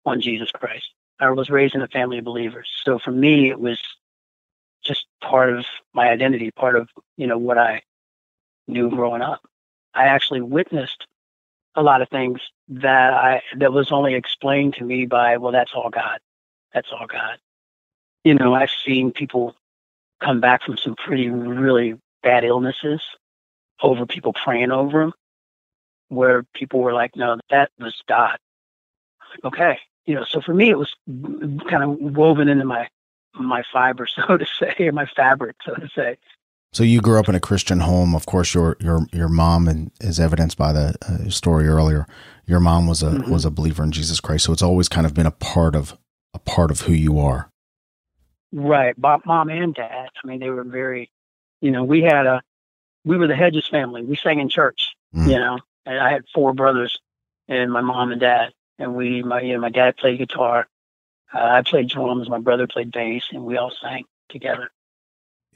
on 0.06 0.22
Jesus 0.22 0.50
Christ. 0.50 0.86
I 1.20 1.30
was 1.30 1.50
raised 1.50 1.76
in 1.76 1.82
a 1.82 1.90
family 1.90 2.20
of 2.20 2.24
believers. 2.24 2.70
So 2.86 3.00
for 3.00 3.12
me, 3.12 3.50
it 3.50 3.60
was 3.60 3.82
just 4.82 5.08
part 5.22 5.50
of 5.50 5.66
my 5.94 6.08
identity, 6.10 6.52
part 6.52 6.78
of, 6.78 6.88
you 7.18 7.28
know, 7.28 7.38
what 7.38 7.58
I 7.58 7.82
knew 8.66 8.90
growing 8.90 9.22
up. 9.22 9.42
I 9.94 10.06
actually 10.06 10.40
witnessed 10.40 11.06
a 11.76 11.84
lot 11.84 12.02
of 12.02 12.08
things 12.08 12.40
that 12.70 13.14
I 13.14 13.42
that 13.58 13.74
was 13.74 13.92
only 13.92 14.14
explained 14.14 14.76
to 14.76 14.86
me 14.86 15.06
by, 15.06 15.36
well, 15.36 15.52
that's 15.52 15.74
all 15.76 15.90
God. 15.90 16.20
That's 16.74 16.90
all 16.94 17.08
God. 17.08 17.40
You 18.24 18.36
know, 18.36 18.54
I've 18.54 18.72
seen 18.86 19.12
people 19.12 19.54
come 20.22 20.40
back 20.40 20.64
from 20.64 20.78
some 20.78 20.96
pretty 20.96 21.30
really 21.30 22.00
bad 22.24 22.46
illnesses 22.46 23.02
over 23.82 24.06
people 24.06 24.32
praying 24.32 24.72
over 24.72 25.02
them, 25.02 25.14
where 26.10 26.44
people 26.54 26.80
were 26.82 26.94
like, 26.94 27.16
no, 27.16 27.38
that 27.50 27.72
was 27.80 27.96
God. 28.08 28.38
Okay, 29.44 29.78
you 30.06 30.16
know, 30.16 30.24
so 30.24 30.42
for 30.42 30.54
me, 30.54 30.70
it 30.70 30.78
was 30.78 30.94
kind 31.70 31.84
of 31.84 31.98
woven 32.00 32.48
into 32.48 32.66
my 32.66 32.88
my 33.34 33.62
fiber, 33.72 34.08
so 34.28 34.38
to 34.38 34.46
say, 34.46 34.88
or 34.88 34.92
my 34.92 35.06
fabric, 35.16 35.58
so 35.66 35.74
to 35.76 35.88
say. 35.96 36.18
So 36.74 36.84
you 36.84 37.02
grew 37.02 37.20
up 37.20 37.30
in 37.30 37.36
a 37.36 37.40
Christian 37.40 37.80
home. 37.82 38.16
Of 38.16 38.26
course, 38.26 38.54
your 38.54 38.78
your 38.80 39.06
your 39.14 39.30
mom, 39.30 39.68
and 39.68 39.92
as 40.02 40.20
evidenced 40.20 40.58
by 40.58 40.74
the 40.74 40.96
uh, 41.08 41.30
story 41.30 41.68
earlier, 41.68 42.08
your 42.46 42.60
mom 42.60 42.88
was 42.88 43.04
a 43.04 43.12
Mhm. 43.12 43.30
was 43.30 43.46
a 43.46 43.52
believer 43.52 43.84
in 43.84 43.92
Jesus 43.92 44.20
Christ. 44.20 44.46
So 44.46 44.54
it's 44.54 44.62
always 44.62 44.88
kind 44.90 45.06
of 45.06 45.14
been 45.14 45.26
a 45.26 45.32
part 45.32 45.76
of 45.76 45.98
a 46.34 46.40
part 46.40 46.72
of 46.72 46.82
who 46.82 46.94
you 46.94 47.20
are. 47.20 47.50
Right, 48.54 48.96
mom 48.98 49.50
and 49.50 49.74
dad. 49.76 50.10
I 50.24 50.28
mean, 50.28 50.40
they 50.40 50.50
were 50.50 50.64
very, 50.64 51.12
you 51.62 51.70
know, 51.72 51.84
we 51.84 52.02
had 52.02 52.26
a, 52.26 52.42
we 53.04 53.18
were 53.18 53.28
the 53.28 53.36
Hedges 53.36 53.68
family. 53.68 54.04
We 54.04 54.16
sang 54.16 54.40
in 54.40 54.48
church, 54.50 54.96
Mm. 55.16 55.30
you 55.32 55.38
know, 55.40 55.60
and 55.88 56.00
I 56.00 56.12
had 56.12 56.26
four 56.34 56.54
brothers, 56.54 57.00
and 57.48 57.72
my 57.72 57.82
mom 57.82 58.12
and 58.12 58.22
dad, 58.22 58.50
and 58.78 58.96
we, 58.96 59.24
my, 59.24 59.42
you 59.42 59.54
know, 59.54 59.62
my 59.62 59.70
dad 59.70 59.98
played 59.98 60.20
guitar, 60.20 60.68
uh, 61.34 61.40
I 61.40 61.62
played 61.62 61.90
drums, 61.90 62.30
my 62.30 62.40
brother 62.40 62.68
played 62.68 62.92
bass, 62.92 63.24
and 63.32 63.46
we 63.46 63.58
all 63.58 63.72
sang 63.82 64.04
together. 64.30 64.70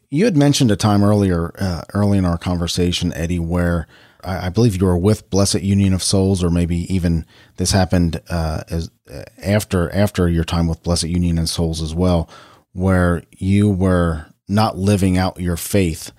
You 0.09 0.25
had 0.25 0.35
mentioned 0.35 0.71
a 0.71 0.75
time 0.75 1.03
earlier, 1.03 1.53
uh, 1.59 1.83
early 1.93 2.17
in 2.17 2.25
our 2.25 2.37
conversation, 2.37 3.13
Eddie, 3.13 3.39
where 3.39 3.87
I, 4.23 4.47
I 4.47 4.49
believe 4.49 4.79
you 4.79 4.85
were 4.85 4.97
with 4.97 5.29
Blessid 5.29 5.63
Union 5.63 5.93
of 5.93 6.03
Souls, 6.03 6.43
or 6.43 6.49
maybe 6.49 6.93
even 6.93 7.25
this 7.57 7.71
happened 7.71 8.21
uh, 8.29 8.63
as 8.69 8.89
uh, 9.13 9.23
after 9.43 9.93
after 9.93 10.27
your 10.27 10.43
time 10.43 10.67
with 10.67 10.83
Blessid 10.83 11.09
Union 11.09 11.37
of 11.37 11.49
Souls 11.49 11.81
as 11.81 11.95
well, 11.95 12.29
where 12.73 13.23
you 13.37 13.69
were 13.69 14.25
not 14.47 14.77
living 14.77 15.17
out 15.17 15.39
your 15.39 15.57
faith 15.57 16.11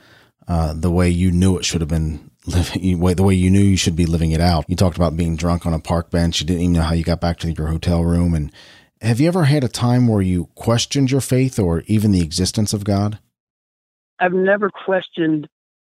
uh, 0.49 0.73
the 0.75 0.91
way 0.91 1.09
you 1.11 1.31
knew 1.31 1.59
it 1.59 1.65
should 1.65 1.83
have 1.83 1.91
been 1.91 2.31
living, 2.47 2.99
the 2.99 3.23
way 3.23 3.35
you 3.35 3.51
knew 3.51 3.61
you 3.61 3.77
should 3.77 3.97
be 3.97 4.07
living 4.07 4.33
it 4.33 4.41
out. 4.41 4.65
You 4.69 4.77
talked 4.77 4.97
about 4.97 5.17
being 5.17 5.37
drunk 5.37 5.67
on 5.67 5.75
a 5.75 5.79
park 5.79 6.11
bench. 6.11 6.41
You 6.41 6.47
didn't 6.47 6.63
even 6.63 6.73
know 6.75 6.83
how 6.83 6.95
you 6.95 7.05
got 7.05 7.21
back 7.21 7.39
to 7.41 7.53
your 7.53 7.69
hotel 7.69 8.05
room. 8.05 8.35
And 8.35 8.53
have 9.01 9.21
you 9.21 9.29
ever 9.29 9.45
had 9.45 9.65
a 9.65 9.69
time 9.69 10.09
where 10.09 10.23
you 10.23 10.47
questioned 10.55 11.11
your 11.11 11.21
faith 11.21 11.59
or 11.59 11.83
even 11.87 12.13
the 12.13 12.23
existence 12.23 12.73
of 12.73 12.85
God? 12.85 13.19
I've 14.19 14.33
never 14.33 14.71
questioned 14.71 15.49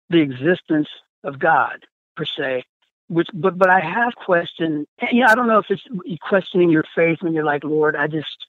the 0.09 0.21
existence 0.21 0.87
of 1.23 1.39
God 1.39 1.85
per 2.15 2.25
se, 2.25 2.63
which 3.07 3.27
but 3.33 3.57
but 3.57 3.69
I 3.69 3.79
have 3.79 4.15
questioned. 4.15 4.87
Yeah, 5.11 5.29
I 5.29 5.35
don't 5.35 5.47
know 5.47 5.59
if 5.59 5.65
it's 5.69 5.83
questioning 6.21 6.69
your 6.69 6.85
faith 6.95 7.17
when 7.21 7.33
you're 7.33 7.43
like, 7.43 7.63
Lord, 7.63 7.95
I 7.95 8.07
just 8.07 8.47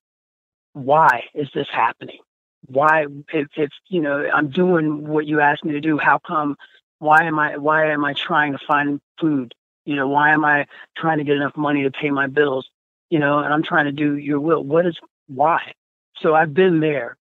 why 0.75 1.25
is 1.35 1.49
this 1.55 1.67
happening? 1.73 2.19
Why 2.67 3.07
if, 3.33 3.49
if 3.57 3.71
you 3.89 4.01
know 4.01 4.29
I'm 4.33 4.51
doing 4.51 5.09
what 5.09 5.27
you 5.27 5.41
asked 5.41 5.65
me 5.65 5.73
to 5.73 5.81
do, 5.81 5.99
how 5.99 6.21
come? 6.25 6.57
Why 7.03 7.25
am 7.25 7.37
I 7.37 7.57
why 7.57 7.91
am 7.91 8.05
I 8.05 8.13
trying 8.13 8.53
to 8.53 8.61
find 8.65 9.01
food? 9.21 9.55
You 9.85 9.97
know, 9.97 10.07
why 10.07 10.31
am 10.31 10.45
I 10.45 10.67
trying 10.97 11.19
to 11.19 11.25
get 11.25 11.35
enough 11.35 11.57
money 11.57 11.83
to 11.83 11.91
pay 11.91 12.11
my 12.11 12.29
bills? 12.29 12.71
You 13.11 13.19
know, 13.19 13.41
and 13.41 13.53
I'm 13.53 13.65
trying 13.65 13.87
to 13.87 13.93
do 13.93 14.17
your 14.17 14.39
will. 14.39 14.63
What 14.63 14.87
is 14.87 14.97
why? 15.27 15.73
So 16.21 16.37
I've 16.37 16.55
been 16.55 16.79
there. 16.79 17.17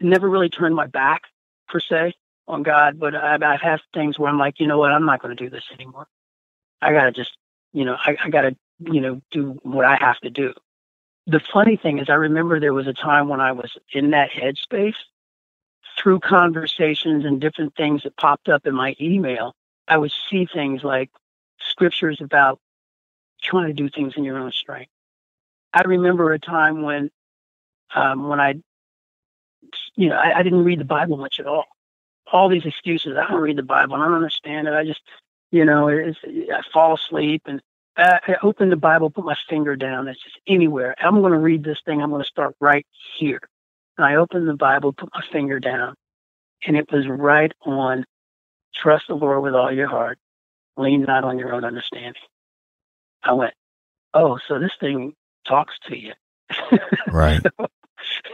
Never 0.00 0.30
really 0.30 0.48
turned 0.48 0.76
my 0.76 0.86
back 0.86 1.22
per 1.68 1.80
se 1.80 2.14
on 2.46 2.62
God, 2.62 3.00
but 3.00 3.16
I've, 3.16 3.42
I've 3.42 3.60
had 3.60 3.80
things 3.92 4.20
where 4.20 4.30
I'm 4.30 4.38
like, 4.38 4.60
you 4.60 4.68
know 4.68 4.78
what, 4.78 4.92
I'm 4.92 5.04
not 5.04 5.20
going 5.20 5.36
to 5.36 5.44
do 5.44 5.50
this 5.50 5.64
anymore. 5.74 6.06
I 6.80 6.92
got 6.92 7.06
to 7.06 7.12
just, 7.12 7.32
you 7.72 7.84
know, 7.84 7.96
I, 7.98 8.16
I 8.24 8.30
got 8.30 8.42
to, 8.42 8.56
you 8.78 9.00
know, 9.00 9.20
do 9.32 9.58
what 9.64 9.84
I 9.84 9.96
have 9.96 10.20
to 10.20 10.30
do. 10.30 10.54
The 11.26 11.40
funny 11.52 11.76
thing 11.76 11.98
is, 11.98 12.08
I 12.08 12.14
remember 12.14 12.60
there 12.60 12.72
was 12.72 12.86
a 12.86 12.92
time 12.92 13.28
when 13.28 13.40
I 13.40 13.50
was 13.50 13.72
in 13.92 14.10
that 14.10 14.30
headspace 14.30 14.94
through 16.00 16.20
conversations 16.20 17.24
and 17.24 17.40
different 17.40 17.74
things 17.76 18.02
that 18.04 18.16
popped 18.16 18.48
up 18.48 18.66
in 18.66 18.74
my 18.74 18.96
email. 19.00 19.54
I 19.88 19.98
would 19.98 20.12
see 20.30 20.46
things 20.46 20.84
like 20.84 21.10
scriptures 21.58 22.20
about 22.20 22.58
trying 23.42 23.68
to 23.68 23.72
do 23.72 23.88
things 23.88 24.14
in 24.16 24.24
your 24.24 24.38
own 24.38 24.52
strength. 24.52 24.90
I 25.72 25.82
remember 25.82 26.32
a 26.32 26.38
time 26.38 26.82
when, 26.82 27.10
um, 27.94 28.28
when 28.28 28.40
I 28.40 28.54
you 29.96 30.08
know, 30.08 30.16
I, 30.16 30.38
I 30.38 30.42
didn't 30.42 30.64
read 30.64 30.80
the 30.80 30.84
Bible 30.84 31.16
much 31.16 31.40
at 31.40 31.46
all. 31.46 31.64
All 32.32 32.48
these 32.48 32.64
excuses. 32.64 33.16
I 33.16 33.28
don't 33.28 33.40
read 33.40 33.58
the 33.58 33.62
Bible. 33.62 33.94
I 33.94 34.04
don't 34.04 34.14
understand 34.14 34.68
it. 34.68 34.74
I 34.74 34.84
just, 34.84 35.00
you 35.50 35.64
know, 35.64 35.88
it's, 35.88 36.18
I 36.24 36.62
fall 36.72 36.94
asleep 36.94 37.42
and 37.46 37.60
I, 37.96 38.20
I 38.26 38.36
open 38.42 38.70
the 38.70 38.76
Bible, 38.76 39.10
put 39.10 39.24
my 39.24 39.36
finger 39.48 39.76
down. 39.76 40.08
It's 40.08 40.22
just 40.22 40.38
anywhere. 40.46 40.94
I'm 40.98 41.20
going 41.20 41.32
to 41.32 41.38
read 41.38 41.64
this 41.64 41.80
thing. 41.84 42.00
I'm 42.00 42.10
going 42.10 42.22
to 42.22 42.28
start 42.28 42.54
right 42.60 42.86
here. 43.18 43.40
And 44.00 44.08
I 44.08 44.14
opened 44.14 44.48
the 44.48 44.54
Bible, 44.54 44.94
put 44.94 45.10
my 45.12 45.20
finger 45.30 45.60
down, 45.60 45.94
and 46.66 46.74
it 46.74 46.90
was 46.90 47.06
right 47.06 47.52
on 47.66 48.06
trust 48.74 49.04
the 49.08 49.14
Lord 49.14 49.42
with 49.42 49.54
all 49.54 49.70
your 49.70 49.88
heart, 49.88 50.18
lean 50.78 51.02
not 51.02 51.22
on 51.22 51.38
your 51.38 51.52
own 51.52 51.66
understanding. 51.66 52.14
I 53.22 53.34
went, 53.34 53.52
oh, 54.14 54.38
so 54.48 54.58
this 54.58 54.72
thing 54.80 55.12
talks 55.46 55.74
to 55.88 55.98
you. 55.98 56.14
Right. 57.12 57.42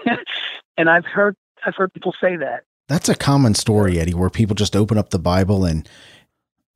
and 0.77 0.89
I've 0.89 1.05
heard 1.05 1.35
I've 1.67 1.75
heard 1.75 1.93
people 1.93 2.15
say 2.21 2.37
that. 2.37 2.63
That's 2.89 3.09
a 3.09 3.17
common 3.17 3.55
story, 3.55 3.99
Eddie, 3.99 4.15
where 4.15 4.31
people 4.31 4.55
just 4.55 4.77
open 4.77 4.99
up 4.99 5.11
the 5.11 5.19
Bible 5.19 5.65
and 5.65 5.89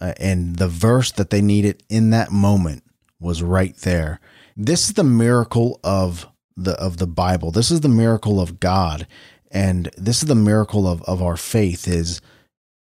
uh, 0.00 0.14
and 0.18 0.56
the 0.56 0.66
verse 0.66 1.12
that 1.12 1.30
they 1.30 1.42
needed 1.42 1.84
in 1.88 2.10
that 2.10 2.32
moment 2.32 2.82
was 3.20 3.40
right 3.40 3.76
there. 3.76 4.18
This 4.56 4.88
is 4.88 4.94
the 4.94 5.04
miracle 5.04 5.78
of 5.84 6.26
the 6.64 6.72
of 6.80 6.98
the 6.98 7.06
Bible. 7.06 7.50
This 7.50 7.70
is 7.70 7.80
the 7.80 7.88
miracle 7.88 8.40
of 8.40 8.60
God, 8.60 9.06
and 9.50 9.90
this 9.96 10.22
is 10.22 10.28
the 10.28 10.34
miracle 10.34 10.86
of 10.86 11.02
of 11.02 11.22
our 11.22 11.36
faith. 11.36 11.88
Is 11.88 12.20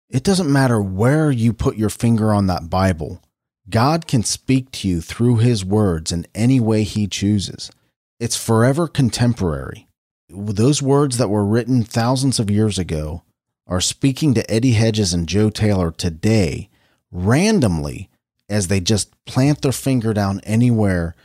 it 0.10 0.24
doesn't 0.24 0.52
matter 0.52 0.82
where 0.82 1.32
you 1.32 1.54
put 1.54 1.78
your 1.78 1.90
finger 1.90 2.34
on 2.34 2.48
that 2.48 2.70
Bible. 2.70 3.22
God 3.70 4.08
can 4.08 4.24
speak 4.24 4.72
to 4.72 4.88
you 4.88 5.02
through 5.02 5.38
his 5.38 5.66
words 5.66 6.14
in 6.14 6.26
any 6.34 6.60
way 6.60 6.84
he 6.84 7.08
chooses. 7.08 7.70
It's 8.18 8.42
forever 8.42 8.88
contemporary 8.88 9.88
those 10.30 10.82
words 10.82 11.18
that 11.18 11.30
were 11.30 11.46
written 11.46 11.84
thousands 11.84 12.40
of 12.40 12.50
years 12.50 12.78
ago 12.78 13.24
are 13.66 13.82
speaking 13.82 14.34
to 14.34 14.50
Eddie 14.52 14.74
Hedges 14.74 15.14
and 15.14 15.28
Joe 15.28 15.50
Taylor 15.50 15.92
today 15.92 16.70
randomly 17.12 18.10
as 18.50 18.68
they 18.68 18.80
just 18.80 19.14
plant 19.26 19.62
their 19.62 19.72
finger 19.72 20.14
down 20.14 20.40
anywhere, 20.44 21.16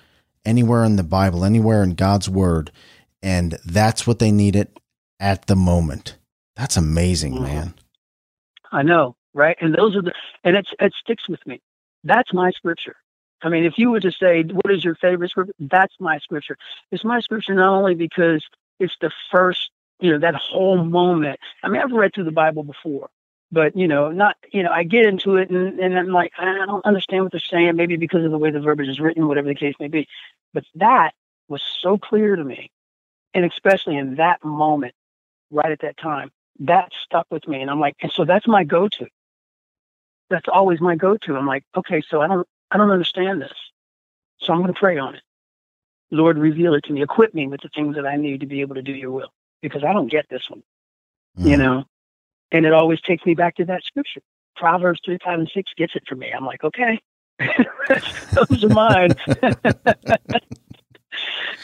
anywhere 0.44 0.84
in 0.84 0.96
the 0.96 1.02
Bible, 1.02 1.44
anywhere 1.44 1.82
in 1.82 1.94
God's 1.94 2.28
word. 2.28 2.70
And 3.22 3.58
that's 3.64 4.06
what 4.06 4.18
they 4.18 4.32
needed 4.32 4.68
at 5.20 5.46
the 5.46 5.56
moment. 5.56 6.16
That's 6.56 6.76
amazing, 6.76 7.34
Mhm. 7.34 7.42
man. 7.42 7.74
I 8.72 8.82
know, 8.82 9.16
right? 9.34 9.56
And 9.60 9.74
those 9.74 9.96
are 9.96 10.02
the, 10.02 10.12
and 10.44 10.56
it's 10.56 10.70
it 10.80 10.92
sticks 10.94 11.28
with 11.28 11.46
me. 11.46 11.60
That's 12.04 12.32
my 12.32 12.50
scripture. 12.50 12.96
I 13.42 13.48
mean, 13.48 13.64
if 13.64 13.74
you 13.76 13.90
were 13.90 14.00
to 14.00 14.12
say, 14.12 14.42
what 14.44 14.70
is 14.72 14.84
your 14.84 14.94
favorite 14.96 15.30
scripture? 15.30 15.54
That's 15.58 15.94
my 16.00 16.18
scripture. 16.18 16.56
It's 16.90 17.04
my 17.04 17.20
scripture 17.20 17.54
not 17.54 17.74
only 17.76 17.94
because 17.94 18.44
it's 18.78 18.96
the 19.00 19.10
first, 19.30 19.70
you 20.00 20.12
know, 20.12 20.18
that 20.18 20.34
whole 20.34 20.84
moment. 20.84 21.40
I 21.62 21.68
mean, 21.68 21.80
I've 21.82 21.92
read 21.92 22.14
through 22.14 22.24
the 22.24 22.32
Bible 22.32 22.62
before, 22.62 23.08
but 23.52 23.76
you 23.76 23.86
know, 23.86 24.10
not, 24.10 24.36
you 24.52 24.62
know, 24.62 24.70
I 24.72 24.84
get 24.84 25.06
into 25.06 25.36
it 25.36 25.50
and, 25.50 25.78
and 25.78 25.98
I'm 25.98 26.08
like, 26.08 26.32
I 26.38 26.66
don't 26.66 26.84
understand 26.86 27.24
what 27.24 27.32
they're 27.32 27.40
saying, 27.40 27.76
maybe 27.76 27.96
because 27.96 28.24
of 28.24 28.32
the 28.32 28.38
way 28.38 28.50
the 28.50 28.60
verbiage 28.60 28.88
is 28.88 29.00
written, 29.00 29.28
whatever 29.28 29.48
the 29.48 29.54
case 29.54 29.74
may 29.78 29.88
be. 29.88 30.08
But 30.54 30.64
that 30.76 31.12
was 31.48 31.62
so 31.80 31.98
clear 31.98 32.36
to 32.36 32.44
me. 32.44 32.70
And 33.34 33.44
especially 33.44 33.96
in 33.98 34.16
that 34.16 34.44
moment, 34.44 34.94
right 35.50 35.70
at 35.72 35.80
that 35.80 35.96
time, 35.98 36.30
that 36.60 36.92
stuck 37.04 37.26
with 37.30 37.46
me. 37.48 37.60
And 37.62 37.70
I'm 37.70 37.80
like, 37.80 37.96
and 38.02 38.12
so 38.12 38.24
that's 38.24 38.48
my 38.48 38.64
go 38.64 38.88
to. 38.88 39.06
That's 40.30 40.48
always 40.52 40.80
my 40.80 40.96
go 40.96 41.16
to. 41.18 41.36
I'm 41.36 41.46
like, 41.46 41.64
okay, 41.76 42.02
so 42.08 42.20
I 42.22 42.28
don't 42.28 42.46
I 42.70 42.78
don't 42.78 42.90
understand 42.90 43.42
this. 43.42 43.52
So 44.40 44.52
I'm 44.52 44.60
gonna 44.62 44.72
pray 44.74 44.98
on 44.98 45.14
it. 45.16 45.22
Lord, 46.10 46.38
reveal 46.38 46.74
it 46.74 46.84
to 46.84 46.92
me. 46.92 47.02
Equip 47.02 47.34
me 47.34 47.46
with 47.48 47.62
the 47.62 47.70
things 47.74 47.96
that 47.96 48.06
I 48.06 48.16
need 48.16 48.40
to 48.40 48.46
be 48.46 48.60
able 48.62 48.76
to 48.76 48.82
do 48.82 48.92
your 48.92 49.10
will. 49.12 49.32
Because 49.62 49.84
I 49.84 49.92
don't 49.92 50.08
get 50.10 50.28
this 50.30 50.48
one. 50.50 50.62
You 51.42 51.56
Mhm. 51.56 51.60
know? 51.60 51.84
And 52.52 52.64
it 52.64 52.72
always 52.72 53.00
takes 53.00 53.26
me 53.26 53.34
back 53.34 53.56
to 53.56 53.64
that 53.64 53.82
scripture. 53.84 54.20
Proverbs 54.56 55.00
three, 55.04 55.18
five, 55.24 55.38
and 55.38 55.50
six 55.52 55.72
gets 55.76 55.96
it 55.96 56.04
for 56.08 56.14
me. 56.14 56.30
I'm 56.30 56.46
like, 56.46 56.62
okay. 56.62 57.00
Those 58.48 58.64
are 58.64 58.68
mine. 58.68 59.14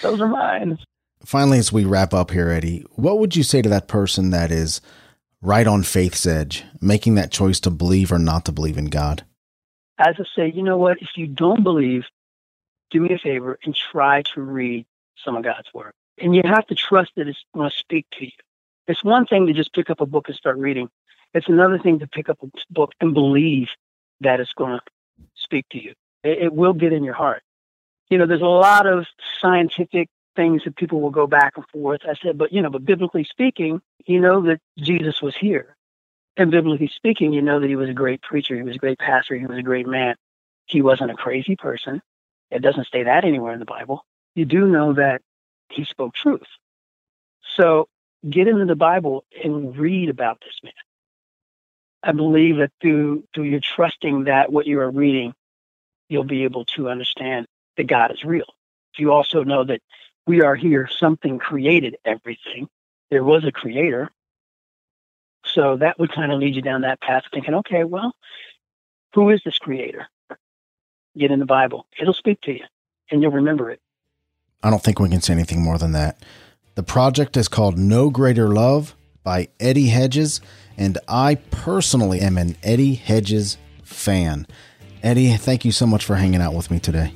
Those 0.03 0.21
are 0.21 0.29
mine. 0.29 0.79
Finally, 1.25 1.59
as 1.59 1.73
we 1.73 1.85
wrap 1.85 2.13
up 2.15 2.31
here, 2.31 2.49
Eddie, 2.49 2.85
what 2.97 3.19
would 3.19 3.37
you 3.37 3.43
say 3.43 3.63
to 3.63 3.69
that 3.69 3.87
person 3.87 4.31
that 4.31 4.51
is 4.51 4.81
right 5.43 5.67
on 5.67 5.83
faith's 5.83 6.27
edge, 6.27 6.65
making 6.81 7.15
that 7.17 7.31
choice 7.31 7.61
to 7.61 7.71
believe 7.71 8.11
or 8.11 8.19
not 8.19 8.45
to 8.47 8.53
believe 8.53 8.79
in 8.79 8.87
God? 8.87 9.25
as 9.99 10.17
I 10.19 10.25
say, 10.37 10.53
you 10.55 10.63
know 10.63 10.79
what? 10.79 10.99
If 11.03 11.11
you 11.17 11.27
don't 11.27 11.63
believe, 11.63 12.05
do 12.91 13.01
me 13.01 13.15
a 13.15 13.19
favor 13.19 13.59
and 13.65 13.75
try 13.75 14.23
to 14.35 14.41
read 14.41 14.87
some 15.25 15.37
of 15.37 15.43
God's 15.43 15.69
word. 15.75 15.93
And 16.19 16.35
you 16.35 16.43
have 16.45 16.67
to 16.69 16.75
trust 16.75 17.11
that 17.17 17.29
it's 17.29 17.45
going 17.55 17.71
to 17.71 17.77
speak 17.77 18.07
to 18.19 18.25
you. 18.25 18.31
It's 18.89 19.05
one 19.05 19.27
thing 19.27 19.47
to 19.47 19.53
just 19.53 19.75
pick 19.75 19.91
up 19.91 20.01
a 20.01 20.07
book 20.07 20.29
and 20.29 20.37
start 20.37 20.57
reading. 20.57 20.89
It's 21.35 21.49
another 21.49 21.79
thing 21.79 21.99
to 21.99 22.07
pick 22.07 22.29
up 22.31 22.39
a 22.43 22.49
book 22.71 22.93
and 23.01 23.13
believe 23.13 23.69
that 24.23 24.41
it's 24.41 24.55
going 24.55 24.79
to 24.79 24.81
speak 25.35 25.67
to 25.71 25.83
you. 25.83 25.93
It, 26.25 26.39
it 26.45 26.53
will 26.53 26.73
get 26.73 26.93
in 26.93 27.05
your 27.05 27.15
heart. 27.15 27.43
You 28.09 28.17
know, 28.17 28.27
there's 28.27 28.41
a 28.41 28.47
lot 28.47 28.87
of 28.87 29.07
scientific 29.41 30.09
things 30.35 30.65
that 30.65 30.77
people 30.77 31.01
will 31.03 31.11
go 31.11 31.27
back 31.27 31.53
and 31.57 31.67
forth. 31.69 32.01
I 32.09 32.15
said, 32.15 32.39
but 32.39 32.53
you 32.53 32.63
know, 32.63 32.71
but 32.71 32.85
biblically 32.85 33.25
speaking, 33.25 33.83
you 34.07 34.21
know 34.21 34.41
that 34.47 34.61
Jesus 34.79 35.21
was 35.21 35.37
here. 35.37 35.77
And 36.39 36.51
biblically 36.51 36.91
speaking, 36.95 37.33
you 37.33 37.43
know 37.43 37.61
that 37.61 37.69
he 37.69 37.77
was 37.77 37.91
a 37.91 37.95
great 37.95 38.23
preacher, 38.23 38.57
he 38.57 38.63
was 38.63 38.77
a 38.77 38.79
great 38.79 38.99
pastor, 38.99 39.35
he 39.35 39.45
was 39.45 39.59
a 39.59 39.63
great 39.63 39.87
man. 39.87 40.15
He 40.67 40.81
wasn't 40.81 41.11
a 41.11 41.15
crazy 41.15 41.57
person. 41.57 42.01
It 42.51 42.63
doesn't 42.63 42.89
say 42.91 43.03
that 43.03 43.25
anywhere 43.25 43.53
in 43.53 43.59
the 43.59 43.65
Bible. 43.65 44.05
You 44.35 44.45
do 44.45 44.67
know 44.67 44.95
that 44.95 45.21
he 45.69 45.85
spoke 45.85 46.15
truth. 46.15 46.47
So 47.57 47.89
get 48.29 48.49
into 48.49 48.65
the 48.65 48.77
Bible 48.77 49.25
and 49.45 49.77
read 49.77 50.09
about 50.09 50.41
this 50.41 50.59
man. 50.63 50.73
I 52.03 52.13
believe 52.13 52.57
that 52.59 52.71
through 52.81 53.25
through 53.35 53.45
your 53.45 53.61
trusting 53.61 54.25
that 54.25 54.53
what 54.53 54.67
you 54.67 54.81
are 54.81 54.91
reading, 54.91 55.35
you'll 56.09 56.25
be 56.25 56.45
able 56.45 56.65
to 56.77 56.89
understand 56.89 57.47
that 57.77 57.87
God 57.87 58.13
is 58.13 58.25
real. 58.25 58.47
You 58.97 59.13
also 59.13 59.45
know 59.45 59.65
that 59.65 59.81
we 60.27 60.43
are 60.43 60.55
here, 60.55 60.89
something 60.89 61.39
created 61.39 61.97
everything. 62.05 62.69
There 63.11 63.25
was 63.25 63.45
a 63.45 63.53
creator. 63.53 64.11
So 65.45 65.77
that 65.77 65.99
would 65.99 66.13
kind 66.13 66.31
of 66.31 66.39
lead 66.39 66.55
you 66.55 66.63
down 66.63 66.83
that 66.83 67.01
path 67.01 67.25
thinking, 67.33 67.55
okay, 67.55 67.85
well, 67.85 68.13
who 69.15 69.31
is 69.31 69.41
this 69.45 69.59
creator? 69.59 70.09
Get 71.17 71.31
in 71.31 71.39
the 71.39 71.47
Bible. 71.47 71.87
It'll 71.99 72.13
speak 72.13 72.41
to 72.43 72.53
you 72.53 72.65
and 73.11 73.23
you'll 73.23 73.33
remember 73.33 73.71
it. 73.71 73.81
I 74.63 74.71
don't 74.71 74.83
think 74.83 74.99
we 74.99 75.09
can 75.09 75.23
say 75.23 75.33
anything 75.33 75.63
more 75.63 75.79
than 75.79 75.93
that. 75.93 76.23
The 76.79 76.85
project 76.85 77.37
is 77.37 77.49
called 77.49 77.77
No 77.77 78.09
Greater 78.09 78.47
Love 78.47 78.95
by 79.25 79.49
Eddie 79.59 79.89
Hedges, 79.89 80.41
and 80.77 80.97
I 81.09 81.35
personally 81.35 82.21
am 82.21 82.39
an 82.39 82.57
Eddie 82.63 82.95
Hedges 82.95 83.59
fan. 83.83 84.47
Eddie, 85.03 85.33
thank 85.33 85.65
you 85.65 85.73
so 85.73 85.89
much 85.89 86.05
for 86.05 86.15
hanging 86.15 86.41
out 86.41 86.55
with 86.55 86.71
me 86.71 86.79
today. 86.79 87.13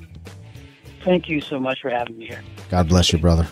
Thank 1.04 1.28
you 1.28 1.40
so 1.40 1.60
much 1.60 1.80
for 1.80 1.90
having 1.90 2.18
me 2.18 2.26
here. 2.26 2.42
God 2.70 2.88
bless 2.88 3.12
you, 3.12 3.20
brother. 3.20 3.46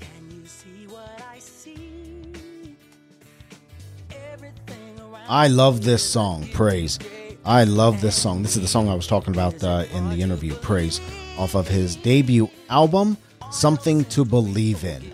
Can 0.00 0.40
you 0.40 0.46
see 0.46 0.86
what 0.88 1.22
I 1.30 1.38
see? 1.38 2.74
Everything 4.10 4.98
around 5.00 5.26
I 5.28 5.48
love 5.48 5.84
this 5.84 6.02
song, 6.02 6.48
Praise. 6.54 6.98
I 7.44 7.64
love 7.64 8.00
this 8.00 8.16
song. 8.16 8.42
This 8.42 8.56
is 8.56 8.62
the 8.62 8.68
song 8.68 8.88
I 8.88 8.94
was 8.94 9.06
talking 9.06 9.34
about 9.34 9.62
uh, 9.62 9.84
in 9.92 10.08
the 10.08 10.22
interview, 10.22 10.54
Praise, 10.54 10.98
off 11.36 11.54
of 11.54 11.68
his 11.68 11.94
debut 11.94 12.48
album, 12.70 13.18
Something 13.52 14.04
to 14.06 14.24
Believe 14.24 14.84
in. 14.84 15.12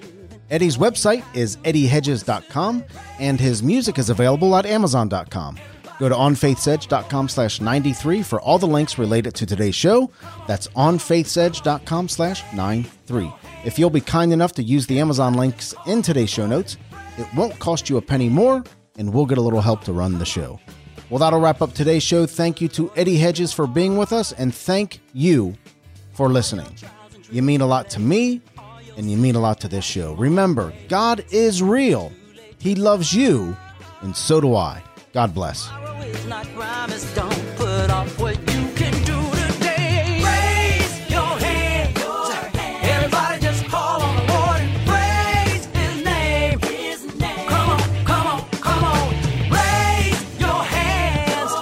Eddie's 0.51 0.79
website 0.79 1.25
is 1.35 1.57
eddiehedges.com, 1.59 2.85
and 3.19 3.39
his 3.39 3.63
music 3.63 3.99
is 3.99 4.09
available 4.09 4.57
at 4.57 4.65
amazon.com. 4.65 5.59
Go 5.99 6.09
to 6.09 6.15
onfaithsedge.com 6.15 7.29
slash 7.29 7.61
93 7.61 8.23
for 8.23 8.41
all 8.41 8.59
the 8.59 8.67
links 8.67 8.97
related 8.99 9.35
to 9.35 9.47
today's 9.47 9.75
show. 9.75 10.11
That's 10.47 10.69
onfaithsedge.com 10.69 12.09
slash 12.09 12.45
93. 12.55 13.33
If 13.65 13.79
you'll 13.79 13.91
be 13.91 14.01
kind 14.01 14.33
enough 14.33 14.53
to 14.53 14.63
use 14.63 14.87
the 14.87 15.01
Amazon 15.01 15.35
links 15.35 15.75
in 15.87 16.01
today's 16.01 16.31
show 16.31 16.47
notes, 16.47 16.77
it 17.19 17.27
won't 17.35 17.59
cost 17.59 17.91
you 17.91 17.97
a 17.97 18.03
penny 18.03 18.29
more, 18.29 18.63
and 18.97 19.13
we'll 19.13 19.27
get 19.27 19.39
a 19.39 19.43
little 19.43 19.61
help 19.61 19.83
to 19.85 19.93
run 19.93 20.19
the 20.19 20.25
show. 20.25 20.61
Well, 21.11 21.19
that'll 21.19 21.41
wrap 21.41 21.61
up 21.61 21.75
today's 21.75 22.05
show. 22.05 22.27
Thank 22.27 22.61
you 22.61 22.69
to 22.69 22.93
Eddie 22.95 23.17
Hedges 23.17 23.53
for 23.53 23.67
being 23.67 23.97
with 23.97 24.13
us, 24.13 24.33
and 24.33 24.55
thank 24.55 25.01
you 25.13 25.57
for 26.13 26.29
listening. 26.29 26.69
You 27.31 27.43
mean 27.43 27.61
a 27.61 27.67
lot 27.67 27.91
to 27.91 28.01
me, 28.01 28.41
and 28.97 29.11
you 29.11 29.19
mean 29.19 29.35
a 29.35 29.41
lot 29.41 29.61
to 29.61 29.69
this 29.69 29.85
show. 29.85 30.15
Remember, 30.15 30.73
God 30.89 31.25
is 31.31 31.63
real. 31.63 32.11
He 32.59 32.75
loves 32.75 33.13
you, 33.13 33.55
and 34.01 34.17
so 34.17 34.41
do 34.41 34.55
I. 34.57 34.83
God 35.13 35.35
bless. 35.35 35.67
Tomorrow 35.69 36.01
is 36.01 36.27
not 36.27 36.47
promised. 36.55 37.15
Don't 37.15 37.57
put 37.57 37.91
off 37.91 38.19
what 38.19 38.39
you 38.39 38.69
can 38.75 38.93
do 39.05 39.21
today. 39.53 40.23
Raise 40.25 41.11
your 41.11 41.21
hands. 41.21 41.99
Everybody 42.83 43.41
just 43.41 43.67
call 43.67 44.03
on 44.03 44.17
the 44.17 44.33
Lord 44.33 44.61
and 44.61 44.87
praise 44.87 45.67
His 45.67 46.05
name. 46.05 46.59
Come 46.59 47.71
on, 47.71 48.05
come 48.07 48.27
on, 48.27 48.51
come 48.53 48.85
on. 48.85 49.11
Raise 49.51 50.41
your 50.41 50.63
hands. 50.65 51.53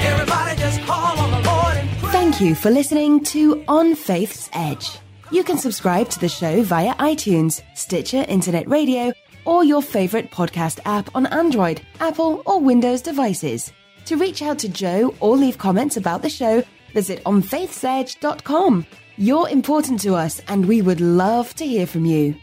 Everybody 0.00 0.56
just 0.58 0.80
call 0.82 1.18
on 1.18 1.30
the 1.30 1.50
Lord 1.50 1.76
and 1.76 1.90
praise. 1.98 2.12
Thank 2.12 2.40
you 2.40 2.54
for 2.54 2.70
listening 2.70 3.22
to 3.24 3.62
On 3.68 3.94
Faith's 3.94 4.48
Edge. 4.54 4.98
You 5.32 5.42
can 5.42 5.56
subscribe 5.56 6.10
to 6.10 6.20
the 6.20 6.28
show 6.28 6.62
via 6.62 6.94
iTunes, 6.96 7.62
Stitcher 7.74 8.22
Internet 8.28 8.68
Radio, 8.68 9.14
or 9.46 9.64
your 9.64 9.80
favorite 9.80 10.30
podcast 10.30 10.78
app 10.84 11.08
on 11.16 11.24
Android, 11.24 11.80
Apple, 12.00 12.42
or 12.44 12.60
Windows 12.60 13.00
devices. 13.00 13.72
To 14.04 14.18
reach 14.18 14.42
out 14.42 14.58
to 14.58 14.68
Joe 14.68 15.14
or 15.20 15.38
leave 15.38 15.56
comments 15.56 15.96
about 15.96 16.20
the 16.20 16.28
show, 16.28 16.62
visit 16.92 17.24
onfaithsedge.com. 17.24 18.86
You're 19.16 19.48
important 19.48 20.00
to 20.00 20.16
us, 20.16 20.38
and 20.48 20.66
we 20.66 20.82
would 20.82 21.00
love 21.00 21.54
to 21.54 21.66
hear 21.66 21.86
from 21.86 22.04
you. 22.04 22.34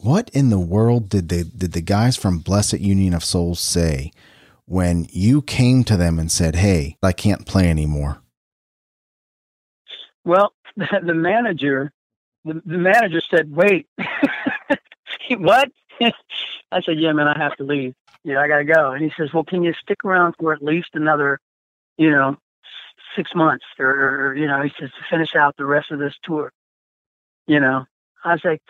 What 0.00 0.28
in 0.30 0.50
the 0.50 0.58
world 0.58 1.08
did 1.08 1.28
they 1.28 1.44
did 1.44 1.70
the 1.70 1.80
guys 1.80 2.16
from 2.16 2.42
Blessid 2.42 2.80
Union 2.80 3.14
of 3.14 3.24
Souls 3.24 3.60
say 3.60 4.10
when 4.66 5.06
you 5.10 5.42
came 5.42 5.84
to 5.84 5.96
them 5.96 6.18
and 6.18 6.30
said, 6.30 6.56
"Hey, 6.56 6.96
I 7.02 7.12
can't 7.12 7.46
play 7.46 7.68
anymore"? 7.68 8.22
Well, 10.24 10.52
the, 10.76 10.86
the 11.04 11.14
manager, 11.14 11.92
the, 12.44 12.62
the 12.64 12.78
manager 12.78 13.20
said, 13.20 13.54
"Wait, 13.54 13.88
what?" 15.30 15.70
I 16.00 16.82
said, 16.82 16.98
"Yeah, 16.98 17.12
man, 17.12 17.28
I 17.28 17.38
have 17.38 17.56
to 17.56 17.64
leave. 17.64 17.94
Yeah, 18.24 18.40
I 18.40 18.48
gotta 18.48 18.64
go." 18.64 18.92
And 18.92 19.02
he 19.02 19.12
says, 19.16 19.32
"Well, 19.32 19.44
can 19.44 19.62
you 19.62 19.72
stick 19.74 20.04
around 20.04 20.34
for 20.38 20.52
at 20.52 20.62
least 20.62 20.90
another, 20.94 21.40
you 21.96 22.10
know, 22.10 22.36
six 23.16 23.30
months, 23.34 23.64
or, 23.78 23.88
or 24.30 24.36
you 24.36 24.46
know?" 24.46 24.62
He 24.62 24.72
says 24.80 24.90
to 24.90 25.04
finish 25.10 25.34
out 25.34 25.56
the 25.56 25.66
rest 25.66 25.90
of 25.90 25.98
this 25.98 26.14
tour. 26.24 26.52
You 27.46 27.60
know, 27.60 27.84
I 28.24 28.36
like, 28.44 28.62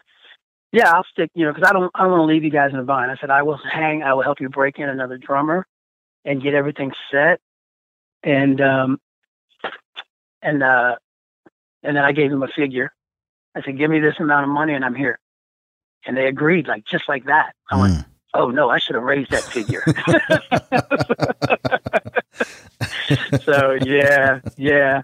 "Yeah, 0.73 0.91
I'll 0.91 1.05
stick." 1.05 1.31
You 1.35 1.47
know, 1.47 1.53
because 1.53 1.69
I 1.69 1.73
don't, 1.73 1.91
I 1.95 2.03
don't 2.03 2.11
want 2.11 2.29
to 2.29 2.33
leave 2.35 2.45
you 2.45 2.51
guys 2.51 2.73
in 2.73 2.79
a 2.79 2.85
vine. 2.85 3.11
I 3.11 3.17
said, 3.17 3.31
"I 3.31 3.43
will 3.43 3.59
hang. 3.59 4.03
I 4.03 4.15
will 4.15 4.23
help 4.23 4.41
you 4.41 4.49
break 4.49 4.79
in 4.79 4.89
another 4.89 5.17
drummer, 5.17 5.67
and 6.25 6.43
get 6.43 6.55
everything 6.55 6.93
set." 7.11 7.41
And 8.23 8.61
um, 8.61 9.01
and 10.43 10.63
uh, 10.63 10.97
and 11.83 11.97
then 11.97 12.05
I 12.05 12.13
gave 12.13 12.31
them 12.31 12.43
a 12.43 12.49
figure. 12.49 12.93
I 13.55 13.63
said, 13.63 13.79
"Give 13.79 13.91
me 13.91 14.01
this 14.01 14.19
amount 14.19 14.45
of 14.45 14.51
money, 14.51 14.75
and 14.75 14.85
I'm 14.85 14.95
here." 14.95 15.19
And 16.07 16.17
they 16.17 16.27
agreed, 16.27 16.67
like 16.67 16.85
just 16.85 17.09
like 17.09 17.27
that. 17.27 17.55
I 17.71 17.81
went, 17.81 17.95
Mm. 17.95 18.05
"Oh 18.35 18.51
no, 18.51 18.71
I 18.71 18.79
should 18.79 18.95
have 18.95 19.05
raised 19.05 19.31
that 19.31 19.45
figure." 19.45 19.85
so 23.45 23.73
yeah, 23.85 24.41
yeah. 24.57 25.03